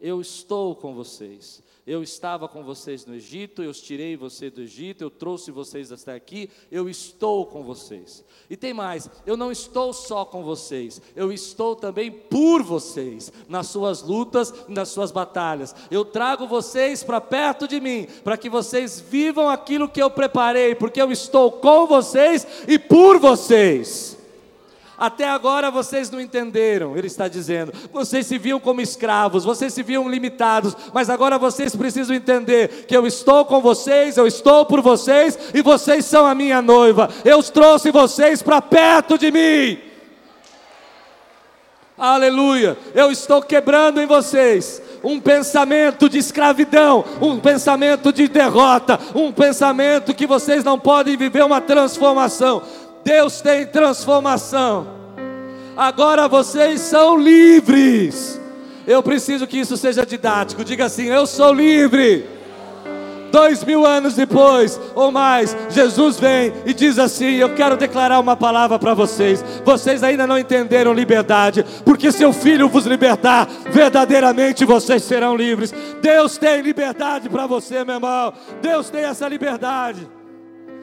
Eu 0.00 0.18
estou 0.18 0.74
com 0.74 0.94
vocês. 0.94 1.62
Eu 1.90 2.04
estava 2.04 2.46
com 2.46 2.62
vocês 2.62 3.04
no 3.04 3.16
Egito, 3.16 3.64
eu 3.64 3.72
tirei 3.72 4.16
vocês 4.16 4.52
do 4.52 4.60
Egito, 4.60 5.02
eu 5.02 5.10
trouxe 5.10 5.50
vocês 5.50 5.90
até 5.90 6.14
aqui, 6.14 6.48
eu 6.70 6.88
estou 6.88 7.44
com 7.44 7.64
vocês. 7.64 8.24
E 8.48 8.56
tem 8.56 8.72
mais, 8.72 9.10
eu 9.26 9.36
não 9.36 9.50
estou 9.50 9.92
só 9.92 10.24
com 10.24 10.44
vocês, 10.44 11.02
eu 11.16 11.32
estou 11.32 11.74
também 11.74 12.08
por 12.08 12.62
vocês, 12.62 13.32
nas 13.48 13.66
suas 13.66 14.02
lutas, 14.04 14.54
nas 14.68 14.90
suas 14.90 15.10
batalhas. 15.10 15.74
Eu 15.90 16.04
trago 16.04 16.46
vocês 16.46 17.02
para 17.02 17.20
perto 17.20 17.66
de 17.66 17.80
mim, 17.80 18.06
para 18.22 18.36
que 18.36 18.48
vocês 18.48 19.00
vivam 19.00 19.48
aquilo 19.48 19.88
que 19.88 20.00
eu 20.00 20.12
preparei, 20.12 20.76
porque 20.76 21.02
eu 21.02 21.10
estou 21.10 21.50
com 21.50 21.88
vocês 21.88 22.46
e 22.68 22.78
por 22.78 23.18
vocês. 23.18 24.19
Até 25.00 25.26
agora 25.26 25.70
vocês 25.70 26.10
não 26.10 26.20
entenderam, 26.20 26.94
ele 26.94 27.06
está 27.06 27.26
dizendo. 27.26 27.72
Vocês 27.90 28.26
se 28.26 28.36
viam 28.36 28.60
como 28.60 28.82
escravos, 28.82 29.44
vocês 29.44 29.72
se 29.72 29.82
viam 29.82 30.06
limitados, 30.06 30.76
mas 30.92 31.08
agora 31.08 31.38
vocês 31.38 31.74
precisam 31.74 32.14
entender 32.14 32.84
que 32.86 32.94
eu 32.94 33.06
estou 33.06 33.46
com 33.46 33.62
vocês, 33.62 34.18
eu 34.18 34.26
estou 34.26 34.66
por 34.66 34.82
vocês 34.82 35.38
e 35.54 35.62
vocês 35.62 36.04
são 36.04 36.26
a 36.26 36.34
minha 36.34 36.60
noiva. 36.60 37.08
Eu 37.24 37.42
trouxe 37.42 37.90
vocês 37.90 38.42
para 38.42 38.60
perto 38.60 39.16
de 39.16 39.30
mim. 39.30 39.78
Aleluia! 41.96 42.78
Eu 42.94 43.10
estou 43.10 43.42
quebrando 43.42 44.00
em 44.00 44.06
vocês 44.06 44.80
um 45.02 45.20
pensamento 45.20 46.08
de 46.08 46.18
escravidão, 46.18 47.04
um 47.20 47.38
pensamento 47.38 48.12
de 48.12 48.28
derrota, 48.28 48.98
um 49.14 49.32
pensamento 49.32 50.14
que 50.14 50.26
vocês 50.26 50.64
não 50.64 50.78
podem 50.78 51.16
viver 51.16 51.44
uma 51.44 51.60
transformação. 51.60 52.62
Deus 53.04 53.40
tem 53.40 53.66
transformação. 53.66 54.86
Agora 55.76 56.28
vocês 56.28 56.80
são 56.80 57.16
livres. 57.16 58.40
Eu 58.86 59.02
preciso 59.02 59.46
que 59.46 59.58
isso 59.58 59.76
seja 59.76 60.04
didático. 60.04 60.64
Diga 60.64 60.86
assim: 60.86 61.06
Eu 61.06 61.26
sou 61.26 61.52
livre. 61.52 62.40
Dois 63.30 63.62
mil 63.62 63.86
anos 63.86 64.14
depois 64.14 64.80
ou 64.92 65.12
mais, 65.12 65.56
Jesus 65.68 66.18
vem 66.18 66.52
e 66.66 66.74
diz 66.74 66.98
assim: 66.98 67.36
Eu 67.36 67.54
quero 67.54 67.76
declarar 67.76 68.18
uma 68.18 68.36
palavra 68.36 68.78
para 68.78 68.92
vocês. 68.92 69.44
Vocês 69.64 70.02
ainda 70.02 70.26
não 70.26 70.38
entenderam 70.38 70.92
liberdade, 70.92 71.64
porque 71.84 72.10
se 72.10 72.24
o 72.24 72.32
Filho 72.32 72.68
vos 72.68 72.86
libertar, 72.86 73.48
verdadeiramente 73.70 74.64
vocês 74.64 75.04
serão 75.04 75.36
livres. 75.36 75.72
Deus 76.02 76.36
tem 76.36 76.60
liberdade 76.60 77.28
para 77.28 77.46
você, 77.46 77.84
meu 77.84 77.94
irmão. 77.94 78.32
Deus 78.60 78.90
tem 78.90 79.04
essa 79.04 79.28
liberdade. 79.28 80.19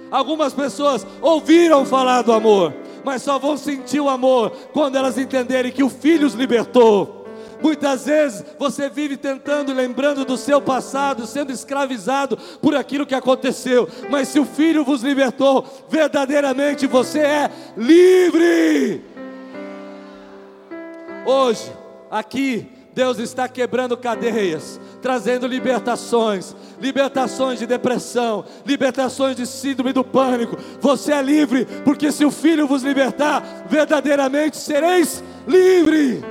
Algumas 0.09 0.53
pessoas 0.53 1.05
ouviram 1.21 1.85
falar 1.85 2.21
do 2.21 2.31
amor, 2.31 2.73
mas 3.03 3.21
só 3.21 3.37
vão 3.37 3.57
sentir 3.57 3.99
o 3.99 4.09
amor 4.09 4.51
quando 4.73 4.95
elas 4.95 5.17
entenderem 5.17 5.71
que 5.71 5.83
o 5.83 5.89
Filho 5.89 6.25
os 6.25 6.33
libertou. 6.33 7.25
Muitas 7.61 8.05
vezes 8.05 8.45
você 8.59 8.89
vive 8.89 9.17
tentando, 9.17 9.73
lembrando 9.73 10.23
do 10.23 10.37
seu 10.37 10.61
passado, 10.61 11.25
sendo 11.25 11.51
escravizado 11.51 12.37
por 12.61 12.75
aquilo 12.75 13.05
que 13.05 13.15
aconteceu, 13.15 13.89
mas 14.09 14.27
se 14.27 14.39
o 14.39 14.45
Filho 14.45 14.83
vos 14.83 15.01
libertou, 15.01 15.65
verdadeiramente 15.89 16.85
você 16.85 17.19
é 17.19 17.51
livre. 17.75 19.01
Hoje, 21.25 21.71
aqui, 22.11 22.76
Deus 22.97 23.19
está 23.19 23.47
quebrando 23.47 23.95
cadeias, 23.95 24.81
trazendo 25.03 25.45
libertações, 25.45 26.55
libertações 26.81 27.59
de 27.59 27.67
depressão, 27.67 28.43
libertações 28.65 29.35
de 29.35 29.45
síndrome 29.45 29.93
do 29.93 30.03
pânico. 30.03 30.57
Você 30.81 31.13
é 31.13 31.21
livre, 31.21 31.67
porque 31.85 32.11
se 32.11 32.25
o 32.25 32.31
Filho 32.31 32.65
vos 32.65 32.81
libertar, 32.81 33.67
verdadeiramente 33.69 34.57
sereis 34.57 35.23
livre. 35.47 36.23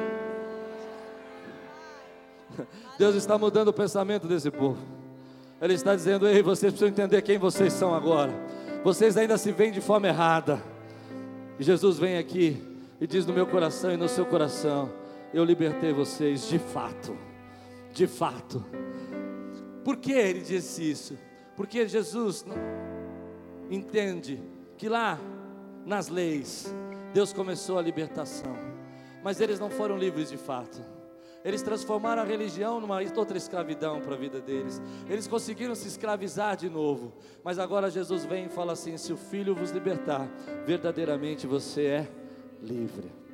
Deus 2.98 3.14
está 3.14 3.38
mudando 3.38 3.68
o 3.68 3.72
pensamento 3.72 4.26
desse 4.26 4.50
povo. 4.50 4.78
Ele 5.62 5.74
está 5.74 5.94
dizendo: 5.94 6.26
Ei, 6.26 6.42
vocês 6.42 6.72
precisam 6.72 6.88
entender 6.88 7.22
quem 7.22 7.38
vocês 7.38 7.72
são 7.74 7.94
agora. 7.94 8.32
Vocês 8.82 9.16
ainda 9.16 9.38
se 9.38 9.52
veem 9.52 9.70
de 9.70 9.80
forma 9.80 10.08
errada. 10.08 10.60
E 11.60 11.62
Jesus 11.62 11.96
vem 11.96 12.18
aqui 12.18 12.60
e 13.00 13.06
diz 13.06 13.24
no 13.24 13.32
meu 13.32 13.46
coração 13.46 13.92
e 13.92 13.96
no 13.96 14.08
seu 14.08 14.26
coração: 14.26 15.05
Eu 15.36 15.44
libertei 15.44 15.92
vocês 15.92 16.48
de 16.48 16.58
fato. 16.58 17.14
De 17.92 18.06
fato. 18.06 18.64
Por 19.84 19.98
que 19.98 20.10
ele 20.10 20.40
disse 20.40 20.90
isso? 20.90 21.18
Porque 21.54 21.86
Jesus 21.86 22.42
entende 23.70 24.42
que 24.78 24.88
lá 24.88 25.20
nas 25.84 26.08
leis, 26.08 26.74
Deus 27.12 27.34
começou 27.34 27.78
a 27.78 27.82
libertação. 27.82 28.56
Mas 29.22 29.38
eles 29.38 29.60
não 29.60 29.68
foram 29.68 29.98
livres 29.98 30.30
de 30.30 30.38
fato. 30.38 30.82
Eles 31.44 31.60
transformaram 31.60 32.22
a 32.22 32.24
religião 32.24 32.80
numa 32.80 32.98
outra 33.14 33.36
escravidão 33.36 34.00
para 34.00 34.14
a 34.14 34.18
vida 34.18 34.40
deles. 34.40 34.80
Eles 35.06 35.26
conseguiram 35.26 35.74
se 35.74 35.86
escravizar 35.86 36.56
de 36.56 36.70
novo. 36.70 37.12
Mas 37.44 37.58
agora 37.58 37.90
Jesus 37.90 38.24
vem 38.24 38.46
e 38.46 38.48
fala 38.48 38.72
assim: 38.72 38.96
se 38.96 39.12
o 39.12 39.18
Filho 39.18 39.54
vos 39.54 39.70
libertar, 39.70 40.26
verdadeiramente 40.64 41.46
você 41.46 41.82
é 41.84 42.08
livre. 42.62 43.25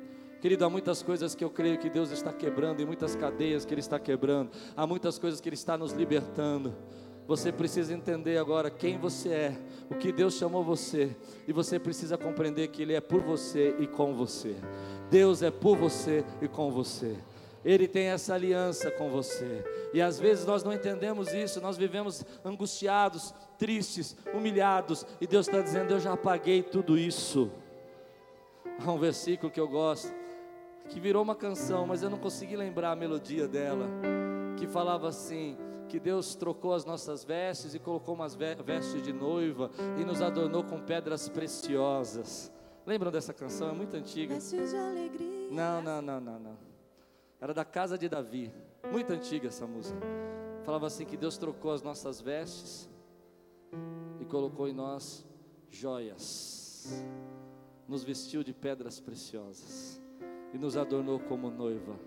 Querido, 0.43 0.65
há 0.65 0.69
muitas 0.69 1.01
coisas 1.01 1.33
que 1.33 1.41
eu 1.41 1.49
creio 1.49 1.77
que 1.77 1.89
Deus 1.89 2.11
está 2.11 2.33
quebrando, 2.33 2.81
e 2.81 2.85
muitas 2.85 3.15
cadeias 3.15 3.63
que 3.63 3.73
Ele 3.73 3.79
está 3.79 3.97
quebrando, 3.97 4.51
há 4.75 4.85
muitas 4.85 5.17
coisas 5.17 5.39
que 5.39 5.47
Ele 5.47 5.55
está 5.55 5.77
nos 5.77 5.93
libertando. 5.93 6.75
Você 7.25 7.49
precisa 7.49 7.93
entender 7.93 8.37
agora 8.37 8.69
quem 8.69 8.97
você 8.97 9.29
é, 9.29 9.57
o 9.89 9.95
que 9.95 10.11
Deus 10.11 10.33
chamou 10.33 10.61
você, 10.61 11.15
e 11.47 11.53
você 11.53 11.79
precisa 11.79 12.17
compreender 12.17 12.67
que 12.67 12.81
Ele 12.81 12.91
é 12.91 12.99
por 12.99 13.21
você 13.21 13.73
e 13.79 13.87
com 13.87 14.13
você. 14.13 14.57
Deus 15.09 15.41
é 15.41 15.49
por 15.49 15.77
você 15.77 16.25
e 16.41 16.47
com 16.49 16.69
você. 16.69 17.15
Ele 17.63 17.87
tem 17.87 18.07
essa 18.07 18.33
aliança 18.33 18.91
com 18.91 19.09
você. 19.09 19.63
E 19.93 20.01
às 20.01 20.19
vezes 20.19 20.45
nós 20.45 20.61
não 20.61 20.73
entendemos 20.73 21.31
isso, 21.31 21.61
nós 21.61 21.77
vivemos 21.77 22.25
angustiados, 22.43 23.33
tristes, 23.57 24.13
humilhados, 24.33 25.05
e 25.21 25.25
Deus 25.25 25.47
está 25.47 25.61
dizendo: 25.61 25.93
Eu 25.93 26.01
já 26.01 26.17
paguei 26.17 26.61
tudo 26.61 26.97
isso. 26.97 27.49
Há 28.85 28.91
um 28.91 28.99
versículo 28.99 29.49
que 29.49 29.59
eu 29.59 29.69
gosto, 29.69 30.11
que 30.89 30.99
virou 30.99 31.23
uma 31.23 31.35
canção, 31.35 31.87
mas 31.87 32.03
eu 32.03 32.09
não 32.09 32.17
consegui 32.17 32.55
lembrar 32.55 32.91
a 32.91 32.95
melodia 32.95 33.47
dela, 33.47 33.87
que 34.57 34.67
falava 34.67 35.07
assim: 35.07 35.57
que 35.87 35.99
Deus 35.99 36.35
trocou 36.35 36.73
as 36.73 36.85
nossas 36.85 37.23
vestes 37.23 37.75
e 37.75 37.79
colocou 37.79 38.15
umas 38.15 38.35
vestes 38.35 39.01
de 39.01 39.13
noiva 39.13 39.69
e 39.99 40.03
nos 40.03 40.21
adornou 40.21 40.63
com 40.63 40.81
pedras 40.81 41.29
preciosas. 41.29 42.51
Lembram 42.85 43.11
dessa 43.11 43.33
canção? 43.33 43.69
É 43.69 43.73
muito 43.73 43.95
antiga. 43.95 44.33
Vestes 44.33 44.71
de 44.71 44.75
alegria. 44.75 45.49
Não, 45.51 45.81
não, 45.81 46.01
não, 46.01 46.19
não, 46.19 46.39
não. 46.39 46.57
Era 47.39 47.53
da 47.53 47.63
casa 47.63 47.97
de 47.97 48.09
Davi. 48.09 48.51
Muito 48.91 49.13
antiga 49.13 49.47
essa 49.47 49.65
música. 49.65 49.99
Falava 50.63 50.87
assim 50.87 51.05
que 51.05 51.15
Deus 51.15 51.37
trocou 51.37 51.71
as 51.71 51.81
nossas 51.81 52.19
vestes 52.19 52.89
e 54.19 54.25
colocou 54.25 54.67
em 54.67 54.73
nós 54.73 55.25
joias. 55.69 57.05
Nos 57.87 58.03
vestiu 58.03 58.43
de 58.43 58.53
pedras 58.53 58.99
preciosas 58.99 60.02
e 60.53 60.57
nos 60.57 60.77
adornou 60.77 61.19
como 61.19 61.49
noiva. 61.49 61.99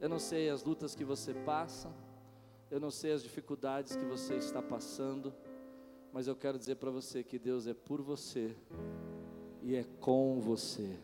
Eu 0.00 0.08
não 0.08 0.18
sei 0.18 0.50
as 0.50 0.64
lutas 0.64 0.94
que 0.94 1.04
você 1.04 1.32
passa, 1.32 1.88
eu 2.70 2.80
não 2.80 2.90
sei 2.90 3.12
as 3.12 3.22
dificuldades 3.22 3.94
que 3.94 4.04
você 4.04 4.34
está 4.34 4.60
passando, 4.60 5.32
mas 6.12 6.26
eu 6.26 6.34
quero 6.34 6.58
dizer 6.58 6.74
para 6.76 6.90
você 6.90 7.22
que 7.22 7.38
Deus 7.38 7.66
é 7.66 7.74
por 7.74 8.02
você 8.02 8.56
e 9.62 9.76
é 9.76 9.84
com 10.00 10.40
você. 10.40 10.98